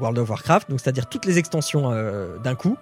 World 0.00 0.18
of 0.18 0.28
Warcraft, 0.30 0.70
donc 0.70 0.80
c'est-à-dire 0.80 1.08
toutes 1.08 1.26
les 1.26 1.38
extensions 1.38 1.90
d'un 2.42 2.54
coup, 2.54 2.76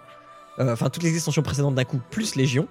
enfin 0.58 0.88
toutes 0.90 1.02
les 1.02 1.14
extensions 1.14 1.42
précédentes 1.42 1.74
d'un 1.74 1.84
coup, 1.84 2.00
plus 2.10 2.34
Légion. 2.36 2.66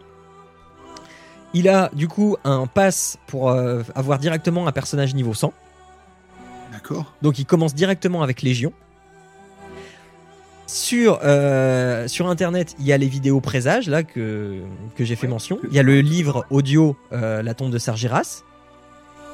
Il 1.53 1.67
a 1.67 1.89
du 1.93 2.07
coup 2.07 2.37
un 2.45 2.65
pass 2.65 3.17
pour 3.27 3.51
avoir 3.51 4.19
directement 4.19 4.67
un 4.67 4.71
personnage 4.71 5.13
niveau 5.13 5.33
100. 5.33 5.53
D'accord. 6.71 7.13
Donc 7.21 7.37
il 7.39 7.45
commence 7.45 7.75
directement 7.75 8.23
avec 8.23 8.41
Légion. 8.41 8.71
Sur, 10.71 11.19
euh, 11.25 12.07
sur 12.07 12.29
internet, 12.29 12.77
il 12.79 12.85
y 12.85 12.93
a 12.93 12.97
les 12.97 13.09
vidéos 13.09 13.41
présages 13.41 13.89
là 13.89 14.03
que, 14.03 14.61
que 14.95 15.03
j'ai 15.03 15.17
fait 15.17 15.27
mention. 15.27 15.59
Il 15.69 15.75
y 15.75 15.79
a 15.79 15.83
le 15.83 15.99
livre 15.99 16.45
audio 16.49 16.95
euh, 17.11 17.43
La 17.43 17.53
tombe 17.53 17.71
de 17.71 17.77
Sargeras. 17.77 18.45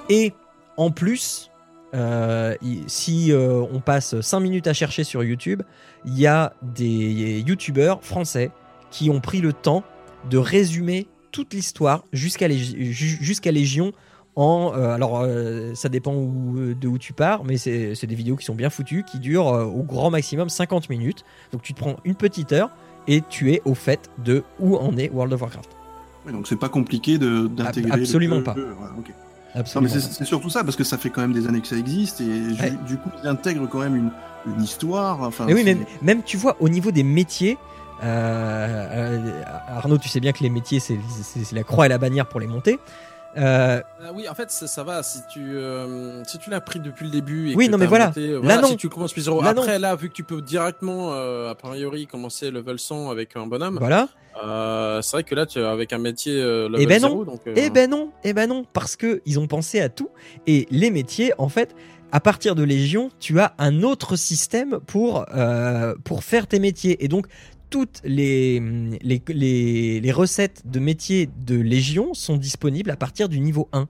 Et 0.09 0.33
en 0.77 0.89
plus, 0.89 1.51
euh, 1.93 2.55
si 2.87 3.31
on 3.35 3.79
passe 3.81 4.19
5 4.19 4.39
minutes 4.39 4.65
à 4.65 4.73
chercher 4.73 5.03
sur 5.03 5.23
YouTube, 5.23 5.61
il 6.05 6.17
y 6.17 6.25
a 6.25 6.53
des 6.63 7.43
youtubeurs 7.45 8.03
français 8.03 8.49
qui 8.89 9.11
ont 9.11 9.21
pris 9.21 9.39
le 9.39 9.53
temps 9.53 9.83
de 10.31 10.39
résumer 10.39 11.05
toute 11.31 11.53
l'histoire 11.53 12.03
jusqu'à 12.13 12.47
Légion 12.47 13.91
en 14.37 14.71
euh, 14.75 14.93
alors 14.93 15.19
euh, 15.23 15.73
ça 15.75 15.89
dépend 15.89 16.13
où- 16.13 16.73
de 16.79 16.87
où 16.87 16.97
tu 16.97 17.11
pars 17.11 17.43
mais 17.43 17.57
c'est 17.57 18.05
des 18.05 18.15
vidéos 18.15 18.35
qui 18.37 18.45
sont 18.45 18.55
bien 18.55 18.69
foutues 18.69 19.03
qui 19.03 19.19
durent 19.19 19.49
euh, 19.49 19.65
au 19.65 19.81
grand 19.83 20.09
maximum 20.11 20.47
50 20.47 20.89
minutes 20.89 21.25
donc 21.51 21.61
tu 21.63 21.73
te 21.73 21.79
prends 21.79 21.95
une 22.05 22.15
petite 22.15 22.53
heure 22.53 22.69
et 23.07 23.21
tu 23.27 23.51
es 23.51 23.61
au 23.65 23.73
fait 23.73 24.09
de 24.23 24.43
où 24.59 24.77
en 24.77 24.95
est 24.95 25.09
World 25.09 25.33
of 25.33 25.41
Warcraft 25.41 25.69
donc 26.31 26.45
c'est 26.47 26.57
pas 26.57 26.67
compliqué 26.69 27.17
d'intégrer. 27.17 27.91
Ab- 27.91 27.99
absolument 28.01 28.41
pas. 28.41 28.53
ouais, 28.53 28.61
absolument 29.55 29.91
c'est 29.91 30.25
surtout 30.25 30.49
ça 30.49 30.63
parce 30.63 30.75
que 30.75 30.83
ça 30.83 30.97
fait 30.97 31.09
quand 31.09 31.21
même 31.21 31.33
des 31.33 31.47
années 31.47 31.61
que 31.61 31.67
ça 31.67 31.77
existe 31.77 32.21
et 32.21 32.25
Ouais. 32.61 32.73
du 32.85 32.97
coup 32.97 33.09
ils 33.23 33.27
intègrent 33.27 33.67
quand 33.67 33.79
même 33.79 33.95
une, 33.95 34.11
une 34.45 34.61
histoire. 34.61 35.21
Enfin, 35.23 35.45
mais 35.47 35.53
oui 35.53 35.63
même, 35.63 35.85
même 36.01 36.21
tu 36.23 36.37
vois 36.37 36.57
au 36.59 36.69
niveau 36.69 36.91
des 36.91 37.03
métiers 37.03 37.57
euh, 38.03 39.17
euh, 39.17 39.41
Arnaud 39.69 39.97
tu 39.97 40.09
sais 40.09 40.19
bien 40.19 40.31
que 40.31 40.43
les 40.43 40.49
métiers 40.49 40.79
c'est 40.79 40.97
la 41.53 41.63
croix 41.63 41.85
et 41.85 41.89
la 41.89 41.97
bannière 41.97 42.27
pour 42.27 42.39
les 42.39 42.47
monter 42.47 42.77
Euh, 43.37 43.81
Ah 44.01 44.11
oui, 44.15 44.27
en 44.27 44.33
fait, 44.35 44.49
ça, 44.51 44.67
ça 44.67 44.83
va. 44.83 45.03
Si 45.03 45.19
tu, 45.31 45.39
euh, 45.57 46.23
si 46.25 46.37
tu 46.37 46.49
l'as 46.49 46.61
pris 46.61 46.79
depuis 46.79 47.05
le 47.05 47.11
début. 47.11 47.51
Et 47.51 47.55
Oui, 47.55 47.67
que 47.67 47.71
non, 47.71 47.77
mais 47.77 47.85
voilà. 47.85 48.07
monté, 48.07 48.27
Là, 48.41 48.61
non. 48.61 48.67
Si 48.69 48.77
tu 48.77 48.89
commences 48.89 49.13
plus 49.13 49.23
zéro. 49.23 49.41
Non. 49.41 49.47
Après, 49.49 49.79
là, 49.79 49.95
vu 49.95 50.09
que 50.09 50.13
tu 50.13 50.23
peux 50.23 50.41
directement, 50.41 51.13
euh, 51.13 51.49
a 51.49 51.55
priori, 51.55 52.07
commencer 52.07 52.51
level 52.51 52.79
100 52.79 53.09
avec 53.09 53.35
un 53.35 53.47
bonhomme, 53.47 53.77
voilà 53.79 54.07
c'est 55.01 55.11
vrai 55.13 55.23
que 55.23 55.33
là, 55.33 55.47
tu 55.47 55.57
avec 55.59 55.93
un 55.93 55.97
métier 55.97 56.35
level 56.39 56.75
Eh 56.79 56.85
ben 56.85 57.01
non. 57.01 57.09
0, 57.09 57.25
donc. 57.25 57.41
euh, 57.47 57.53
Eh 57.55 57.71
ben 57.71 57.89
non, 57.89 58.11
eh 58.23 58.33
ben 58.33 58.47
non, 58.47 58.65
parce 58.71 58.95
que 58.95 59.19
ils 59.25 59.39
ont 59.39 59.47
pensé 59.47 59.79
à 59.81 59.89
tout 59.89 60.09
et 60.45 60.67
les 60.69 60.91
métiers, 60.91 61.33
en 61.39 61.49
fait, 61.49 61.75
à 62.11 62.19
partir 62.19 62.53
de 62.53 62.61
Légion, 62.61 63.09
tu 63.19 63.39
as 63.39 63.53
un 63.57 63.81
autre 63.81 64.15
système 64.15 64.79
pour 64.85 65.25
euh, 65.35 65.95
pour 66.03 66.23
faire 66.23 66.45
tes 66.45 66.59
métiers 66.59 67.03
et 67.03 67.07
donc 67.07 67.25
toutes 67.69 68.01
les, 68.03 68.59
les, 69.01 69.21
les, 69.27 69.99
les 69.99 70.11
recettes 70.11 70.63
de 70.65 70.79
métiers 70.79 71.29
de 71.45 71.55
Légion 71.55 72.13
sont 72.13 72.37
disponibles 72.37 72.91
à 72.91 72.95
partir 72.95 73.27
du 73.29 73.39
niveau 73.39 73.67
1. 73.73 73.87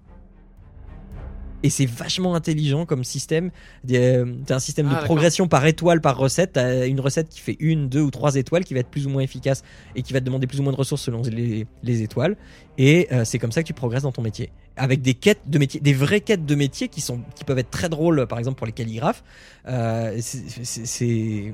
et 1.63 1.69
c'est 1.69 1.85
vachement 1.87 2.35
intelligent 2.35 2.85
comme 2.85 3.03
système. 3.03 3.49
T'as 3.87 4.55
un 4.55 4.59
système 4.59 4.85
Ah, 4.85 4.89
de 4.89 4.93
d'accord. 4.95 5.05
progression 5.05 5.47
par 5.47 5.65
étoile 5.65 6.01
par 6.01 6.17
recette. 6.17 6.53
T'as 6.53 6.87
une 6.87 6.99
recette 6.99 7.29
qui 7.29 7.39
fait 7.39 7.57
une, 7.59 7.89
deux 7.89 8.01
ou 8.01 8.11
trois 8.11 8.35
étoiles 8.35 8.63
qui 8.63 8.73
va 8.73 8.79
être 8.81 8.89
plus 8.89 9.05
ou 9.07 9.09
moins 9.09 9.21
efficace 9.23 9.63
et 9.95 10.01
qui 10.03 10.13
va 10.13 10.19
te 10.19 10.25
demander 10.25 10.45
plus 10.47 10.59
ou 10.59 10.63
moins 10.63 10.71
de 10.71 10.77
ressources 10.77 11.01
selon 11.03 11.21
les, 11.23 11.65
les 11.83 12.01
étoiles. 12.03 12.37
Et 12.77 13.07
euh, 13.11 13.25
c'est 13.25 13.39
comme 13.39 13.51
ça 13.51 13.63
que 13.63 13.67
tu 13.67 13.73
progresses 13.73 14.03
dans 14.03 14.11
ton 14.11 14.21
métier. 14.21 14.51
Avec 14.75 15.01
des 15.01 15.15
quêtes 15.15 15.41
de 15.47 15.57
métier, 15.57 15.79
des 15.79 15.93
vraies 15.93 16.21
quêtes 16.21 16.45
de 16.45 16.55
métier 16.55 16.87
qui, 16.89 17.01
sont, 17.01 17.21
qui 17.35 17.43
peuvent 17.43 17.57
être 17.59 17.71
très 17.71 17.89
drôles, 17.89 18.27
par 18.27 18.37
exemple 18.39 18.57
pour 18.57 18.67
les 18.67 18.73
calligraphes. 18.73 19.23
Euh, 19.67 20.15
c'est 20.21 21.53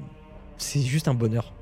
juste 0.82 1.08
un 1.08 1.14
bonheur. 1.14 1.54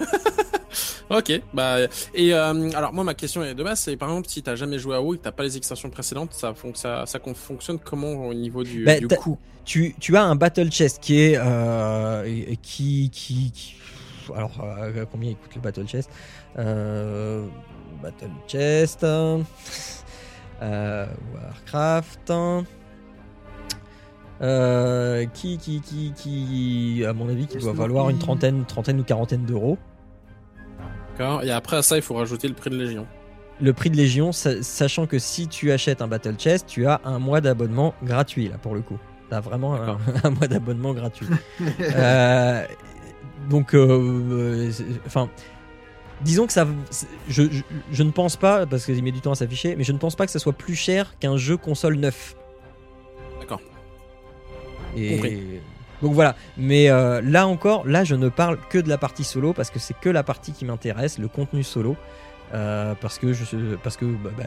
Ok, 1.10 1.40
bah 1.54 1.78
et 2.14 2.34
euh, 2.34 2.70
alors 2.74 2.92
moi 2.92 3.02
ma 3.02 3.14
question 3.14 3.42
est 3.42 3.54
de 3.54 3.62
base 3.62 3.80
c'est 3.80 3.96
par 3.96 4.10
exemple 4.10 4.28
si 4.28 4.42
t'as 4.42 4.56
jamais 4.56 4.78
joué 4.78 4.94
à 4.94 5.00
WoW 5.00 5.14
et 5.14 5.16
que 5.18 5.22
t'as 5.22 5.32
pas 5.32 5.42
les 5.42 5.56
extensions 5.56 5.88
précédentes 5.88 6.34
ça 6.34 6.52
fon- 6.52 6.74
ça, 6.74 7.06
ça 7.06 7.18
con- 7.18 7.32
fonctionne 7.34 7.78
comment 7.78 8.26
au 8.26 8.34
niveau 8.34 8.62
du, 8.62 8.84
Bah, 8.84 8.98
du 8.98 9.08
coût 9.08 9.38
tu, 9.64 9.94
tu 9.98 10.18
as 10.18 10.22
un 10.24 10.34
battle 10.36 10.70
chest 10.70 10.98
qui 11.00 11.18
est 11.18 11.36
euh, 11.38 12.24
qui, 12.60 13.08
qui, 13.10 13.50
qui- 13.52 13.74
alors 14.36 14.60
euh, 14.62 15.06
combien 15.10 15.30
il 15.30 15.36
coûte 15.36 15.54
le 15.54 15.62
battle 15.62 15.86
chest? 15.88 16.10
Battle 16.54 18.30
chest 18.46 19.06
Warcraft. 20.60 22.32
Euh, 24.40 25.26
qui, 25.34 25.58
qui, 25.58 25.80
qui, 25.80 26.12
qui, 26.14 27.04
à 27.04 27.12
mon 27.12 27.28
avis, 27.28 27.46
qui 27.48 27.58
doit 27.58 27.72
valoir 27.72 28.08
une 28.10 28.18
trentaine, 28.20 28.64
trentaine 28.66 29.00
ou 29.00 29.04
quarantaine 29.04 29.44
d'euros. 29.44 29.78
D'accord 31.18 31.42
et 31.42 31.50
après 31.50 31.76
à 31.76 31.82
ça 31.82 31.96
il 31.96 32.02
faut 32.02 32.14
rajouter 32.14 32.46
le 32.48 32.54
prix 32.54 32.70
de 32.70 32.76
Légion. 32.76 33.06
Le 33.60 33.72
prix 33.72 33.90
de 33.90 33.96
Légion, 33.96 34.30
sa- 34.30 34.62
sachant 34.62 35.06
que 35.06 35.18
si 35.18 35.48
tu 35.48 35.72
achètes 35.72 36.00
un 36.00 36.06
Battle 36.06 36.36
Chest, 36.38 36.66
tu 36.68 36.86
as 36.86 37.00
un 37.04 37.18
mois 37.18 37.40
d'abonnement 37.40 37.92
gratuit, 38.04 38.48
là, 38.48 38.56
pour 38.56 38.76
le 38.76 38.82
coup. 38.82 38.98
T'as 39.30 39.40
vraiment 39.40 39.74
un, 39.74 39.98
mois 40.30 40.46
d'abonnement 40.46 40.94
gratuit. 40.94 41.26
Euh, 41.80 42.64
donc, 43.50 43.74
euh, 43.74 43.88
euh, 44.30 44.70
enfin, 45.06 45.28
disons 46.20 46.46
que 46.46 46.52
ça, 46.52 46.68
je, 47.28 47.50
je, 47.50 47.62
je 47.90 48.02
ne 48.04 48.12
pense 48.12 48.36
pas, 48.36 48.64
parce 48.64 48.84
qu'il 48.84 49.02
met 49.02 49.10
du 49.10 49.20
temps 49.20 49.32
à 49.32 49.34
s'afficher, 49.34 49.74
mais 49.74 49.82
je 49.82 49.90
ne 49.92 49.98
pense 49.98 50.14
pas 50.14 50.24
que 50.24 50.30
ça 50.32 50.38
soit 50.38 50.52
plus 50.52 50.76
cher 50.76 51.18
qu'un 51.18 51.36
jeu 51.36 51.56
console 51.56 51.96
neuf. 51.96 52.36
D'accord. 53.40 53.60
Et 54.96 55.14
Compris. 55.16 55.42
Donc 56.02 56.14
voilà. 56.14 56.36
Mais 56.56 56.90
euh, 56.90 57.20
là 57.22 57.46
encore, 57.46 57.86
là, 57.86 58.04
je 58.04 58.14
ne 58.14 58.28
parle 58.28 58.58
que 58.70 58.78
de 58.78 58.88
la 58.88 58.98
partie 58.98 59.24
solo 59.24 59.52
parce 59.52 59.70
que 59.70 59.78
c'est 59.78 59.98
que 59.98 60.08
la 60.08 60.22
partie 60.22 60.52
qui 60.52 60.64
m'intéresse, 60.64 61.18
le 61.18 61.28
contenu 61.28 61.62
solo. 61.62 61.96
Euh, 62.54 62.94
parce 62.98 63.18
que 63.18 63.34
je 63.34 63.44
parce 63.82 63.98
que 63.98 64.06
bah, 64.06 64.30
bah, 64.38 64.44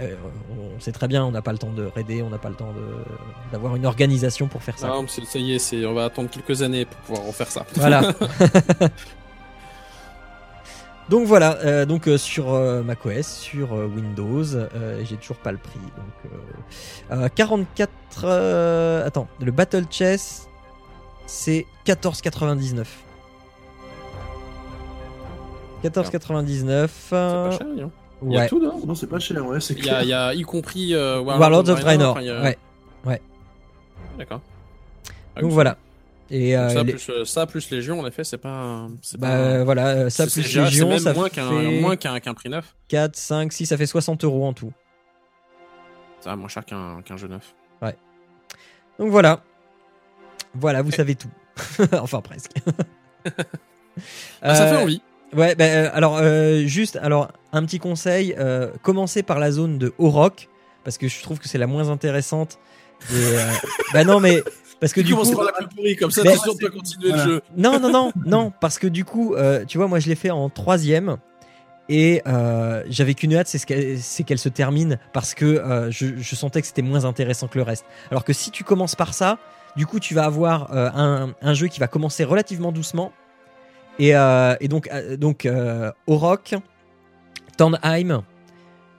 on 0.59 0.79
sait 0.79 0.91
très 0.91 1.07
bien 1.07 1.23
on 1.23 1.29
n'a 1.29 1.43
pas 1.43 1.51
le 1.51 1.59
temps 1.59 1.71
de 1.71 1.85
raider 1.85 2.23
on 2.23 2.31
n'a 2.31 2.39
pas 2.39 2.49
le 2.49 2.55
temps 2.55 2.73
d'avoir 3.51 3.75
une 3.75 3.85
organisation 3.85 4.47
pour 4.47 4.63
faire 4.63 4.75
ça 4.75 4.87
Non, 4.87 5.05
ça 5.07 5.37
y 5.37 5.53
est, 5.53 5.85
on 5.85 5.93
va 5.93 6.05
attendre 6.05 6.27
quelques 6.31 6.63
années 6.63 6.85
pour 6.85 6.97
pouvoir 7.01 7.27
refaire 7.27 7.51
ça. 7.51 7.63
Voilà. 7.75 8.01
donc 11.09 11.27
voilà, 11.27 11.57
euh, 11.63 11.85
donc 11.85 12.07
euh, 12.07 12.17
sur 12.17 12.51
euh, 12.53 12.81
macOS, 12.81 13.27
sur 13.27 13.73
Windows, 13.73 14.55
euh, 14.55 15.03
j'ai 15.03 15.17
toujours 15.17 15.37
pas 15.37 15.51
le 15.51 15.59
prix. 15.59 15.79
Donc 15.79 16.33
euh, 17.11 17.25
euh, 17.25 17.29
44. 17.35 17.91
euh, 18.23 19.05
attends, 19.05 19.27
le 19.39 19.51
Battle 19.51 19.85
Chess, 19.91 20.49
c'est 21.31 21.65
14,99. 21.85 22.85
14,99. 25.83 26.89
C'est 26.89 27.15
euh, 27.15 27.49
pas 27.49 27.57
cher, 27.57 27.67
hein. 27.85 27.91
Il 28.23 28.31
y 28.33 28.37
a 28.37 28.41
ouais. 28.41 28.47
tout 28.49 28.59
dedans. 28.59 28.79
Non, 28.85 28.93
c'est 28.93 29.07
pas 29.07 29.17
cher, 29.17 29.43
ouais, 29.47 29.59
c'est 29.59 29.73
Il 29.73 29.79
y 29.85 29.89
a, 29.89 29.93
clair. 29.93 30.03
il 30.03 30.09
y 30.09 30.13
a 30.13 30.33
y 30.35 30.41
compris 30.43 30.93
euh, 30.93 31.19
Warlords 31.21 31.69
of 31.69 31.79
Draenor. 31.79 32.11
enfin, 32.17 32.27
a- 32.27 32.53
Ouais. 33.07 33.21
D'accord. 34.19 34.41
Ah 35.35 35.41
Donc 35.41 35.51
voilà. 35.51 35.77
Et 36.29 36.55
euh, 36.55 36.69
ça, 36.69 36.83
les- 36.83 36.91
plus, 36.93 37.09
euh, 37.09 37.25
ça 37.25 37.47
plus 37.47 37.71
Légion, 37.71 37.99
en 37.99 38.05
effet, 38.05 38.23
c'est 38.23 38.37
pas. 38.37 38.87
bah, 39.17 39.27
pas- 39.27 39.63
voilà, 39.63 39.87
euh, 39.87 40.09
ça 40.09 40.27
c'est- 40.27 40.41
plus 40.41 40.55
Légion, 40.55 40.89
même 40.89 40.99
ça 40.99 41.13
moins 41.13 41.23
fait 41.29 41.35
qu'un 41.35 41.49
moins 41.81 41.95
qu'un 41.95 42.19
qu'un 42.19 42.33
prix 42.35 42.49
neuf. 42.49 42.75
4, 42.89 43.15
5, 43.15 43.51
6, 43.51 43.65
ça 43.65 43.77
fait 43.77 43.87
60 43.87 44.23
euros 44.23 44.45
en 44.45 44.53
tout. 44.53 44.71
Ça 46.19 46.29
va 46.29 46.35
moins 46.35 46.47
cher 46.49 46.63
qu'un 46.63 47.01
qu'un 47.03 47.17
jeu 47.17 47.27
neuf. 47.27 47.55
Donc 48.99 49.09
voilà. 49.09 49.41
Voilà, 50.55 50.81
vous 50.81 50.91
savez 50.91 51.15
tout. 51.15 51.29
enfin 51.93 52.21
presque. 52.21 52.51
Ah, 54.41 54.55
ça 54.55 54.63
Euh, 54.65 54.69
fait 54.77 54.83
envie. 54.83 55.01
Ouais, 55.33 55.55
bah, 55.55 55.65
euh, 55.65 55.89
alors 55.93 56.17
euh, 56.17 56.65
juste, 56.65 56.97
alors 57.01 57.31
un 57.53 57.63
petit 57.65 57.79
conseil, 57.79 58.35
euh, 58.37 58.71
commencez 58.81 59.23
par 59.23 59.39
la 59.39 59.51
zone 59.51 59.77
de 59.77 59.93
Orok 59.97 60.49
parce 60.83 60.97
que 60.97 61.07
je 61.07 61.21
trouve 61.21 61.39
que 61.39 61.47
c'est 61.47 61.57
la 61.57 61.67
moins 61.67 61.89
intéressante. 61.89 62.57
Et, 63.11 63.15
euh, 63.15 63.45
bah 63.93 64.03
non, 64.03 64.19
mais 64.19 64.41
parce 64.79 64.93
que 64.93 65.01
Tu 65.01 65.07
du 65.07 65.15
coup, 65.15 65.29
par 65.35 65.43
la 65.45 65.51
plus 65.53 65.67
pourrie, 65.75 65.95
comme 65.95 66.11
ça, 66.11 66.23
sûr 66.35 66.55
de 66.55 66.65
pas 66.65 66.69
continuer 66.71 67.09
Voilà. 67.09 67.25
le 67.25 67.31
jeu. 67.33 67.41
non, 67.55 67.79
non, 67.79 67.89
non, 67.91 68.11
non, 68.25 68.51
parce 68.59 68.79
que 68.79 68.87
du 68.87 69.05
coup, 69.05 69.35
euh, 69.35 69.63
tu 69.65 69.77
vois, 69.77 69.87
moi 69.87 69.99
je 69.99 70.09
l'ai 70.09 70.15
fait 70.15 70.31
en 70.31 70.49
troisième. 70.49 71.17
Et 71.89 72.21
euh, 72.27 72.83
j'avais 72.89 73.13
qu'une 73.13 73.35
hâte, 73.35 73.47
c'est 73.47 73.57
ce 73.57 73.65
qu'elle- 73.65 74.37
se 74.39 74.49
termine 74.49 74.97
parce 75.13 75.33
que 75.33 75.45
euh, 75.45 75.91
je, 75.91 76.07
je 76.17 76.35
sentais 76.35 76.61
que 76.61 76.67
c'était 76.67 76.81
moins 76.81 77.03
intéressant 77.05 77.47
que 77.47 77.57
le 77.57 77.63
reste. 77.63 77.85
Alors 78.11 78.23
que 78.23 78.31
si 78.33 78.49
tu 78.51 78.63
commences 78.63 78.95
par 78.95 79.13
ça, 79.13 79.39
du 79.75 79.86
coup, 79.86 79.99
tu 79.99 80.13
vas 80.13 80.25
avoir 80.25 80.73
euh, 80.73 81.27
un, 81.41 81.53
jeu 81.53 81.67
qui 81.67 81.79
va 81.79 81.88
commencer 81.88 82.23
relativement 82.23 82.71
doucement. 82.71 83.12
Et, 83.99 84.15
euh, 84.15 84.55
donc, 84.63 84.89
euh, 84.91 85.17
donc 85.17 85.47
Orok, 86.07 86.55
Tannheim, 87.57 88.23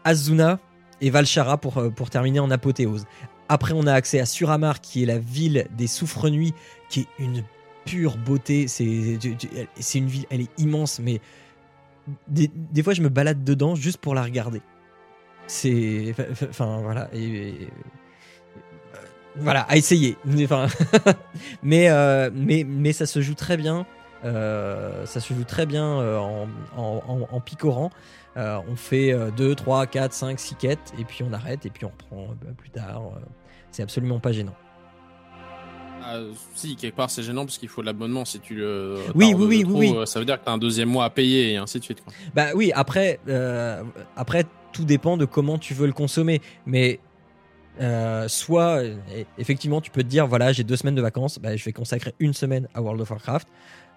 Azuna 0.05 0.59
et 1.01 1.11
Valshara 1.11 1.57
pour, 1.59 2.11
terminer 2.11 2.41
en 2.41 2.51
apothéose. 2.51 3.05
Après, 3.49 3.75
on 3.75 3.87
a 3.87 3.93
accès 3.93 4.21
à 4.21 4.27
Suramar, 4.27 4.81
qui 4.81 5.03
est 5.03 5.07
la 5.07 5.19
ville 5.19 5.67
des 5.77 5.87
souffres-nuits, 5.87 6.55
qui 6.89 7.01
est 7.01 7.09
une 7.19 7.45
pure 7.85 8.17
beauté. 8.17 8.67
C'est 8.69 8.85
une 8.85 10.07
ville, 10.07 10.25
elle 10.31 10.43
est 10.43 10.59
immense, 10.59 11.01
mais 11.01 11.21
des, 12.29 12.83
fois, 12.83 12.95
je 12.95 13.03
me 13.03 13.09
balade 13.09 13.45
dedans 13.45 13.75
juste 13.75 13.99
pour 13.99 14.15
la 14.15 14.23
regarder. 14.23 14.63
C'est. 15.47 16.15
Enfin, 16.49 16.81
voilà. 16.83 17.11
Voilà, 19.37 19.63
à 19.63 19.77
essayer. 19.77 20.17
Enfin, 20.45 20.67
mais, 21.63 21.89
euh, 21.91 22.31
mais, 22.35 22.65
mais 22.69 22.93
ça 22.93 23.07
se 23.07 23.21
joue 23.21 23.35
très 23.35 23.57
bien. 23.57 23.87
Euh, 24.25 25.05
ça 25.07 25.19
se 25.21 25.35
joue 25.35 25.45
très 25.45 25.67
bien 25.67 25.99
euh, 25.99 26.17
en, 26.19 26.47
en, 26.77 27.29
en- 27.31 27.41
picorant. 27.41 27.91
Euh, 28.37 28.59
on 28.71 28.77
fait 28.77 29.15
2, 29.37 29.55
3, 29.55 29.87
4, 29.87 30.13
5, 30.13 30.39
6 30.41 30.55
quêtes 30.55 30.93
et 30.99 31.05
puis 31.05 31.25
on 31.29 31.33
arrête 31.33 31.67
et 31.67 31.71
puis 31.71 31.85
on 31.85 31.89
reprend 31.91 32.31
euh, 32.47 32.53
plus 32.57 32.71
tard. 32.71 33.03
c'est 33.71 33.83
absolument 33.83 34.21
pas 34.21 34.33
gênant. 34.33 34.55
Ah, 36.05 36.19
si, 36.55 36.75
quelque 36.77 36.97
part, 36.97 37.11
c'est 37.11 37.23
gênant 37.23 37.45
parce 37.45 37.59
qu'il 37.59 37.69
faut 37.69 37.81
de 37.81 37.87
l'abonnement. 37.87 38.25
Si 38.25 38.41
tu 38.41 38.55
le. 38.57 38.97
Oui, 39.15 39.35
oui, 39.37 39.45
oui, 39.47 39.63
trop, 39.63 39.79
oui, 39.79 39.95
Ça 40.07 40.19
veut 40.19 40.25
dire 40.25 40.39
que 40.41 40.45
t'as 40.45 40.53
un 40.53 40.59
deuxième 40.59 40.89
mois 40.89 41.05
à 41.05 41.11
payer 41.11 41.53
et 41.53 41.57
ainsi 41.57 41.79
de 41.79 41.85
suite. 41.85 42.03
Quoi. 42.03 42.13
Bah 42.35 42.47
oui, 42.55 42.73
après, 42.75 43.21
euh, 43.29 43.83
après 44.17 44.45
tout 44.73 44.85
dépend 44.85 45.17
de 45.17 45.25
comment 45.27 45.59
tu 45.59 45.75
veux 45.75 45.87
le 45.87 45.93
consommer. 45.93 46.41
Mais 46.67 46.99
euh, 47.81 48.29
soit, 48.29 48.83
euh, 48.83 48.97
effectivement, 49.39 49.81
tu 49.81 49.91
peux 49.91 50.03
te 50.03 50.09
dire 50.09 50.27
voilà, 50.27 50.53
j'ai 50.53 50.65
deux 50.65 50.77
semaines 50.77 50.95
de 50.95 51.03
vacances, 51.03 51.39
bah, 51.39 51.57
je 51.57 51.65
vais 51.65 51.73
consacrer 51.73 52.15
une 52.21 52.35
semaine 52.35 52.69
à 52.75 52.83
World 52.83 53.01
of 53.01 53.11
Warcraft. 53.11 53.49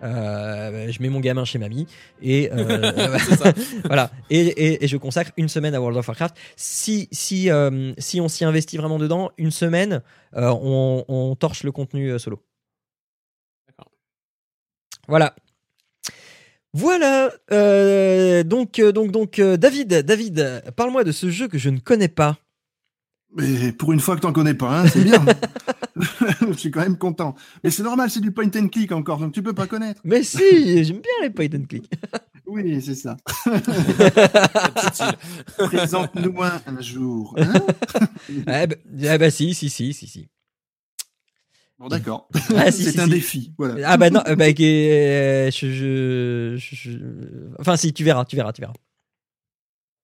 Euh, 0.04 0.92
je 0.92 1.02
mets 1.02 1.08
mon 1.10 1.22
gamin 1.22 1.46
chez 1.46 1.58
mamie 1.58 1.88
et 2.22 2.50
euh, 2.52 3.18
voilà 3.86 4.12
et, 4.30 4.40
et- 4.42 4.84
et 4.84 4.88
je 4.90 4.98
consacre 4.98 5.32
une 5.38 5.48
semaine 5.48 5.74
à 5.74 5.80
World 5.80 5.98
of 5.98 6.06
Warcraft. 6.08 6.36
Si 6.58 7.08
si 7.14 7.50
si 7.98 8.20
on 8.22 8.28
s'y 8.28 8.44
investit 8.44 8.76
vraiment 8.78 9.00
dedans, 9.00 9.32
une 9.38 9.52
semaine, 9.52 10.02
on, 10.34 11.06
on 11.08 11.36
torche 11.36 11.64
le 11.64 11.72
contenu 11.72 12.20
solo. 12.20 12.44
Voilà. 15.08 15.34
Voilà. 16.74 17.32
donc 18.44 18.82
donc 18.82 19.12
donc 19.12 19.40
David 19.40 19.88
David, 20.02 20.64
parle-moi 20.76 21.04
de 21.06 21.12
ce 21.14 21.30
jeu 21.30 21.48
que 21.48 21.58
je 21.58 21.70
ne 21.70 21.80
connais 21.80 22.10
pas. 22.10 22.38
Mais 23.36 23.72
pour 23.74 23.92
une 23.92 24.00
fois 24.00 24.16
que 24.16 24.22
t'en 24.22 24.32
connais 24.34 24.54
pas, 24.54 24.82
hein, 24.82 24.88
c'est 24.88 25.04
bien. 25.04 25.24
Je 26.48 26.54
suis 26.54 26.72
quand 26.72 26.82
même 26.82 26.98
content. 26.98 27.36
Mais 27.64 27.70
c'est 27.70 27.84
normal, 27.84 28.10
c'est 28.10 28.22
du 28.22 28.32
point 28.32 28.50
and 28.56 28.70
click 28.70 28.92
encore, 28.92 29.18
donc 29.20 29.34
tu 29.34 29.44
peux 29.44 29.54
pas 29.54 29.68
connaître. 29.68 30.02
Mais 30.06 30.24
si, 30.24 30.84
j'aime 30.84 31.02
bien 31.02 31.12
les 31.24 31.30
point 31.30 31.48
and 31.54 31.66
click. 31.68 31.90
Oui, 32.48 32.80
c'est 32.80 32.94
ça. 32.94 33.18
Présente-nous 35.58 36.44
un, 36.44 36.62
un 36.68 36.80
jour. 36.80 37.36
hein. 37.40 37.54
ah, 38.48 38.68
bah, 38.68 38.76
ah 39.10 39.18
bah 39.18 39.32
si 39.32 39.54
si 39.56 39.70
si 39.70 39.94
si 39.94 40.08
si. 40.08 40.28
bon, 41.80 41.88
d'accord. 41.88 42.30
Ah, 42.56 42.72
si, 42.72 42.84
c'est 42.84 42.92
si, 42.92 43.00
un 43.00 43.06
si. 43.06 43.10
défi. 43.10 43.54
Voilà. 43.58 43.90
Ah 43.90 43.98
bah 43.98 44.12
non, 44.12 44.22
euh, 44.28 44.36
bah, 44.36 44.46
euh, 44.46 45.50
je, 45.52 45.72
je- 45.72 46.56
je- 46.58 46.76
je- 46.76 47.00
enfin 47.60 47.78
si, 47.78 47.94
tu 47.94 48.04
verras, 48.04 48.26
tu 48.26 48.36
verras, 48.36 48.54
tu 48.54 48.62
verras. 48.62 48.74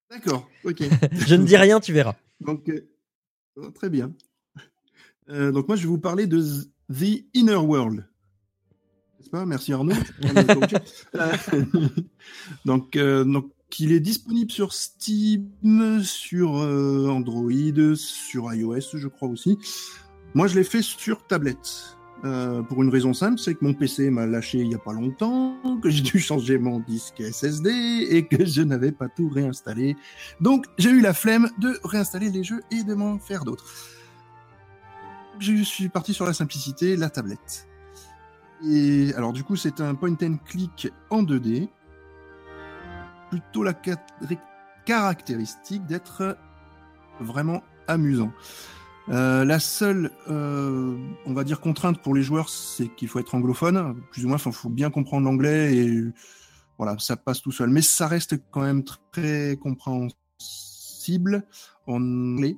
D'accord, 0.10 0.50
ok. 0.66 0.82
Je 1.28 1.36
ne 1.36 1.46
dis 1.46 1.58
rien, 1.58 1.80
tu 1.80 1.94
verras. 1.94 2.16
Donc, 2.42 2.68
euh, 2.70 2.90
oh, 3.58 3.70
très 3.72 3.90
bien. 3.90 4.14
Euh, 5.30 5.52
donc, 5.52 5.68
moi, 5.68 5.78
je 5.78 5.84
vais 5.84 5.88
vous 5.88 6.00
parler 6.00 6.28
de 6.28 6.42
The 6.92 7.24
Inner 7.34 7.56
World. 7.56 8.06
N'est-ce 9.20 9.30
pas? 9.30 9.46
Merci 9.46 9.74
Arnaud. 9.74 9.94
Euh, 11.16 11.66
donc, 12.66 12.96
euh, 12.96 13.24
donc, 13.24 13.52
il 13.80 13.92
est 13.92 14.00
disponible 14.00 14.52
sur 14.52 14.74
Steam, 14.74 15.50
sur 16.04 16.58
euh, 16.58 17.08
Android, 17.08 17.96
sur 17.96 18.54
iOS, 18.54 18.98
je 18.98 19.08
crois 19.08 19.30
aussi. 19.30 19.58
Moi, 20.34 20.48
je 20.48 20.56
l'ai 20.56 20.64
fait 20.64 20.82
sur 20.82 21.26
tablette. 21.28 21.98
Euh, 22.24 22.62
pour 22.62 22.84
une 22.84 22.90
raison 22.90 23.14
simple, 23.14 23.40
c'est 23.40 23.56
que 23.56 23.66
mon 23.66 23.74
PC 23.74 24.12
m'a 24.12 24.28
lâché 24.28 24.60
il 24.60 24.68
y 24.68 24.76
a 24.76 24.80
pas 24.80 24.94
longtemps, 24.94 25.58
que 25.82 25.90
j'ai 25.90 26.04
dû 26.04 26.20
changer 26.20 26.60
mon 26.60 26.80
disque 26.80 27.22
SSD 27.22 27.70
et 28.10 28.28
que 28.28 28.46
je 28.46 28.62
n'avais 28.62 28.92
pas 28.92 29.10
tout 29.10 29.28
réinstallé. 29.30 29.96
Donc 30.40 30.66
j'ai 30.78 30.92
eu 30.92 31.02
la 31.02 31.14
flemme 31.14 31.50
de 31.58 31.80
réinstaller 31.84 32.30
les 32.30 32.44
jeux 32.44 32.62
et 32.72 32.84
de 32.84 32.94
m'en 32.94 33.18
faire 33.18 33.44
d'autres. 33.44 33.66
Je 35.40 35.64
suis 35.64 35.90
parti 35.90 36.14
sur 36.14 36.28
la 36.28 36.34
simplicité, 36.34 36.96
la 36.96 37.10
tablette. 37.10 37.68
Et 38.70 39.12
alors 39.16 39.34
du 39.34 39.44
coup 39.44 39.56
c'est 39.56 39.82
un 39.82 39.96
point 39.96 40.16
and 40.22 40.38
click 40.46 40.90
en 41.10 41.24
2D. 41.24 41.70
Plutôt 43.32 43.64
la 43.64 43.74
caractéristique 44.86 45.86
d'être 45.88 46.38
vraiment 47.20 47.64
amusant. 47.88 48.32
Euh, 49.12 49.44
la 49.44 49.60
seule, 49.60 50.12
euh, 50.30 50.98
on 51.26 51.34
va 51.34 51.44
dire, 51.44 51.60
contrainte 51.60 52.02
pour 52.02 52.16
les 52.16 52.24
joueurs, 52.24 52.50
c'est 52.50 52.88
qu'il 52.88 53.10
faut 53.10 53.20
être 53.20 53.36
anglophone, 53.36 54.02
plus 54.12 54.26
ou 54.26 54.30
moins. 54.30 54.38
Il 54.38 54.52
faut 54.52 54.70
bien 54.70 54.90
comprendre 54.90 55.26
l'anglais 55.26 55.76
et 55.76 56.04
voilà, 56.78 56.98
ça 57.00 57.18
passe 57.18 57.42
tout 57.42 57.52
seul. 57.52 57.70
Mais 57.70 57.82
ça 57.82 58.08
reste 58.08 58.36
quand 58.52 58.62
même 58.62 58.84
très 59.12 59.58
compréhensible 59.62 61.46
en 61.88 62.02
anglais. 62.02 62.58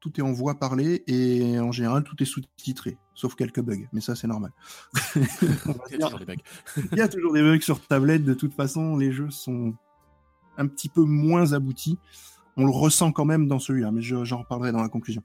Tout 0.00 0.20
est 0.20 0.22
en 0.22 0.32
voix 0.32 0.56
parlée 0.56 1.02
et 1.06 1.58
en 1.58 1.72
général 1.72 2.04
tout 2.04 2.22
est 2.22 2.26
sous-titré, 2.26 2.98
sauf 3.14 3.34
quelques 3.34 3.62
bugs. 3.62 3.88
Mais 3.92 4.02
ça, 4.02 4.14
c'est 4.14 4.28
normal. 4.28 4.52
Il 5.16 5.22
y 5.92 5.94
a 5.94 5.98
toujours 5.98 6.18
des 6.18 6.26
bugs. 6.26 6.34
Il 6.92 6.98
y 6.98 7.00
a 7.00 7.08
toujours 7.08 7.32
des 7.32 7.42
bugs 7.42 7.60
sur 7.60 7.80
tablette. 7.80 8.22
De 8.22 8.34
toute 8.34 8.54
façon, 8.54 8.98
les 8.98 9.12
jeux 9.12 9.30
sont 9.30 9.74
un 10.58 10.66
petit 10.66 10.90
peu 10.90 11.02
moins 11.02 11.54
aboutis. 11.54 11.98
On 12.58 12.66
le 12.66 12.70
ressent 12.70 13.12
quand 13.12 13.24
même 13.24 13.48
dans 13.48 13.58
celui-là, 13.58 13.90
mais 13.90 14.02
j'en 14.02 14.38
reparlerai 14.38 14.72
dans 14.72 14.82
la 14.82 14.88
conclusion. 14.88 15.22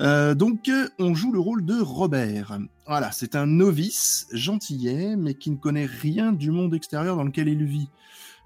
Euh, 0.00 0.34
donc, 0.34 0.70
on 0.98 1.14
joue 1.14 1.32
le 1.32 1.40
rôle 1.40 1.64
de 1.64 1.80
Robert. 1.80 2.58
Voilà, 2.86 3.12
c'est 3.12 3.34
un 3.34 3.46
novice, 3.46 4.26
gentillet, 4.32 5.16
mais 5.16 5.34
qui 5.34 5.50
ne 5.50 5.56
connaît 5.56 5.86
rien 5.86 6.32
du 6.32 6.50
monde 6.50 6.74
extérieur 6.74 7.16
dans 7.16 7.24
lequel 7.24 7.48
il 7.48 7.64
vit. 7.64 7.88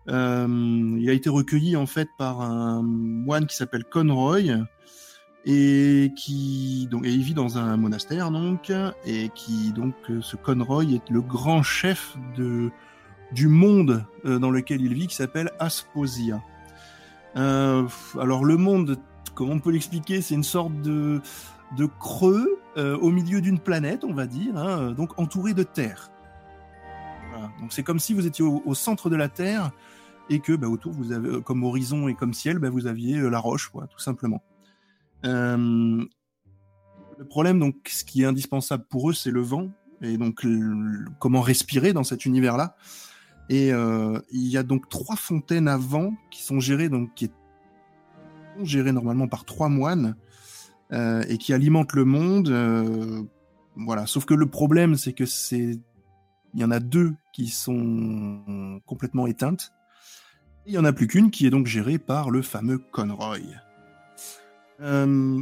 Euh, 0.08 0.96
il 0.98 1.08
a 1.10 1.12
été 1.12 1.28
recueilli 1.28 1.76
en 1.76 1.86
fait 1.86 2.08
par 2.16 2.40
un 2.40 2.82
moine 2.82 3.46
qui 3.46 3.54
s'appelle 3.54 3.84
Conroy 3.84 4.40
et 5.44 6.10
qui 6.16 6.88
donc 6.90 7.04
et 7.04 7.12
il 7.12 7.22
vit 7.22 7.34
dans 7.34 7.58
un 7.58 7.76
monastère 7.76 8.30
donc 8.30 8.72
et 9.04 9.30
qui 9.34 9.72
donc 9.72 9.94
ce 10.22 10.36
Conroy 10.36 10.84
est 10.84 11.10
le 11.10 11.20
grand 11.20 11.62
chef 11.62 12.16
de 12.36 12.70
du 13.32 13.48
monde 13.48 14.04
euh, 14.24 14.38
dans 14.38 14.50
lequel 14.50 14.80
il 14.80 14.94
vit 14.94 15.06
qui 15.06 15.14
s'appelle 15.14 15.50
Asposia. 15.58 16.42
Euh, 17.36 17.86
alors 18.18 18.44
le 18.44 18.56
monde 18.56 18.98
comment 19.40 19.54
on 19.54 19.58
peut 19.58 19.70
l'expliquer 19.70 20.20
C'est 20.20 20.34
une 20.34 20.44
sorte 20.44 20.82
de, 20.82 21.22
creux 21.98 22.60
euh, 22.76 22.98
au 22.98 23.10
milieu 23.10 23.40
d'une 23.40 23.58
planète, 23.58 24.04
on 24.04 24.12
va 24.12 24.26
dire, 24.26 24.54
hein, 24.54 24.92
donc 24.92 25.18
entouré 25.18 25.54
de 25.54 25.62
terre. 25.62 26.10
Donc 27.58 27.72
c'est 27.72 27.82
comme 27.82 27.98
si 27.98 28.12
vous 28.12 28.26
étiez 28.26 28.44
au, 28.44 28.74
centre 28.74 29.08
de 29.08 29.16
la 29.16 29.30
Terre 29.30 29.70
et 30.28 30.40
que 30.40 30.52
bah, 30.52 30.68
autour 30.68 30.92
vous 30.92 31.12
euh, 31.12 31.40
comme 31.40 31.64
horizon 31.64 32.06
et 32.08 32.14
comme 32.14 32.34
ciel, 32.34 32.58
bah, 32.58 32.68
vous 32.68 32.86
aviez 32.86 33.16
euh, 33.16 33.30
la 33.30 33.38
roche, 33.38 33.72
tout 33.72 33.98
simplement. 33.98 34.42
le 35.22 36.06
problème, 37.30 37.58
donc, 37.58 37.76
ce 37.88 38.04
qui 38.04 38.22
est 38.22 38.26
indispensable 38.26 38.84
pour 38.90 39.08
eux, 39.08 39.14
c'est 39.14 39.30
le 39.30 39.40
vent 39.40 39.70
et 40.02 40.18
donc 40.18 40.44
comment 41.18 41.40
respirer 41.40 41.94
dans 41.94 42.04
cet 42.04 42.26
univers-là. 42.26 42.76
Et 43.48 43.70
il 43.70 44.46
y 44.48 44.58
a 44.58 44.62
donc 44.62 44.90
trois 44.90 45.16
fontaines 45.16 45.66
à 45.66 45.78
vent 45.78 46.12
qui 46.30 46.42
sont 46.42 46.60
gérées, 46.60 46.90
donc 46.90 47.14
qui 47.14 47.24
est 47.24 47.39
géré 48.64 48.92
normalement 48.92 49.28
par 49.28 49.44
trois 49.44 49.68
moines 49.68 50.16
euh, 50.92 51.22
et 51.28 51.38
qui 51.38 51.52
alimentent 51.52 51.92
le 51.94 52.04
monde. 52.04 52.48
Euh, 52.48 53.22
voilà. 53.76 54.06
Sauf 54.06 54.24
que 54.24 54.34
le 54.34 54.46
problème, 54.46 54.96
c'est 54.96 55.12
que 55.12 55.26
c'est 55.26 55.78
il 56.52 56.60
y 56.60 56.64
en 56.64 56.72
a 56.72 56.80
deux 56.80 57.14
qui 57.32 57.46
sont 57.46 58.80
complètement 58.84 59.28
éteintes. 59.28 59.72
il 60.66 60.72
y 60.72 60.78
en 60.78 60.84
a 60.84 60.92
plus 60.92 61.06
qu'une 61.06 61.30
qui 61.30 61.46
est 61.46 61.50
donc 61.50 61.66
gérée 61.66 61.98
par 61.98 62.30
le 62.30 62.42
fameux 62.42 62.78
Conroy. 62.78 63.38
Euh, 64.80 65.40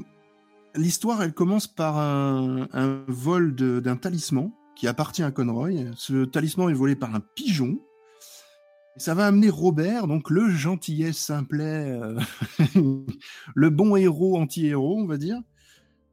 l'histoire, 0.75 1.23
elle 1.23 1.33
commence 1.33 1.67
par 1.67 1.97
un 1.97 3.05
vol 3.09 3.55
d'un 3.55 3.97
talisman 3.97 4.51
qui 4.77 4.87
appartient 4.87 5.23
à 5.23 5.31
Conroy. 5.31 5.71
Ce 5.97 6.27
talisman 6.27 6.69
est 6.69 6.75
volé 6.75 6.95
par 6.95 7.15
un 7.15 7.21
pigeon 7.21 7.79
ça 8.99 9.15
va 9.15 9.27
amener 9.27 9.49
Robert, 9.49 10.07
donc 10.07 10.31
le 10.31 10.51
gentillet 10.51 11.13
simplet, 11.13 11.91
euh, 11.91 12.19
le 13.55 13.71
bon 13.71 13.97
héros 13.97 14.37
anti-héros, 14.39 14.99
on 14.99 15.07
va 15.07 15.17
dire. 15.17 15.41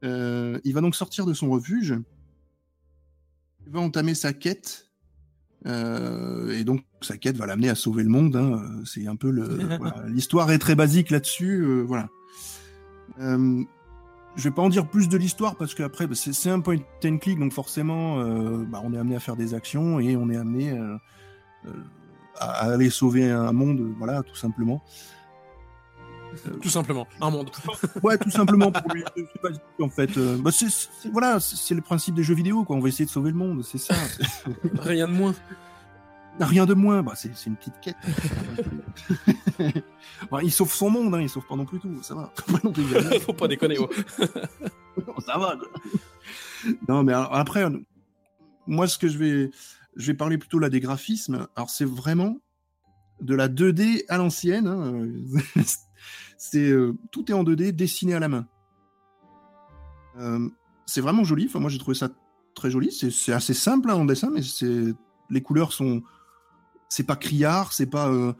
Euh, 0.04 0.58
il 0.64 0.72
va 0.72 0.80
donc 0.80 0.94
sortir 0.94 1.26
de 1.26 1.34
son 1.34 1.50
refuge. 1.50 1.94
Il 3.66 3.72
va 3.72 3.80
entamer 3.80 4.14
sa 4.14 4.32
quête. 4.32 4.88
Euh, 5.66 6.56
et 6.56 6.62
donc 6.62 6.82
sa 7.00 7.16
quête 7.16 7.36
va 7.36 7.46
l'amener 7.46 7.68
à 7.68 7.74
sauver 7.74 8.04
le 8.04 8.08
monde. 8.08 8.36
Hein. 8.36 8.82
C'est 8.84 9.06
un 9.06 9.16
peu 9.16 9.30
le. 9.30 9.58
L'histoire 10.08 10.50
est 10.52 10.58
très 10.58 10.76
basique 10.76 11.10
là-dessus. 11.10 11.82
voilà. 11.82 12.08
je 13.18 14.42
vais 14.42 14.50
pas 14.52 14.62
en 14.62 14.68
dire 14.68 14.88
plus 14.88 15.08
de 15.08 15.16
l'histoire 15.16 15.56
parce 15.56 15.74
qu'après 15.74 16.06
bah, 16.06 16.14
c'est 16.14 16.50
un 16.50 16.60
point 16.60 16.78
and 17.04 17.18
click, 17.18 17.38
donc 17.38 17.52
forcément, 17.52 18.18
bah, 18.64 18.80
on 18.84 18.92
est 18.92 18.98
amené 18.98 19.16
à 19.16 19.20
faire 19.20 19.36
des 19.36 19.54
actions 19.54 19.98
et 19.98 20.16
on 20.16 20.30
est 20.30 20.36
amené 20.36 20.78
à 22.38 22.72
aller 22.72 22.90
sauver 22.90 23.30
un 23.30 23.52
monde, 23.52 23.94
voilà, 23.98 24.22
tout 24.22 24.36
simplement. 24.36 24.82
Tout 26.60 26.68
simplement, 26.68 27.06
un 27.20 27.30
monde. 27.30 27.50
ouais, 28.02 28.18
tout 28.18 28.30
simplement 28.30 28.70
pour 28.70 28.92
lui. 28.92 29.04
Pas, 29.42 29.48
en 29.80 29.88
fait, 29.88 30.16
euh, 30.18 30.36
bah 30.38 30.50
c'est, 30.52 30.66
voilà, 31.10 31.40
c'est 31.40 31.74
le 31.74 31.80
principe 31.80 32.14
des 32.14 32.22
jeux 32.22 32.34
vidéo, 32.34 32.64
quoi. 32.64 32.76
On 32.76 32.80
va 32.80 32.88
essayer 32.88 33.06
de 33.06 33.10
sauver 33.10 33.30
le 33.30 33.36
monde, 33.36 33.62
c'est 33.64 33.78
ça. 33.78 33.94
Rien 34.80 35.08
de 35.08 35.12
moins. 35.12 35.34
Rien 36.38 36.66
de 36.66 36.74
moins, 36.74 37.02
bah, 37.02 37.14
c'est, 37.14 37.30
une 37.46 37.56
petite 37.56 37.80
quête. 37.80 37.96
il 40.42 40.52
sauve 40.52 40.72
son 40.72 40.90
monde, 40.90 41.14
hein, 41.14 41.22
il 41.22 41.30
sauve 41.30 41.46
pas 41.46 41.56
non 41.56 41.64
plus 41.64 41.80
tout, 41.80 42.02
ça 42.02 42.14
va. 42.14 42.30
Faut 43.20 43.32
pas 43.32 43.48
déconner, 43.48 43.78
oh. 43.78 43.88
ça 45.24 45.38
va. 45.38 45.56
Non, 46.88 47.02
mais 47.02 47.14
après, 47.14 47.64
moi, 48.66 48.86
ce 48.86 48.98
que 48.98 49.08
je 49.08 49.16
vais, 49.16 49.50
je 49.96 50.06
vais 50.06 50.14
parler 50.14 50.38
plutôt 50.38 50.58
là 50.58 50.68
des 50.68 50.80
graphismes. 50.80 51.48
Alors 51.56 51.70
c'est 51.70 51.86
vraiment 51.86 52.38
de 53.20 53.34
la 53.34 53.48
2D 53.48 54.04
à 54.08 54.18
l'ancienne. 54.18 54.66
Hein. 54.66 55.08
c'est 56.38 56.70
euh, 56.70 56.94
tout 57.10 57.30
est 57.30 57.34
en 57.34 57.44
2D 57.44 57.72
dessiné 57.72 58.14
à 58.14 58.20
la 58.20 58.28
main. 58.28 58.46
Euh, 60.18 60.48
c'est 60.84 61.00
vraiment 61.00 61.24
joli. 61.24 61.46
Enfin 61.46 61.60
moi 61.60 61.70
j'ai 61.70 61.78
trouvé 61.78 61.96
ça 61.96 62.10
très 62.54 62.70
joli. 62.70 62.92
C'est 62.92 63.32
assez 63.32 63.54
simple 63.54 63.90
hein, 63.90 63.94
en 63.94 64.04
dessin, 64.04 64.30
mais 64.32 64.42
c'est 64.42 64.94
les 65.30 65.42
couleurs 65.42 65.72
sont 65.72 66.02
c'est 66.88 67.04
pas 67.04 67.16
criard, 67.16 67.72
c'est 67.72 67.90
pas 67.90 68.08
euh, 68.08 68.32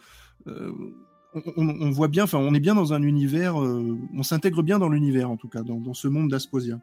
on, 1.56 1.90
voit 1.90 2.08
bien. 2.08 2.24
Enfin 2.24 2.38
on 2.38 2.54
est 2.54 2.60
bien 2.60 2.74
dans 2.74 2.92
un 2.92 3.02
univers. 3.02 3.56
on 3.56 4.22
s'intègre 4.22 4.62
bien 4.62 4.78
dans 4.78 4.88
l'univers 4.88 5.30
en 5.30 5.36
tout 5.36 5.48
cas 5.48 5.62
dans, 5.62 5.80
dans 5.80 5.94
ce 5.94 6.06
monde 6.06 6.30
d'Asposia. 6.30 6.78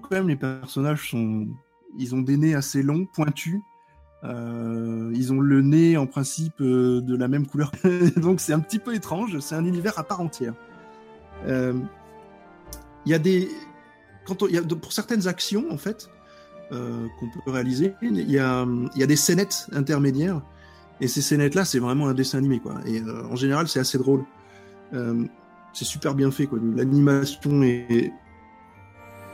Quand 0.00 0.12
même, 0.12 0.28
les 0.28 0.36
personnages 0.36 1.10
sont, 1.10 1.48
ils 1.98 2.14
ont 2.14 2.22
des 2.22 2.36
nez 2.36 2.54
assez 2.54 2.82
longs, 2.82 3.06
pointus. 3.06 3.60
Euh, 4.24 5.12
ils 5.14 5.32
ont 5.32 5.40
le 5.40 5.60
nez 5.60 5.96
en 5.98 6.06
principe 6.06 6.60
euh, 6.62 7.02
de 7.02 7.14
la 7.14 7.28
même 7.28 7.46
couleur, 7.46 7.72
donc 8.16 8.40
c'est 8.40 8.54
un 8.54 8.60
petit 8.60 8.78
peu 8.78 8.94
étrange. 8.94 9.38
C'est 9.40 9.54
un 9.54 9.64
univers 9.64 9.98
à 9.98 10.04
part 10.04 10.20
entière. 10.20 10.54
Euh, 11.46 11.74
il 13.04 13.12
y 13.12 13.14
a 13.14 13.18
des, 13.18 13.50
quand 14.26 14.42
on, 14.42 14.48
y 14.48 14.56
a, 14.56 14.62
pour 14.62 14.92
certaines 14.92 15.28
actions 15.28 15.66
en 15.70 15.76
fait 15.76 16.08
qu'on 16.70 17.28
peut 17.28 17.52
réaliser, 17.52 17.94
il 18.02 18.28
y 18.28 18.38
a, 18.40 18.66
des 19.06 19.14
scénettes 19.14 19.68
intermédiaires. 19.72 20.42
Et 21.00 21.06
ces 21.06 21.22
scénettes-là, 21.22 21.64
c'est 21.64 21.78
vraiment 21.78 22.08
un 22.08 22.14
dessin 22.14 22.38
animé, 22.38 22.58
quoi. 22.58 22.80
Et 22.84 23.00
en 23.00 23.36
général, 23.36 23.68
c'est 23.68 23.78
assez 23.78 23.96
drôle. 23.96 24.24
c'est 25.72 25.84
super 25.84 26.16
bien 26.16 26.32
fait, 26.32 26.46
quoi. 26.46 26.58
L'animation 26.74 27.62
est, 27.62 28.12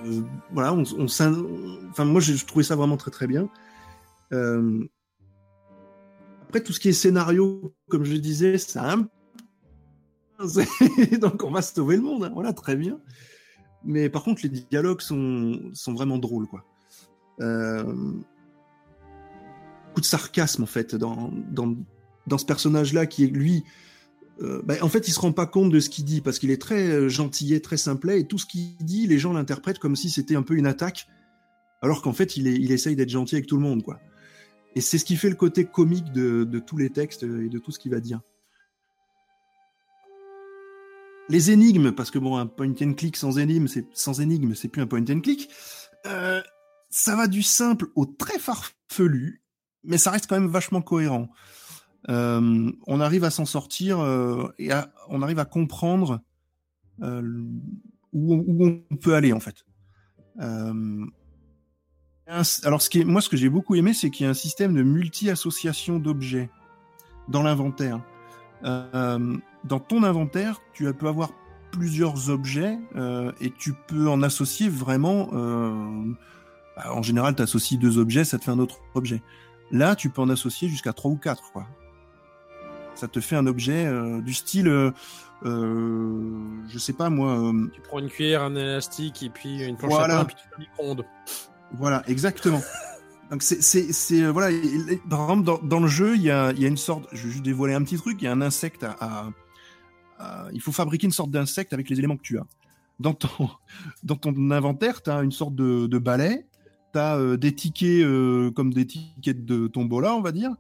euh, 0.05 0.23
voilà, 0.53 0.73
on, 0.73 0.85
enfin 1.05 2.05
moi 2.05 2.21
je, 2.21 2.45
trouvais 2.45 2.65
ça 2.65 2.77
vraiment 2.77 2.97
très 2.97 3.11
très 3.11 3.27
bien. 3.27 3.49
Euh, 4.33 4.85
après 6.43 6.63
tout 6.63 6.73
ce 6.73 6.81
qui 6.81 6.89
est 6.89 6.93
scénario, 6.93 7.75
comme 7.89 8.05
je 8.05 8.17
disais, 8.17 8.59
ça 8.59 8.97
donc 11.21 11.45
on 11.45 11.51
va 11.51 11.61
sauver 11.61 11.97
le 11.97 12.03
monde, 12.03 12.25
hein. 12.25 12.31
voilà 12.33 12.53
très 12.53 12.77
bien. 12.77 12.99
Mais 13.85 14.09
par 14.09 14.23
contre 14.23 14.43
les 14.43 14.49
dialogues 14.49 15.03
sont, 15.03 15.71
sont 15.75 15.93
vraiment 15.93 16.19
drôles 16.19 16.47
quoi. 16.47 16.65
Euh, 17.41 17.85
beaucoup 19.89 20.01
de 20.01 20.07
sarcasme 20.07 20.63
en 20.63 20.67
fait 20.67 20.95
dans, 20.95 21.31
dans, 21.51 21.75
dans 22.27 22.39
ce 22.39 22.45
personnage 22.47 22.93
là 22.93 23.07
qui 23.07 23.25
est 23.25 23.29
lui 23.29 23.65
euh, 24.43 24.63
bah, 24.65 24.75
en 24.83 24.89
fait, 24.89 25.09
il 25.09 25.13
se 25.13 25.21
rend 25.21 25.33
pas 25.33 25.47
compte 25.47 25.71
de 25.71 25.81
ce 25.81 25.91
qu'il 25.91 26.05
dit 26.05 26.21
parce 26.21 26.39
qu'il 26.39 26.51
est 26.51 26.61
très 26.61 26.89
euh, 26.89 27.09
gentillet, 27.09 27.61
très 27.61 27.77
simplet, 27.77 28.21
et 28.21 28.27
tout 28.27 28.39
ce 28.39 28.47
qu'il 28.47 28.77
dit, 28.79 29.07
les 29.07 29.19
gens 29.19 29.33
l'interprètent 29.33 29.79
comme 29.79 29.97
si 29.97 30.11
c'était 30.11 30.37
un 30.37 30.43
peu 30.43 30.55
une 30.55 30.67
attaque, 30.67 31.07
alors 31.83 32.03
qu'en 32.03 32.13
fait, 32.13 32.37
il, 32.37 32.73
essaye 32.73 32.97
d'être 32.97 33.11
gentil 33.11 33.37
avec 33.37 33.47
tout 33.47 33.57
le 33.57 33.63
monde, 33.63 33.83
quoi. 33.83 34.01
Et 34.77 34.81
c'est 34.81 34.99
ce 34.99 35.05
qui 35.05 35.17
fait 35.17 35.31
le 35.31 35.35
côté 35.35 35.65
comique 35.65 36.13
de, 36.13 36.47
tous 36.65 36.77
les 36.77 36.91
textes 36.91 37.23
et 37.25 37.49
de 37.49 37.59
tout 37.59 37.73
ce 37.73 37.79
qu'il 37.79 37.91
va 37.91 38.01
dire. 38.01 38.21
les 41.31 41.53
énigmes, 41.53 41.93
parce 41.93 42.11
que 42.11 42.19
bon, 42.19 42.37
un 42.37 42.47
point 42.47 42.75
and 42.83 42.95
click 42.95 43.17
sans 43.17 43.39
énigme, 43.39 43.69
c'est 43.69 43.87
sans 43.95 44.15
c'est 44.15 44.69
plus 44.69 44.83
un 44.83 44.87
point 44.87 45.05
and 45.09 45.21
click. 45.21 45.49
Euh, 46.07 46.43
ça 46.91 47.15
va 47.15 47.29
du 47.29 47.43
simple 47.43 47.87
au 47.95 48.05
très 48.05 48.39
farfelu, 48.39 49.43
mais 49.85 49.97
ça 49.97 50.11
reste 50.11 50.27
quand 50.27 50.39
même 50.39 50.51
vachement 50.51 50.83
cohérent. 50.83 51.29
Euh, 52.09 52.73
on 52.87 53.01
arrive 53.01 53.25
à 53.25 53.31
s'en 53.31 53.45
sortir 53.45 54.01
euh, 54.01 54.49
et 54.59 54.71
on 55.09 55.21
arrive 55.23 55.39
à 55.39 55.45
comprendre 55.45 56.21
euh, 57.03 57.23
où, 58.13 58.83
on 58.91 58.97
peut 58.97 59.15
aller 59.15 59.33
en 59.33 59.41
fait. 59.41 59.65
Alors, 62.65 62.81
ce 62.81 62.89
qui 62.89 63.05
moi, 63.05 63.21
ce 63.21 63.29
que 63.29 63.37
j'ai 63.37 63.49
beaucoup 63.49 63.75
aimé, 63.75 63.93
c'est 63.93 64.11
qu'il 64.11 64.25
y 64.25 64.27
a 64.27 64.31
un 64.31 64.35
système 64.35 64.75
de 64.75 64.83
multi-association 64.83 65.99
d'objets 65.99 66.49
dans 67.29 67.43
l'inventaire. 67.43 68.01
Dans 68.63 69.81
ton 69.81 70.03
inventaire, 70.05 70.61
tu 70.73 70.93
peux 70.95 71.09
avoir 71.09 71.33
plusieurs 71.73 72.31
objets 72.31 72.79
et 73.41 73.51
tu 73.59 73.75
peux 73.89 74.09
en 74.09 74.23
associer 74.23 74.69
vraiment. 74.69 75.29
Bah, 76.77 76.95
en 76.95 77.03
général, 77.03 77.35
tu 77.35 77.43
associes 77.43 77.79
deux 77.79 77.99
objets, 77.99 78.25
ça 78.25 78.39
te 78.39 78.45
fait 78.45 78.53
un 78.53 78.61
autre 78.61 78.81
objet. 78.95 79.23
Là, 79.71 79.97
tu 79.97 80.09
peux 80.09 80.23
en 80.23 80.29
associer 80.31 80.69
jusqu'à 80.69 80.93
trois 80.93 81.11
ou 81.11 81.17
quatre, 81.17 81.53
quoi. 81.53 81.67
Ça 83.01 83.09
te 83.09 83.19
fait 83.21 83.37
un 83.37 83.47
objet 83.47 83.87
euh, 83.87 84.21
du 84.21 84.35
style, 84.35 84.69
euh, 84.69 84.93
je 86.69 86.79
sais 86.79 86.93
pas 86.93 87.09
moi. 87.11 87.39
euh, 87.39 87.67
Tu 87.73 87.81
prends 87.81 87.99
une 87.99 88.09
cuillère, 88.11 88.43
un 88.43 88.55
élastique 88.55 89.23
et 89.23 89.31
puis 89.31 89.63
une 89.65 89.77
planche 89.77 89.91
Voilà. 89.93 90.19
à 90.21 90.25
pain, 90.25 90.27
puis 90.27 90.37
tu 90.55 90.61
micro-ondes. 90.61 91.05
Voilà, 91.73 92.03
exactement. 92.09 92.61
Donc 93.31 93.43
c'est 93.43 93.63
c'est 93.63 93.93
c'est 93.93 94.23
euh, 94.25 94.33
voilà. 94.33 94.51
il- 94.51 94.65
il- 94.91 94.99
Par 95.09 95.23
exemple, 95.23 95.45
dans, 95.45 95.59
dans 95.59 95.81
le 95.81 95.87
jeu, 95.87 96.17
il 96.17 96.23
y 96.23 96.31
a 96.31 96.53
y 96.53 96.65
a 96.65 96.69
une 96.69 96.77
sorte. 96.77 97.09
Je 97.13 97.27
vais 97.27 97.31
juste 97.33 97.45
dévoiler 97.45 97.75
un 97.75 97.83
petit 97.83 97.97
truc. 97.97 98.19
Il 98.21 98.25
y 98.25 98.29
a 98.29 98.33
un 98.33 98.41
insecte 98.43 98.83
à, 98.85 98.97
à- 99.01 99.31
à- 100.19 100.49
il 100.53 100.61
faut 100.61 100.73
fabriquer 100.73 101.07
une 101.07 101.13
sorte 101.13 101.31
d'insecte 101.31 101.73
avec 101.73 101.89
les 101.89 101.99
éléments 101.99 102.17
que 102.17 102.23
tu 102.23 102.39
as. 102.39 102.47
Dans 102.99 103.15
ton 103.15 103.29
dans 104.03 104.17
ton 104.17 104.51
inventaire, 104.51 105.01
tu 105.03 105.11
as 105.11 105.23
une 105.23 105.33
sorte 105.33 105.55
de, 105.55 105.87
de 105.87 105.99
balai. 105.99 106.47
Tu 106.93 106.99
as 106.99 107.37
des 107.37 107.55
tickets 107.55 108.05
euh, 108.05 108.51
comme 108.51 108.75
des 108.75 108.85
tickets 108.85 109.45
de 109.45 109.69
tombola, 109.69 110.15
on 110.15 110.21
va 110.23 110.33
dire. 110.33 110.51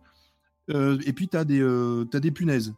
Euh, 0.70 0.98
et 1.06 1.12
puis 1.12 1.28
tu 1.28 1.36
as 1.36 1.44
euh, 1.48 2.04
des 2.04 2.30
punaises. 2.30 2.74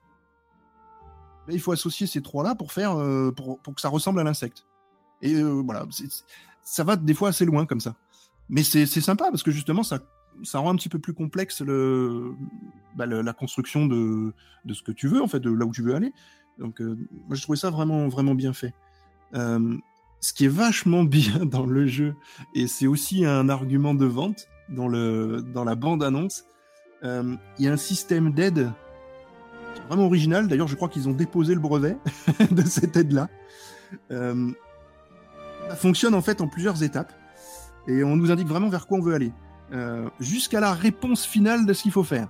Il 1.49 1.61
faut 1.61 1.73
associer 1.73 2.07
ces 2.07 2.23
trois-là 2.23 2.55
pour 2.55 2.73
faire 2.73 2.97
euh, 2.97 3.33
pour, 3.33 3.61
que 3.63 3.81
ça 3.81 3.89
ressemble 3.89 4.21
à 4.21 4.25
l'insecte. 4.25 4.67
Et 5.21 5.41
voilà, 5.43 5.87
ça 6.63 6.85
va 6.85 6.97
des 6.97 7.15
fois 7.15 7.29
assez 7.29 7.45
loin 7.45 7.65
comme 7.65 7.81
ça. 7.81 7.95
Mais 8.49 8.65
c'est 8.65 8.87
sympa 8.87 9.27
parce 9.31 9.45
que 9.45 9.53
justement, 9.53 9.83
ça, 9.85 10.01
rend 10.55 10.71
un 10.71 10.77
petit 10.77 10.89
peu 10.89 10.99
plus 10.99 11.15
complexe 11.15 11.61
le, 11.61 12.35
bah, 12.97 13.07
la 13.07 13.33
construction 13.33 13.87
de, 13.87 14.33
ce 14.73 14.83
que 14.83 14.91
tu 14.91 15.07
veux, 15.07 15.23
en 15.23 15.29
fait, 15.29 15.39
de 15.39 15.51
là 15.51 15.65
où 15.65 15.71
tu 15.71 15.83
veux 15.83 15.95
aller. 15.95 16.13
Donc, 16.59 16.81
moi, 16.81 17.37
je 17.37 17.43
trouvais 17.43 17.59
ça 17.59 17.71
vraiment, 17.71 18.09
vraiment 18.09 18.35
bien 18.35 18.53
fait. 18.53 18.75
Ce 19.33 20.33
qui 20.33 20.47
est 20.47 20.49
vachement 20.49 21.05
bien 21.05 21.45
dans 21.45 21.67
le 21.67 21.87
jeu, 21.87 22.17
et 22.55 22.67
c'est 22.67 22.89
aussi 22.89 23.25
un 23.25 23.49
argument 23.49 23.95
de 23.95 24.07
vente 24.07 24.49
dans, 24.69 24.89
la 24.89 25.75
bande-annonce, 25.75 26.45
il 27.05 27.39
y 27.59 27.69
a 27.69 27.73
un 27.73 27.77
système 27.77 28.33
d'aide 28.33 28.71
vraiment 29.89 30.07
original. 30.07 30.49
D'ailleurs, 30.49 30.69
je 30.69 30.77
crois 30.77 30.89
qu'ils 30.89 31.09
ont 31.09 31.13
déposé 31.13 31.55
le 31.55 31.61
brevet 31.61 31.97
de 32.51 32.63
cette 32.63 32.97
aide-là. 32.97 33.29
Euh, 34.11 34.51
ça 35.69 35.77
fonctionne 35.77 36.15
en 36.15 36.23
fait 36.23 36.41
en 36.41 36.49
plusieurs 36.49 36.83
étapes 36.83 37.13
et 37.87 38.05
on 38.05 38.17
nous 38.17 38.31
indique 38.31 38.49
vraiment 38.49 38.69
vers 38.69 38.87
quoi 38.87 38.99
on 38.99 39.03
veut 39.03 39.15
aller, 39.15 39.33
euh, 39.73 40.09
jusqu'à 40.21 40.61
la 40.61 40.73
réponse 40.73 41.25
finale 41.25 41.67
de 41.67 41.73
ce 41.73 41.83
qu'il 41.83 41.93
faut 41.93 42.05
faire. 42.05 42.29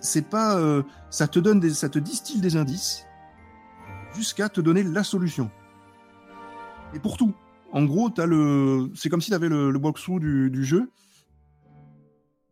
C'est 0.00 0.28
pas, 0.28 0.56
euh, 0.56 0.82
ça 1.10 1.28
te 1.28 1.38
donne 1.38 1.60
des, 1.60 1.70
ça 1.70 1.88
te 1.88 1.98
distille 1.98 2.40
des 2.40 2.56
indices 2.56 3.04
jusqu'à 4.14 4.48
te 4.48 4.60
donner 4.60 4.82
la 4.82 5.04
solution. 5.04 5.50
Et 6.94 6.98
pour 6.98 7.16
tout. 7.16 7.34
En 7.72 7.84
gros, 7.84 8.10
t'as 8.10 8.26
le, 8.26 8.90
c'est 8.94 9.08
comme 9.08 9.20
si 9.20 9.30
tu 9.30 9.34
avais 9.34 9.48
le, 9.48 9.70
le 9.70 9.78
walkthrough 9.78 10.20
du, 10.20 10.50
du 10.50 10.64
jeu. 10.64 10.90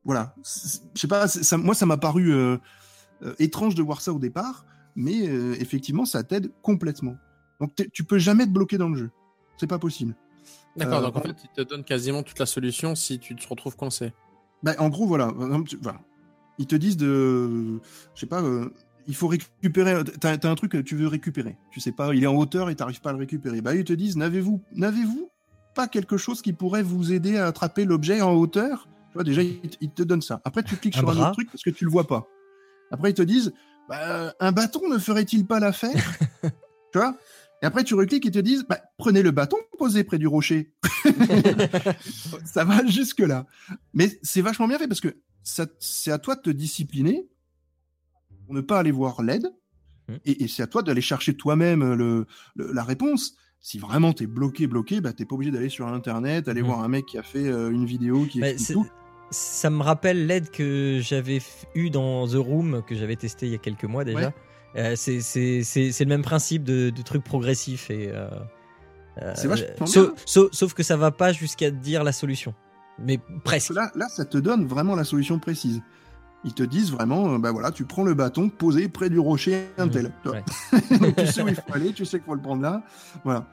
Voilà. 0.04 0.34
Je 0.44 1.00
sais 1.00 1.08
pas, 1.08 1.28
ça, 1.28 1.56
moi 1.56 1.74
ça 1.74 1.86
m'a 1.86 1.96
paru 1.96 2.32
euh, 2.32 2.58
euh, 3.22 3.34
étrange 3.38 3.74
de 3.74 3.82
voir 3.82 4.00
ça 4.00 4.12
au 4.12 4.18
départ, 4.18 4.66
mais 4.96 5.28
euh, 5.28 5.54
effectivement 5.60 6.04
ça 6.04 6.22
t'aide 6.22 6.50
complètement. 6.62 7.16
Donc 7.60 7.72
tu 7.92 8.04
peux 8.04 8.18
jamais 8.18 8.44
te 8.44 8.50
bloquer 8.50 8.78
dans 8.78 8.88
le 8.88 8.96
jeu. 8.96 9.10
C'est 9.56 9.66
pas 9.66 9.78
possible. 9.78 10.14
D'accord, 10.76 11.00
donc 11.00 11.16
en 11.16 11.20
fait, 11.20 11.36
il 11.44 11.50
te 11.50 11.62
donne 11.62 11.84
quasiment 11.84 12.22
toute 12.22 12.38
la 12.38 12.46
solution 12.46 12.94
si 12.94 13.18
tu 13.18 13.36
te 13.36 13.48
retrouves 13.48 13.76
coincé. 13.76 14.12
Bah, 14.62 14.74
en 14.78 14.88
gros, 14.88 15.06
voilà. 15.06 15.32
Voilà. 15.80 16.00
Ils 16.58 16.66
te 16.66 16.74
disent 16.74 16.96
de. 16.96 17.78
Je 18.14 18.20
sais 18.20 18.26
pas, 18.26 18.42
il 19.06 19.14
faut 19.14 19.28
récupérer. 19.28 20.02
T'as 20.20 20.32
as 20.32 20.48
un 20.48 20.54
truc 20.56 20.72
que 20.72 20.78
tu 20.78 20.96
veux 20.96 21.06
récupérer. 21.06 21.56
Tu 21.70 21.78
sais 21.78 21.92
pas, 21.92 22.12
il 22.12 22.24
est 22.24 22.26
en 22.26 22.34
hauteur 22.34 22.70
et 22.70 22.74
t'arrives 22.74 23.00
pas 23.00 23.10
à 23.10 23.12
le 23.12 23.20
récupérer. 23.20 23.60
Bah, 23.60 23.74
ils 23.74 23.84
te 23.84 23.92
disent 23.92 24.16
n'avez-vous 24.16 24.60
n'avez-vous 24.72 25.30
pas 25.74 25.86
quelque 25.86 26.16
chose 26.16 26.42
qui 26.42 26.52
pourrait 26.52 26.82
vous 26.82 27.12
aider 27.12 27.36
à 27.36 27.46
attraper 27.46 27.84
l'objet 27.84 28.20
en 28.20 28.32
hauteur? 28.32 28.88
Tu 29.14 29.18
vois, 29.18 29.22
déjà, 29.24 29.42
ils, 29.42 29.90
te- 29.92 30.02
donnent 30.02 30.22
ça. 30.22 30.40
Après, 30.44 30.64
tu 30.64 30.74
cliques 30.74 30.96
Un 30.96 30.98
sur 30.98 31.10
un 31.10 31.16
autre 31.20 31.30
truc 31.34 31.48
parce 31.48 31.62
que 31.62 31.70
tu 31.70 31.84
le 31.84 31.90
vois 31.92 32.04
pas. 32.04 32.26
Après, 32.90 33.10
ils 33.10 33.14
te 33.14 33.22
disent 33.22 33.52
bah, 33.88 34.34
un 34.40 34.50
bâton 34.50 34.88
ne 34.88 34.98
ferait-il 34.98 35.46
pas 35.46 35.60
l'affaire? 35.60 36.02
Tu 36.92 36.98
vois? 36.98 37.16
Et 37.62 37.66
après, 37.66 37.84
tu 37.84 37.94
recliques 37.94 38.24
et 38.26 38.28
ils 38.28 38.32
te 38.32 38.38
disent 38.40 38.64
bah, 38.68 38.80
prenez 38.98 39.22
le 39.22 39.30
bâton 39.30 39.56
posé 39.78 40.02
près 40.02 40.18
du 40.18 40.26
rocher. 40.26 40.72
ça 42.44 42.64
va 42.64 42.84
jusque-là. 42.86 43.46
Mais 43.92 44.18
c'est 44.22 44.40
vachement 44.40 44.66
bien 44.68 44.78
fait 44.78 44.88
parce 44.88 45.00
que 45.00 45.16
c'est 45.42 46.10
à 46.10 46.18
toi 46.18 46.34
de 46.36 46.40
te 46.40 46.50
discipliner 46.50 47.28
pour 48.46 48.54
ne 48.54 48.60
pas 48.60 48.78
aller 48.80 48.90
voir 48.92 49.22
l'aide. 49.22 49.46
Hmm. 50.08 50.16
Et, 50.24 50.44
et 50.44 50.48
c'est 50.48 50.62
à 50.62 50.66
toi 50.66 50.82
d'aller 50.82 51.00
chercher 51.00 51.34
toi-même 51.36 51.94
le, 51.94 52.26
le- 52.56 52.72
la 52.72 52.82
réponse. 52.82 53.36
Si 53.60 53.78
vraiment 53.78 54.12
t'es 54.12 54.26
bloqué, 54.26 54.66
bloqué, 54.66 55.00
bah 55.00 55.12
t'es 55.14 55.24
pas 55.24 55.34
obligé 55.36 55.50
d'aller 55.50 55.70
sur 55.70 55.86
Internet, 55.88 56.48
aller 56.48 56.62
Hmm. 56.62 56.66
voir 56.66 56.80
un 56.80 56.88
mec 56.88 57.06
qui 57.06 57.16
a 57.18 57.22
fait 57.22 57.46
euh, 57.48 57.70
une 57.70 57.86
vidéo 57.86 58.26
qui 58.26 58.40
Bah, 58.40 58.50
explique 58.50 58.76
tout. 58.78 58.86
Ça 59.30 59.70
me 59.70 59.82
rappelle 59.82 60.26
l'aide 60.26 60.50
que 60.50 60.98
j'avais 61.02 61.40
eu 61.74 61.90
dans 61.90 62.26
The 62.28 62.34
Room, 62.34 62.82
que 62.86 62.94
j'avais 62.94 63.16
testé 63.16 63.46
il 63.46 63.52
y 63.52 63.54
a 63.54 63.58
quelques 63.58 63.84
mois 63.84 64.04
déjà. 64.04 64.18
Ouais. 64.28 64.34
Euh, 64.76 64.96
c'est- 64.96 65.20
le 66.00 66.06
même 66.08 66.22
principe 66.22 66.64
de, 66.64 66.90
de 66.90 67.02
truc 67.02 67.22
progressif. 67.24 67.90
et 67.90 68.08
euh, 68.12 68.28
euh, 69.22 69.34
sauf, 69.86 70.10
sauf- 70.26 70.48
sauf 70.52 70.74
que 70.74 70.82
ça 70.82 70.96
va 70.96 71.10
pas 71.10 71.32
jusqu'à 71.32 71.70
dire 71.70 72.02
la 72.04 72.12
solution. 72.12 72.54
Mais 72.98 73.18
presque. 73.44 73.70
Là, 73.74 73.90
là, 73.94 74.06
ça 74.08 74.24
te 74.24 74.38
donne 74.38 74.66
vraiment 74.66 74.94
la 74.96 75.04
solution 75.04 75.38
précise. 75.38 75.80
Ils 76.44 76.52
te 76.54 76.62
disent 76.62 76.92
vraiment, 76.92 77.34
euh, 77.34 77.38
bah 77.38 77.52
voilà, 77.52 77.70
tu 77.72 77.84
prends 77.84 78.04
le 78.04 78.14
bâton 78.14 78.48
posé 78.50 78.88
près 78.88 79.08
du 79.08 79.18
rocher 79.18 79.64
un 79.78 79.88
tel. 79.88 80.12
Ouais. 80.26 80.44
Donc, 81.00 81.16
tu 81.16 81.26
sais 81.26 81.42
où 81.42 81.48
il 81.48 81.54
faut 81.54 81.72
aller, 81.72 81.92
tu 81.92 82.04
sais 82.04 82.18
qu'il 82.18 82.26
faut 82.26 82.34
le 82.34 82.42
prendre 82.42 82.62
là. 82.62 82.82
Voilà. 83.24 83.46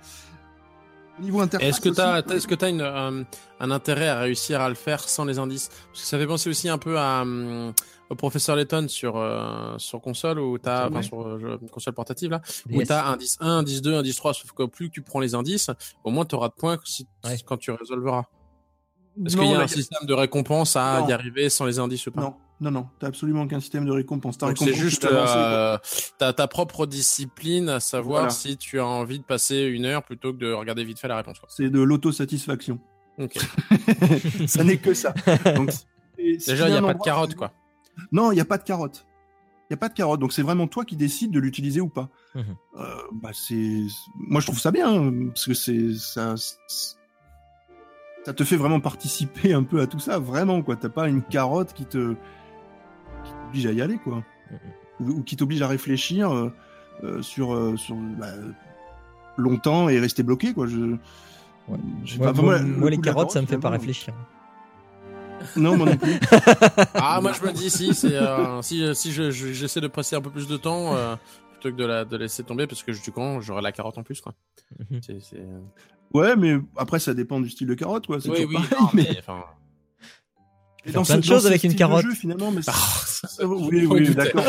Niveau. 1.19 1.43
Est-ce 1.43 1.81
que 1.81 1.89
tu 1.89 2.01
as, 2.01 2.19
est-ce 2.33 2.47
que 2.47 2.55
t'as 2.55 2.69
une, 2.69 2.81
euh, 2.81 3.23
un 3.59 3.71
intérêt 3.71 4.07
à 4.07 4.19
réussir 4.19 4.59
à 4.61 4.69
le 4.69 4.75
faire 4.75 5.07
sans 5.07 5.25
les 5.25 5.37
indices? 5.39 5.69
Parce 5.91 6.01
que 6.01 6.07
ça 6.07 6.17
fait 6.17 6.25
penser 6.27 6.49
aussi 6.49 6.67
un 6.69 6.77
peu 6.77 6.97
à, 6.97 7.21
hum, 7.21 7.73
au 8.09 8.15
professeur 8.15 8.55
Letton 8.55 8.87
sur, 8.87 9.17
euh, 9.17 9.75
sur 9.77 10.01
console, 10.01 10.39
ou 10.39 10.57
t'as, 10.57 10.85
Ouais. 10.85 10.89
enfin, 10.91 11.01
sur 11.03 11.21
euh, 11.27 11.59
console 11.71 11.93
portative, 11.93 12.31
là, 12.31 12.41
où 12.71 12.79
Yes. 12.79 12.87
t'as 12.87 13.05
indice 13.05 13.37
1, 13.39 13.59
indice 13.59 13.81
2, 13.81 13.93
indice 13.95 14.15
3, 14.15 14.33
sauf 14.33 14.51
que 14.53 14.63
plus 14.63 14.89
tu 14.89 15.01
prends 15.01 15.19
les 15.19 15.35
indices, 15.35 15.69
au 16.03 16.09
moins 16.11 16.25
tu 16.25 16.35
auras 16.35 16.47
de 16.49 16.53
points 16.53 16.79
si, 16.85 17.07
Ouais. 17.23 17.37
quand 17.45 17.57
tu 17.57 17.71
résolveras. 17.71 18.23
Est-ce 19.25 19.35
qu'il 19.37 19.45
y 19.47 19.53
a 19.53 19.59
un 19.61 19.67
système 19.67 20.07
de 20.07 20.13
récompense 20.13 20.75
à 20.75 21.01
Non. 21.01 21.07
y 21.09 21.13
arriver 21.13 21.49
sans 21.49 21.65
les 21.65 21.77
indices 21.79 22.07
ou 22.07 22.11
pas? 22.11 22.21
Non, 22.21 22.35
non, 22.61 22.69
non, 22.71 22.87
t'as 22.99 23.07
absolument 23.07 23.41
aucun 23.41 23.59
système 23.59 23.85
de 23.85 23.91
récompense. 23.91 24.37
C'est 24.55 24.73
juste 24.75 25.05
euh, 25.05 25.77
ta 26.19 26.47
propre 26.47 26.85
discipline 26.85 27.69
à 27.69 27.79
savoir 27.79 28.19
Voilà. 28.21 28.29
si 28.29 28.55
tu 28.55 28.79
as 28.79 28.85
envie 28.85 29.17
de 29.19 29.23
passer 29.23 29.63
une 29.63 29.85
heure 29.85 30.03
plutôt 30.03 30.31
que 30.31 30.37
de 30.37 30.53
regarder 30.53 30.83
vite 30.83 30.99
fait 30.99 31.07
la 31.07 31.17
réponse. 31.17 31.41
C'est 31.49 31.69
de 31.71 31.81
l'autosatisfaction. 31.81 32.79
Ok. 33.17 33.37
ça 34.47 34.63
n'est 34.63 34.77
que 34.77 34.93
ça. 34.93 35.13
Donc, 35.55 35.71
Déjà, 36.17 36.67
il 36.69 36.71
n'y 36.71 36.77
a 36.77 36.81
pas 36.83 36.93
de 36.93 36.99
carotte, 36.99 37.33
quoi. 37.35 37.51
Non, 38.11 38.31
il 38.31 38.35
n'y 38.35 38.41
a 38.41 38.45
pas 38.45 38.59
de 38.59 38.63
carotte. 38.63 39.07
Il 39.69 39.73
n'y 39.73 39.75
a 39.75 39.77
pas 39.77 39.89
de 39.89 39.93
carotte. 39.95 40.19
Donc, 40.19 40.31
c'est 40.31 40.43
vraiment 40.43 40.67
toi 40.67 40.85
qui 40.85 40.95
décides 40.95 41.31
de 41.31 41.39
l'utiliser 41.39 41.81
ou 41.81 41.89
pas. 41.89 42.09
Mhm. 42.35 42.43
Euh, 42.77 42.83
bah, 43.13 43.31
c'est... 43.33 43.81
Moi, 44.15 44.39
je 44.39 44.45
trouve 44.45 44.59
ça 44.59 44.69
bien, 44.71 44.87
hein, 44.87 45.29
parce 45.29 45.45
que 45.45 45.53
c'est... 45.55 45.93
Ça... 45.95 46.35
c'est- 46.37 46.97
ça 48.23 48.33
te 48.33 48.43
fait 48.43 48.55
vraiment 48.55 48.79
participer 48.79 49.51
un 49.51 49.63
peu 49.63 49.81
à 49.81 49.87
tout 49.87 49.97
ça, 49.99 50.19
vraiment, 50.19 50.61
quoi. 50.61 50.75
T'as 50.75 50.89
pas 50.89 51.07
une 51.09 51.23
carotte 51.23 51.73
qui 51.73 51.85
te... 51.85 52.15
t'oblige 53.51 53.65
à 53.67 53.71
y 53.71 53.81
aller, 53.81 53.97
quoi. 53.97 54.23
Ou, 54.99 55.09
ou 55.09 55.23
qui 55.23 55.35
t'oblige 55.35 55.61
à 55.61 55.67
réfléchir 55.67 56.31
euh, 56.31 56.51
euh, 57.03 57.21
sur... 57.21 57.53
euh, 57.53 57.75
sur 57.77 57.95
bah, 57.95 58.27
longtemps 59.37 59.89
et 59.89 59.99
rester 59.99 60.23
bloqué, 60.23 60.53
quoi. 60.53 60.67
Je... 60.67 60.77
Ouais. 61.67 61.77
je 62.05 62.13
sais 62.13 62.17
Moi, 62.19 62.33
pas, 62.33 62.41
moi- 62.41 62.57
le 62.59 62.65
moi, 62.65 62.89
les 62.89 62.97
carottes, 62.99 63.31
ça 63.31 63.41
me 63.41 63.47
fait 63.47 63.57
pas 63.57 63.69
réfléchir. 63.69 64.13
Non, 65.55 65.75
moi 65.75 65.87
non 65.87 65.97
plus. 65.97 66.19
Ah, 66.93 67.19
moi 67.19 67.31
je 67.33 67.41
me 67.43 67.51
dis 67.51 67.71
si, 67.71 67.95
c'est 67.95 68.13
euh, 68.15 68.61
si 68.61 68.93
si 68.93 69.11
je 69.11 69.31
je- 69.31 69.53
j'essaie 69.53 69.81
de 69.81 69.87
passer 69.87 70.15
un 70.15 70.21
peu 70.21 70.29
plus 70.29 70.47
de 70.47 70.55
temps 70.55 70.95
euh, 70.95 71.15
plutôt 71.53 71.75
que 71.75 71.81
de 71.81 71.85
la 71.87 72.05
de 72.05 72.15
laisser 72.15 72.43
tomber 72.43 72.67
parce 72.67 72.83
que 72.83 72.91
du 72.91 73.11
coup 73.11 73.21
j'aurai 73.41 73.63
la 73.63 73.71
carotte 73.71 73.97
en 73.97 74.03
plus 74.03 74.21
quoi. 74.21 74.33
Mhm. 74.91 74.99
C'est 75.01 75.19
c'est. 75.19 75.43
Ouais, 76.13 76.35
mais 76.35 76.57
après, 76.77 76.99
ça 76.99 77.15
dépend 77.15 77.39
du 77.39 77.49
style 77.49 77.67
de 77.67 77.73
carotte, 77.73 78.05
quoi. 78.05 78.21
C'est 78.21 78.29
Oui 78.29 78.45
oui. 78.47 78.53
pareil, 78.53 78.69
non, 78.79 78.87
mais- 78.93 79.07
mais 79.09 79.17
enfin. 79.19 79.43
Et 80.85 80.91
dans 80.91 81.03
plein 81.03 81.17
de 81.17 81.23
choses 81.23 81.45
avec 81.45 81.63
une 81.63 81.75
carotte. 81.75 82.03
jeu, 82.03 82.13
finalement, 82.13 82.51
mais 82.51 82.61
Ah, 82.67 82.73
c'est- 83.27 83.43
oui, 83.43 83.85
oui, 83.85 84.15
d'accord. 84.15 84.43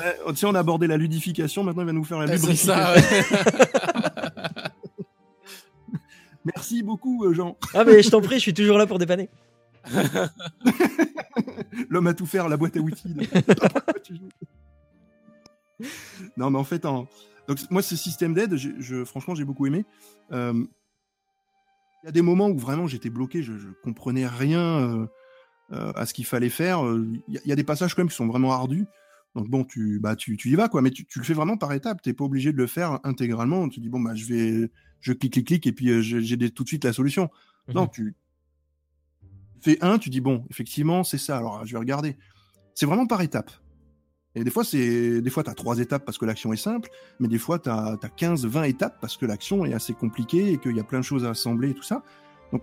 Euh, 0.00 0.14
tu 0.30 0.36
sais, 0.36 0.46
on 0.46 0.54
a 0.54 0.58
abordé 0.60 0.86
la 0.86 0.96
ludification, 0.96 1.62
maintenant 1.62 1.82
il 1.82 1.86
va 1.86 1.92
nous 1.92 2.04
faire 2.04 2.18
la 2.18 2.26
C'est 2.26 2.34
lubrification. 2.34 2.72
ouais. 2.74 3.02
Merci 6.44 6.82
beaucoup, 6.82 7.24
euh, 7.24 7.34
Jean. 7.34 7.56
Ah, 7.74 7.84
mais 7.84 8.02
je 8.02 8.10
t'en 8.10 8.20
prie, 8.20 8.36
je 8.36 8.40
suis 8.42 8.54
toujours 8.54 8.78
là 8.78 8.86
pour 8.86 8.98
dépanner. 8.98 9.28
L'homme 11.90 12.06
à 12.06 12.14
tout 12.14 12.26
faire, 12.26 12.48
la 12.48 12.56
boîte 12.56 12.76
à 12.76 12.80
outils. 12.80 13.14
Non, 16.36 16.50
mais 16.50 16.58
en 16.58 16.64
fait, 16.64 16.84
en... 16.86 17.06
Donc, 17.48 17.58
moi, 17.70 17.82
ce 17.82 17.94
système 17.96 18.34
d'aide, 18.34 18.56
je, 18.56 19.04
franchement, 19.04 19.34
j'ai 19.34 19.44
beaucoup 19.44 19.66
aimé. 19.66 19.84
Euh, 20.32 20.64
Il 22.06 22.08
y 22.08 22.10
a 22.10 22.12
des 22.12 22.22
moments 22.22 22.48
où 22.50 22.56
vraiment 22.56 22.86
j'étais 22.86 23.10
bloqué, 23.10 23.42
je, 23.42 23.58
je 23.58 23.66
comprenais 23.82 24.28
rien 24.28 24.60
euh, 24.60 25.06
euh, 25.72 25.92
à 25.96 26.06
ce 26.06 26.14
qu'il 26.14 26.24
fallait 26.24 26.50
faire. 26.50 26.86
Euh, 26.86 27.04
Il 27.26 27.34
y, 27.34 27.38
a- 27.38 27.40
il 27.44 27.48
y 27.48 27.52
a 27.52 27.56
des 27.56 27.64
passages 27.64 27.96
quand 27.96 28.02
même 28.02 28.08
qui 28.08 28.14
sont 28.14 28.28
vraiment 28.28 28.52
ardus. 28.52 28.86
Donc 29.34 29.48
bon, 29.50 29.64
tu, 29.64 29.98
bah, 29.98 30.14
tu, 30.14 30.36
tu 30.36 30.50
y 30.50 30.54
vas, 30.54 30.68
quoi, 30.68 30.82
mais 30.82 30.92
tu, 30.92 31.04
tu 31.04 31.18
le 31.18 31.24
fais 31.24 31.34
vraiment 31.34 31.56
par 31.56 31.72
étapes. 31.72 32.00
Tu 32.02 32.08
n'es 32.08 32.12
pas 32.14 32.22
obligé 32.22 32.52
de 32.52 32.58
le 32.58 32.68
faire 32.68 33.00
intégralement. 33.02 33.68
Tu 33.68 33.80
dis, 33.80 33.88
bon, 33.88 33.98
bah, 33.98 34.14
je 34.14 34.24
vais, 34.24 34.70
je 35.00 35.12
clique, 35.14 35.32
clique, 35.32 35.46
clique, 35.48 35.66
et 35.66 35.72
puis 35.72 36.00
j'ai 36.00 36.50
tout 36.50 36.62
de 36.62 36.68
suite 36.68 36.84
la 36.84 36.92
solution. 36.92 37.28
Non, 37.74 37.82
Mhm. 37.82 37.90
tu 37.90 38.14
fais 39.60 39.78
un, 39.84 39.98
tu 39.98 40.08
dis, 40.08 40.20
bon, 40.20 40.44
effectivement, 40.48 41.02
c'est 41.02 41.18
ça, 41.18 41.38
alors 41.38 41.66
je 41.66 41.72
vais 41.72 41.78
regarder. 41.78 42.16
C'est 42.74 42.86
vraiment 42.86 43.08
par 43.08 43.20
étapes. 43.20 43.50
Et 44.36 44.44
des 44.44 44.50
fois, 44.50 44.64
c'est 44.64 45.20
des 45.22 45.30
fois 45.30 45.42
tu 45.42 45.50
as 45.50 45.54
trois 45.54 45.78
étapes 45.78 46.04
parce 46.04 46.18
que 46.18 46.26
l'action 46.26 46.52
est 46.52 46.58
simple, 46.58 46.90
mais 47.18 47.26
des 47.26 47.38
fois, 47.38 47.58
tu 47.58 47.70
as, 47.70 47.96
15, 48.16 48.44
20 48.46 48.62
étapes 48.64 48.98
parce 49.00 49.16
que 49.16 49.24
l'action 49.24 49.64
est 49.64 49.72
assez 49.72 49.94
compliquée 49.94 50.52
et 50.52 50.58
qu'il 50.58 50.76
y 50.76 50.80
a 50.80 50.84
plein 50.84 50.98
de 51.00 51.04
choses 51.04 51.24
à 51.24 51.30
assembler 51.30 51.70
et 51.70 51.74
tout 51.74 51.82
ça. 51.82 52.02
Donc, 52.52 52.62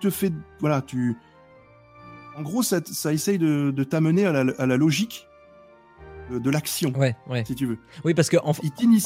tu 0.00 0.08
te 0.08 0.10
fais. 0.10 0.32
Voilà, 0.60 0.80
tu. 0.80 1.16
En 2.36 2.42
gros, 2.42 2.62
ça, 2.62 2.80
ça 2.84 3.12
essaye 3.12 3.38
de, 3.38 3.70
de 3.70 3.84
t'amener 3.84 4.24
à 4.24 4.32
la, 4.32 4.52
à 4.58 4.64
la 4.66 4.76
logique 4.78 5.28
de, 6.30 6.38
de 6.38 6.50
l'action, 6.50 6.90
Ouais, 6.96 7.14
ouais. 7.28 7.44
si 7.44 7.54
tu 7.54 7.66
veux. 7.66 7.78
Oui, 8.04 8.14
parce 8.14 8.30
que 8.30 8.38
en, 8.38 8.50
en 8.50 8.52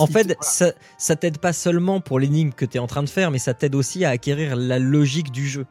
fait, 0.07 0.23
voilà. 0.23 0.35
ça, 0.41 0.73
ça 0.97 1.17
t'aide 1.17 1.39
pas 1.39 1.53
seulement 1.53 2.01
pour 2.01 2.21
l'énigme 2.21 2.53
que 2.53 2.65
tu 2.65 2.77
es 2.77 2.81
en 2.81 2.87
train 2.87 3.03
de 3.03 3.09
faire, 3.09 3.33
mais 3.33 3.39
ça 3.39 3.53
t'aide 3.53 3.75
aussi 3.75 4.05
à 4.05 4.11
acquérir 4.11 4.55
la 4.55 4.79
logique 4.79 5.33
du 5.33 5.47
jeu. 5.47 5.67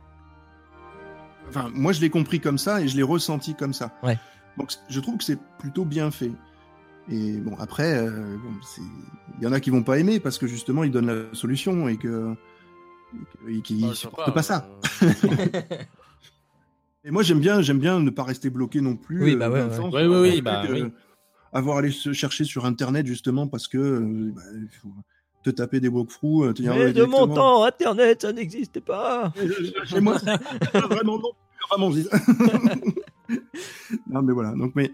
Enfin, 1.48 1.72
moi, 1.74 1.94
je 1.94 2.02
l'ai 2.02 2.10
compris 2.10 2.42
comme 2.42 2.58
ça 2.58 2.82
et 2.82 2.90
je 2.90 2.98
l'ai 2.98 3.04
ressenti 3.04 3.56
comme 3.56 3.74
ça. 3.74 3.98
Ouais. 4.04 4.18
Donc, 4.58 4.72
je 4.89 4.99
trouve 4.99 5.18
que 5.18 5.24
c'est 5.24 5.39
plutôt 5.60 5.86
bien 5.86 6.12
fait. 6.12 6.32
Et 7.10 7.38
bon, 7.38 7.55
après, 7.60 7.97
euh, 7.97 8.38
bon, 8.38 8.51
c'est- 8.64 8.82
il 9.38 9.43
y 9.43 9.47
en 9.47 9.53
a 9.53 9.60
qui 9.60 9.70
vont 9.70 9.84
pas 9.84 9.99
aimer 9.99 10.20
parce 10.20 10.38
que 10.38 10.47
justement, 10.47 10.84
ils 10.84 10.91
donnent 10.91 11.08
la 11.08 11.34
solution 11.34 11.88
et 11.88 11.97
que 11.97 12.34
et 13.47 13.62
qu'ils 13.62 13.88
Bah, 13.88 13.93
supportent 13.93 14.34
pas, 14.34 14.43
ça. 14.43 14.68
euh, 15.03 15.10
Et 17.03 17.12
moi, 17.12 17.24
j'aime 17.24 17.39
bien, 17.39 17.62
j'aime 17.62 17.80
bien 17.80 18.01
ne 18.01 18.10
pas 18.10 18.24
rester 18.24 18.49
bloqué 18.49 18.82
non 18.82 18.97
plus. 18.97 19.24
Oui, 19.24 19.36
bah 19.38 19.49
ouais, 19.49 19.64
ouais. 19.64 19.74
sens 19.74 19.93
Oui, 19.93 20.05
oui, 20.05 20.41
bah 20.41 20.64
oui. 20.70 20.84
Avoir 21.53 21.78
allé 21.78 21.91
se 21.91 22.12
chercher 22.12 22.43
sur 22.43 22.66
Internet 22.66 23.05
justement 23.05 23.47
parce 23.47 23.70
que 23.70 23.78
euh, 23.78 24.32
bah, 24.36 24.41
faut 24.82 24.89
te 25.43 25.49
taper 25.49 25.80
des 25.80 25.88
walkthroughs, 25.88 26.43
euh, 26.47 26.53
te 26.53 26.62
dire, 26.62 26.74
mais 26.74 26.86
ouais, 26.86 26.93
de 26.93 27.05
mon 27.05 27.28
temps, 27.28 27.64
Internet, 27.64 28.24
ça 28.24 28.34
n'existait 28.34 28.82
pas. 28.82 29.32
Chez 29.86 30.01
moi, 30.01 30.18
vraiment 30.89 31.18
non. 31.18 31.32
Vraiment, 31.70 31.91
non, 34.07 34.21
mais 34.21 34.34
voilà. 34.34 34.51
Donc, 34.51 34.73
mais 34.75 34.91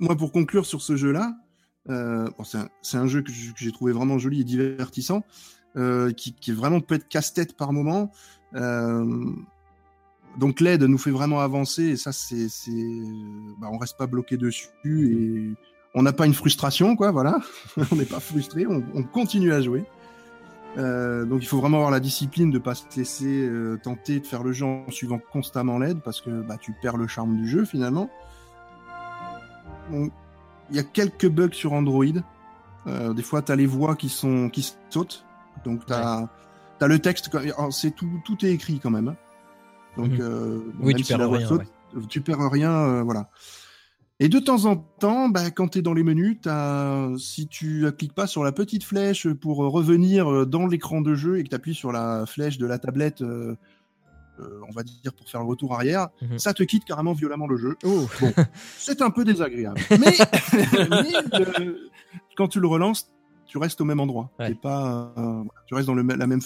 moi, 0.00 0.16
pour 0.16 0.32
conclure 0.32 0.66
sur 0.66 0.82
ce 0.82 0.96
jeu-là, 0.96 1.34
euh, 1.90 2.28
c'est 2.82 2.96
un, 2.96 3.06
jeu 3.06 3.22
que 3.22 3.30
j'ai 3.56 3.72
trouvé 3.72 3.92
vraiment 3.92 4.18
joli 4.18 4.40
et 4.40 4.44
divertissant, 4.44 5.24
euh, 5.76 6.12
qui, 6.12 6.32
qui 6.32 6.52
vraiment 6.52 6.80
peut 6.80 6.94
être 6.94 7.08
casse-tête 7.08 7.56
par 7.56 7.72
moment. 7.72 8.10
Euh, 8.54 9.26
donc 10.38 10.60
l'aide 10.60 10.82
nous 10.82 10.98
fait 10.98 11.10
vraiment 11.10 11.40
avancer 11.40 11.82
et 11.84 11.96
ça 11.96 12.10
c'est 12.12 12.48
bah, 13.60 13.68
on 13.70 13.78
reste 13.78 13.96
pas 13.96 14.08
bloqué 14.08 14.36
dessus 14.36 14.68
et 14.84 15.54
on 15.94 16.02
n'a 16.02 16.12
pas 16.12 16.26
une 16.26 16.34
frustration 16.34 16.96
quoi 16.96 17.12
voilà 17.12 17.40
on 17.92 17.96
n'est 17.96 18.04
pas 18.04 18.18
frustré 18.18 18.66
on 18.66 19.02
continue 19.04 19.52
à 19.52 19.60
jouer 19.60 19.84
euh, 20.76 21.24
donc 21.24 21.42
il 21.42 21.46
faut 21.46 21.58
vraiment 21.60 21.76
avoir 21.78 21.90
la 21.92 22.00
discipline 22.00 22.50
de 22.50 22.58
pas 22.58 22.74
se 22.74 22.84
laisser 22.96 23.46
euh, 23.46 23.78
tenter 23.82 24.20
de 24.20 24.26
faire 24.26 24.42
le 24.42 24.52
jeu 24.52 24.64
en 24.64 24.90
suivant 24.90 25.20
constamment 25.32 25.78
l'aide 25.78 26.00
parce 26.02 26.20
que 26.20 26.30
bah, 26.42 26.56
tu 26.60 26.72
perds 26.82 26.96
le 26.96 27.06
charme 27.06 27.36
du 27.36 27.48
jeu 27.48 27.64
finalement. 27.64 28.10
Il 29.90 30.10
y 30.72 30.78
a 30.78 30.82
quelques 30.82 31.28
bugs 31.28 31.52
sur 31.52 31.72
Android. 31.72 32.04
Euh, 32.86 33.12
des 33.12 33.22
fois, 33.22 33.42
tu 33.42 33.52
as 33.52 33.56
les 33.56 33.66
voix 33.66 33.96
qui 33.96 34.08
sont 34.08 34.48
qui 34.50 34.74
sautent. 34.90 35.24
Donc 35.64 35.86
tu 35.86 35.92
as, 35.92 36.28
le 36.80 36.98
texte. 36.98 37.30
C'est 37.70 37.94
tout, 37.94 38.08
tout 38.24 38.44
est 38.44 38.50
écrit 38.50 38.80
quand 38.80 38.90
même. 38.90 39.08
hein. 39.08 39.16
Donc 39.96 40.18
euh, 40.18 40.60
Oui, 40.80 40.88
même 40.88 40.96
tu 40.96 41.04
si 41.04 41.14
perds 41.14 41.30
rien, 41.30 41.46
saute, 41.46 41.62
tu 42.08 42.20
perds 42.20 42.50
rien. 42.50 42.70
euh, 42.72 43.02
voilà. 43.02 43.28
Et 44.20 44.28
de 44.28 44.38
temps 44.38 44.64
en 44.66 44.76
temps, 44.76 45.28
bah, 45.28 45.50
quand 45.50 45.68
tu 45.68 45.78
es 45.78 45.82
dans 45.82 45.92
les 45.94 46.04
menus, 46.04 46.38
si 47.18 47.48
tu 47.48 47.84
cliques 47.98 48.14
pas 48.14 48.26
sur 48.28 48.44
la 48.44 48.52
petite 48.52 48.84
flèche 48.84 49.26
pour 49.28 49.64
euh, 49.64 49.68
revenir 49.68 50.30
euh, 50.32 50.46
dans 50.46 50.66
l'écran 50.66 51.00
de 51.00 51.14
jeu 51.14 51.38
et 51.38 51.44
que 51.44 51.48
tu 51.48 51.54
appuies 51.54 51.74
sur 51.74 51.90
la 51.90 52.24
flèche 52.24 52.56
de 52.58 52.66
la 52.66 52.78
tablette, 52.78 53.22
euh, 53.22 53.56
euh, 54.38 54.60
on 54.68 54.72
va 54.72 54.84
dire 54.84 55.12
pour 55.14 55.28
faire 55.28 55.40
le 55.40 55.46
retour 55.46 55.74
arrière, 55.74 56.08
Mhm. 56.22 56.38
ça 56.38 56.54
te 56.54 56.62
quitte 56.62 56.84
carrément 56.84 57.12
violemment 57.12 57.48
le 57.48 57.56
jeu. 57.56 57.76
Oh. 57.84 58.06
C'est 58.78 59.02
un 59.02 59.10
peu 59.10 59.24
désagréable. 59.24 59.80
Mais, 59.90 60.16
mais, 60.90 61.66
quand 62.36 62.46
tu 62.48 62.60
le 62.60 62.66
relances, 62.68 63.10
tu 63.46 63.58
restes 63.58 63.80
au 63.80 63.84
même 63.84 64.00
endroit. 64.00 64.30
Ouais. 64.38 64.48
T'es 64.48 64.54
pas, 64.54 65.12
euh, 65.18 65.42
tu 65.66 65.74
restes 65.74 65.86
dans 65.88 65.94
le, 65.94 66.02
la 66.02 66.26
même 66.28 66.40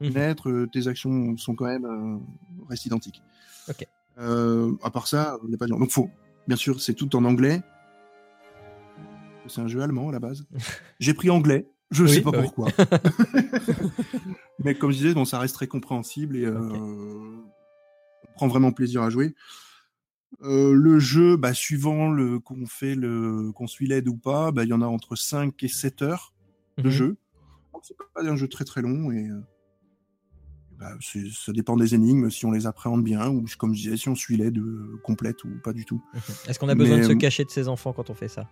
Mhm. 0.00 0.10
fenêtre, 0.12 0.48
euh, 0.50 0.68
tes 0.72 0.88
actions 0.88 1.36
sont 1.36 1.54
quand 1.54 1.66
même 1.66 2.20
restent 2.68 2.86
identiques. 2.86 3.22
Ok. 3.68 3.86
À 4.18 4.90
part 4.90 5.06
ça, 5.06 5.38
n'y 5.48 5.54
a 5.54 5.58
pas 5.58 5.66
de... 5.66 5.70
Donc 5.70 5.90
faut, 5.90 6.10
bien 6.46 6.56
sûr, 6.56 6.80
c'est 6.80 6.94
tout 6.94 7.14
en 7.16 7.24
anglais. 7.24 7.62
C'est 9.46 9.60
un 9.60 9.68
jeu 9.68 9.82
allemand 9.82 10.08
à 10.08 10.12
la 10.12 10.20
base. 10.20 10.46
J'ai 11.00 11.14
pris 11.14 11.30
anglais. 11.30 11.68
Je 11.90 12.02
ne 12.04 12.08
Oui, 12.08 12.14
sais 12.14 12.22
pas 12.22 12.30
bah 12.30 12.38
oui. 12.40 12.44
pourquoi. 12.44 12.68
Mais 14.64 14.74
comme 14.74 14.90
je 14.90 14.96
disais, 14.96 15.14
bon, 15.14 15.24
ça 15.24 15.38
reste 15.38 15.54
très 15.54 15.66
compréhensible 15.66 16.36
et 16.36 16.44
euh, 16.46 16.56
on 16.62 18.32
prend 18.34 18.48
vraiment 18.48 18.72
plaisir 18.72 19.02
à 19.02 19.10
jouer. 19.10 19.34
Euh, 20.42 20.72
le 20.72 20.98
jeu, 20.98 21.36
bah, 21.36 21.52
suivant 21.54 22.10
le 22.10 22.40
qu'on 22.40 22.66
fait 22.66 22.94
le 22.94 23.52
qu'on 23.52 23.66
suit 23.66 23.86
l'aide 23.86 24.08
ou 24.08 24.16
pas, 24.16 24.50
bah, 24.50 24.64
il 24.64 24.70
y 24.70 24.72
en 24.72 24.82
a 24.82 24.86
entre 24.86 25.14
5 25.14 25.62
et 25.62 25.68
7 25.68 26.02
heures 26.02 26.32
de 26.78 26.84
Mhm. 26.84 26.90
jeu. 26.90 27.16
C'est 27.82 27.96
pas 27.96 28.22
un 28.22 28.34
jeu 28.36 28.48
très 28.48 28.64
très 28.64 28.80
long 28.80 29.12
et 29.12 29.28
euh, 29.28 29.40
bah, 30.78 30.90
ça 31.00 31.52
dépend 31.52 31.76
des 31.76 31.94
énigmes 31.94 32.30
si 32.30 32.46
on 32.46 32.50
les 32.50 32.66
appréhende 32.66 33.02
bien 33.04 33.28
ou 33.28 33.44
comme 33.58 33.74
je 33.74 33.82
disais 33.82 33.96
si 33.96 34.08
on 34.08 34.14
suit 34.14 34.36
l'aide 34.36 34.58
euh, 34.58 35.00
complète 35.02 35.44
ou 35.44 35.48
pas 35.62 35.72
du 35.72 35.84
tout. 35.84 36.02
Est-ce 36.48 36.58
qu'on 36.58 36.68
a 36.68 36.74
besoin 36.74 36.96
Mais, 36.96 37.02
de 37.02 37.06
se 37.08 37.12
euh, 37.12 37.16
cacher 37.16 37.44
de 37.44 37.50
ses 37.50 37.68
enfants 37.68 37.92
quand 37.92 38.10
on 38.10 38.14
fait 38.14 38.28
ça? 38.28 38.48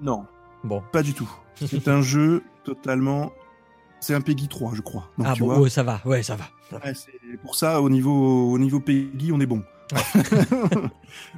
Non, 0.00 0.24
Bon. 0.64 0.82
pas 0.92 1.02
du 1.02 1.14
tout. 1.14 1.30
C'est 1.66 1.88
un 1.88 2.00
jeu 2.02 2.42
totalement 2.64 3.32
c'est 4.02 4.14
un 4.14 4.22
Peggy 4.22 4.48
3 4.48 4.72
je 4.74 4.80
crois. 4.80 5.10
Donc, 5.18 5.26
ah 5.28 5.34
tu 5.34 5.40
bon, 5.40 5.48
vois, 5.48 5.60
ouais, 5.60 5.68
ça 5.68 5.82
va, 5.82 6.00
ouais, 6.06 6.22
ça 6.22 6.34
va. 6.34 6.44
ça 6.70 6.78
va. 6.78 6.86
Ouais, 6.86 6.94
c'est- 6.94 7.12
pour 7.42 7.54
ça, 7.54 7.82
au 7.82 7.90
niveau, 7.90 8.50
au 8.50 8.58
niveau 8.58 8.80
Peggy, 8.80 9.30
on 9.30 9.40
est 9.40 9.46
bon. 9.46 9.62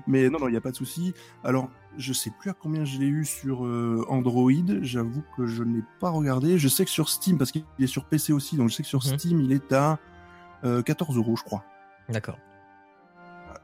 Mais 0.06 0.28
non, 0.30 0.38
non, 0.38 0.48
il 0.48 0.52
n'y 0.52 0.56
a 0.56 0.60
pas 0.60 0.70
de 0.70 0.76
souci. 0.76 1.12
Alors, 1.42 1.68
je 1.98 2.12
sais 2.12 2.30
plus 2.40 2.50
à 2.50 2.54
combien 2.54 2.84
je 2.84 2.98
l'ai 2.98 3.06
eu 3.06 3.24
sur 3.24 3.64
euh, 3.64 4.04
Android. 4.08 4.50
J'avoue 4.82 5.22
que 5.36 5.46
je 5.46 5.62
ne 5.64 5.76
l'ai 5.76 5.84
pas 6.00 6.10
regardé. 6.10 6.58
Je 6.58 6.68
sais 6.68 6.84
que 6.84 6.90
sur 6.90 7.08
Steam, 7.08 7.38
parce 7.38 7.50
qu'il 7.50 7.64
est 7.78 7.86
sur 7.86 8.04
PC 8.04 8.32
aussi, 8.32 8.56
donc 8.56 8.68
je 8.70 8.74
sais 8.76 8.82
que 8.82 8.88
sur 8.88 9.04
Mhm. 9.04 9.18
Steam, 9.18 9.40
il 9.40 9.52
est 9.52 9.72
à 9.72 9.98
euh, 10.64 10.82
14 10.82 11.16
euros, 11.16 11.36
je 11.36 11.42
crois. 11.44 11.64
D'accord. 12.08 12.38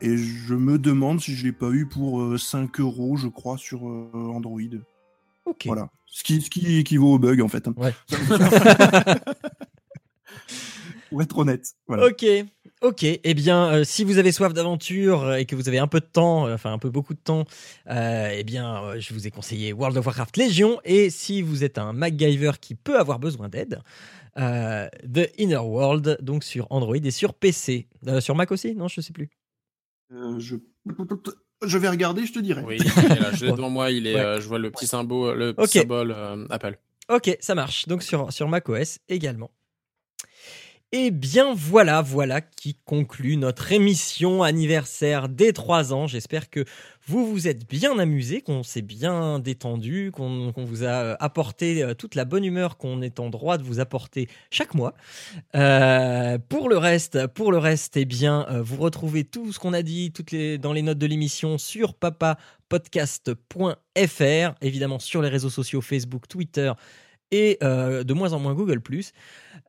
Et 0.00 0.16
je 0.16 0.54
me 0.54 0.78
demande 0.78 1.20
si 1.20 1.34
je 1.34 1.44
l'ai 1.44 1.52
pas 1.52 1.70
eu 1.70 1.86
pour 1.86 2.20
euh, 2.20 2.38
5 2.38 2.78
euros, 2.80 3.16
je 3.16 3.26
crois, 3.28 3.58
sur 3.58 3.88
euh, 3.88 4.10
Android. 4.14 4.60
Ok. 5.44 5.66
Voilà. 5.66 5.88
Ce 6.06 6.22
qui, 6.22 6.40
ce 6.40 6.50
qui 6.50 6.78
équivaut 6.78 7.14
au 7.14 7.18
bug, 7.18 7.40
en 7.40 7.48
fait. 7.48 7.66
hein. 7.68 7.74
Ouais. 7.76 7.92
pour 11.10 11.22
être 11.22 11.38
honnête. 11.38 11.72
Voilà. 11.86 12.06
Ok, 12.06 12.24
ok. 12.82 13.02
Eh 13.02 13.34
bien, 13.34 13.72
euh, 13.72 13.84
si 13.84 14.04
vous 14.04 14.18
avez 14.18 14.30
soif 14.30 14.52
d'aventure 14.52 15.34
et 15.34 15.46
que 15.46 15.56
vous 15.56 15.68
avez 15.68 15.78
un 15.78 15.86
peu 15.86 16.00
de 16.00 16.06
temps, 16.06 16.46
euh, 16.46 16.54
enfin 16.54 16.72
un 16.72 16.78
peu 16.78 16.90
beaucoup 16.90 17.14
de 17.14 17.18
temps, 17.18 17.44
euh, 17.90 18.30
eh 18.32 18.44
bien, 18.44 18.82
euh, 18.84 19.00
je 19.00 19.14
vous 19.14 19.26
ai 19.26 19.30
conseillé 19.30 19.72
World 19.72 19.96
of 19.96 20.04
Warcraft 20.06 20.36
Légion. 20.36 20.80
Et 20.84 21.08
si 21.10 21.40
vous 21.42 21.64
êtes 21.64 21.78
un 21.78 21.92
MacGyver 21.92 22.52
qui 22.60 22.74
peut 22.74 22.98
avoir 22.98 23.18
besoin 23.18 23.48
d'aide, 23.48 23.80
euh, 24.38 24.88
The 25.12 25.30
Inner 25.38 25.56
World, 25.58 26.18
donc 26.22 26.44
sur 26.44 26.66
Android 26.70 26.96
et 26.96 27.10
sur 27.10 27.34
PC, 27.34 27.88
Euh, 28.06 28.20
sur 28.20 28.34
Mac 28.34 28.50
aussi 28.52 28.74
Non, 28.74 28.88
je 28.88 29.00
sais 29.00 29.12
plus. 29.12 29.28
Euh, 30.12 30.38
je... 30.38 30.56
je 31.66 31.78
vais 31.78 31.88
regarder, 31.88 32.24
je 32.26 32.32
te 32.32 32.38
dirai. 32.38 32.62
Oui, 32.62 32.76
il 32.80 32.86
est 32.86 33.20
là, 33.20 33.32
je 33.32 33.46
l'ai 33.46 33.52
devant 33.56 33.70
moi, 33.70 33.90
il 33.90 34.06
est, 34.06 34.14
Ouais. 34.14 34.20
euh, 34.20 34.40
je 34.40 34.48
vois 34.48 34.58
le 34.58 34.70
petit 34.70 34.86
symbole, 34.86 35.38
le 35.38 35.52
petit 35.54 35.78
symbole 35.80 36.12
euh, 36.12 36.46
Apple. 36.50 36.78
Ok, 37.10 37.36
ça 37.40 37.54
marche. 37.54 37.86
Donc 37.88 38.02
sur, 38.02 38.32
sur 38.32 38.48
macOS 38.48 38.98
également. 39.08 39.50
Et 40.90 41.10
bien 41.10 41.52
voilà, 41.54 42.00
voilà 42.00 42.40
qui 42.40 42.74
conclut 42.86 43.36
notre 43.36 43.72
émission 43.72 44.42
anniversaire 44.42 45.28
des 45.28 45.52
3 45.52 45.92
ans. 45.92 46.06
J'espère 46.06 46.48
que 46.48 46.64
vous 47.06 47.26
vous 47.26 47.46
êtes 47.46 47.68
bien 47.68 47.98
amusé, 47.98 48.40
qu'on 48.40 48.62
s'est 48.62 48.80
bien 48.80 49.38
détendu, 49.38 50.10
qu'on 50.12 50.50
vous 50.56 50.84
a 50.84 51.22
apporté 51.22 51.82
euh, 51.82 51.92
toute 51.92 52.14
la 52.14 52.24
bonne 52.24 52.42
humeur 52.42 52.78
qu'on 52.78 53.02
est 53.02 53.20
en 53.20 53.28
droit 53.28 53.58
de 53.58 53.64
vous 53.64 53.80
apporter 53.80 54.30
chaque 54.50 54.72
mois. 54.72 54.94
Euh, 55.54 56.38
pour 56.48 56.70
le 56.70 56.78
reste, 56.78 57.26
pour 57.26 57.52
le 57.52 57.58
reste, 57.58 57.98
eh 57.98 58.06
bien, 58.06 58.46
euh, 58.48 58.62
vous 58.62 58.78
retrouvez 58.78 59.24
tout 59.24 59.52
ce 59.52 59.58
qu'on 59.58 59.74
a 59.74 59.82
dit, 59.82 60.10
dans 60.58 60.72
les 60.72 60.80
notes 60.80 60.96
de 60.96 61.06
l'émission 61.06 61.58
sur 61.58 61.92
papapodcast.fr, 61.92 64.54
évidemment 64.62 64.98
sur 64.98 65.20
les 65.20 65.28
réseaux 65.28 65.50
sociaux 65.50 65.82
Facebook, 65.82 66.28
Twitter 66.28 66.72
et 67.30 67.58
euh, 67.62 68.04
de 68.04 68.14
moins 68.14 68.32
en 68.32 68.38
moins 68.38 68.54
Google+. 68.54 68.80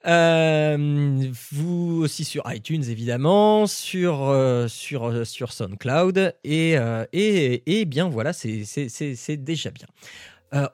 Euh, 0.08 1.32
vous 1.52 2.02
aussi 2.04 2.24
sur 2.24 2.50
iTunes 2.52 2.84
évidemment, 2.88 3.68
sur 3.68 4.30
euh, 4.30 4.68
sur 4.68 5.26
sur 5.28 5.52
SoundCloud 5.52 6.36
et 6.44 6.76
et 7.14 7.80
et 7.80 7.86
bien 7.86 8.08
voilà, 8.08 8.34
c'est 8.34 9.38
déjà 9.38 9.72
bien. 9.72 9.88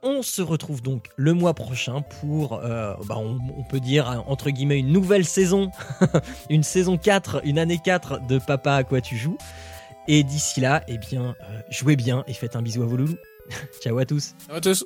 On 0.03 0.21
se 0.21 0.41
retrouve 0.41 0.81
donc 0.81 1.07
le 1.17 1.33
mois 1.33 1.53
prochain 1.53 2.01
pour, 2.01 2.53
euh, 2.63 2.93
bah, 3.05 3.17
on, 3.17 3.63
peut 3.63 3.81
dire 3.81 4.09
hein, 4.09 4.23
entre 4.27 4.49
guillemets 4.49 4.79
une 4.79 4.91
nouvelle 4.91 5.25
saison, 5.25 5.69
une 6.49 6.63
saison 6.63 6.97
4, 6.97 7.41
une 7.43 7.59
année 7.59 7.79
4 7.83 8.25
de 8.27 8.39
Papa 8.39 8.75
à 8.75 8.83
quoi 8.83 9.01
tu 9.01 9.17
joues. 9.17 9.38
Et 10.07 10.23
d'ici 10.23 10.61
là, 10.61 10.83
eh 10.88 10.99
bien, 10.99 11.36
jouez 11.71 11.95
bien 11.95 12.23
et 12.27 12.33
faites 12.33 12.55
un 12.55 12.61
bisou 12.61 12.83
à 12.83 12.86
vos 12.86 12.95
loulous. 12.95 13.17
Ciao 13.81 13.97
à 13.97 14.05
tous. 14.05 14.36
Ciao 14.47 14.57
à 14.57 14.61
tous. 14.61 14.86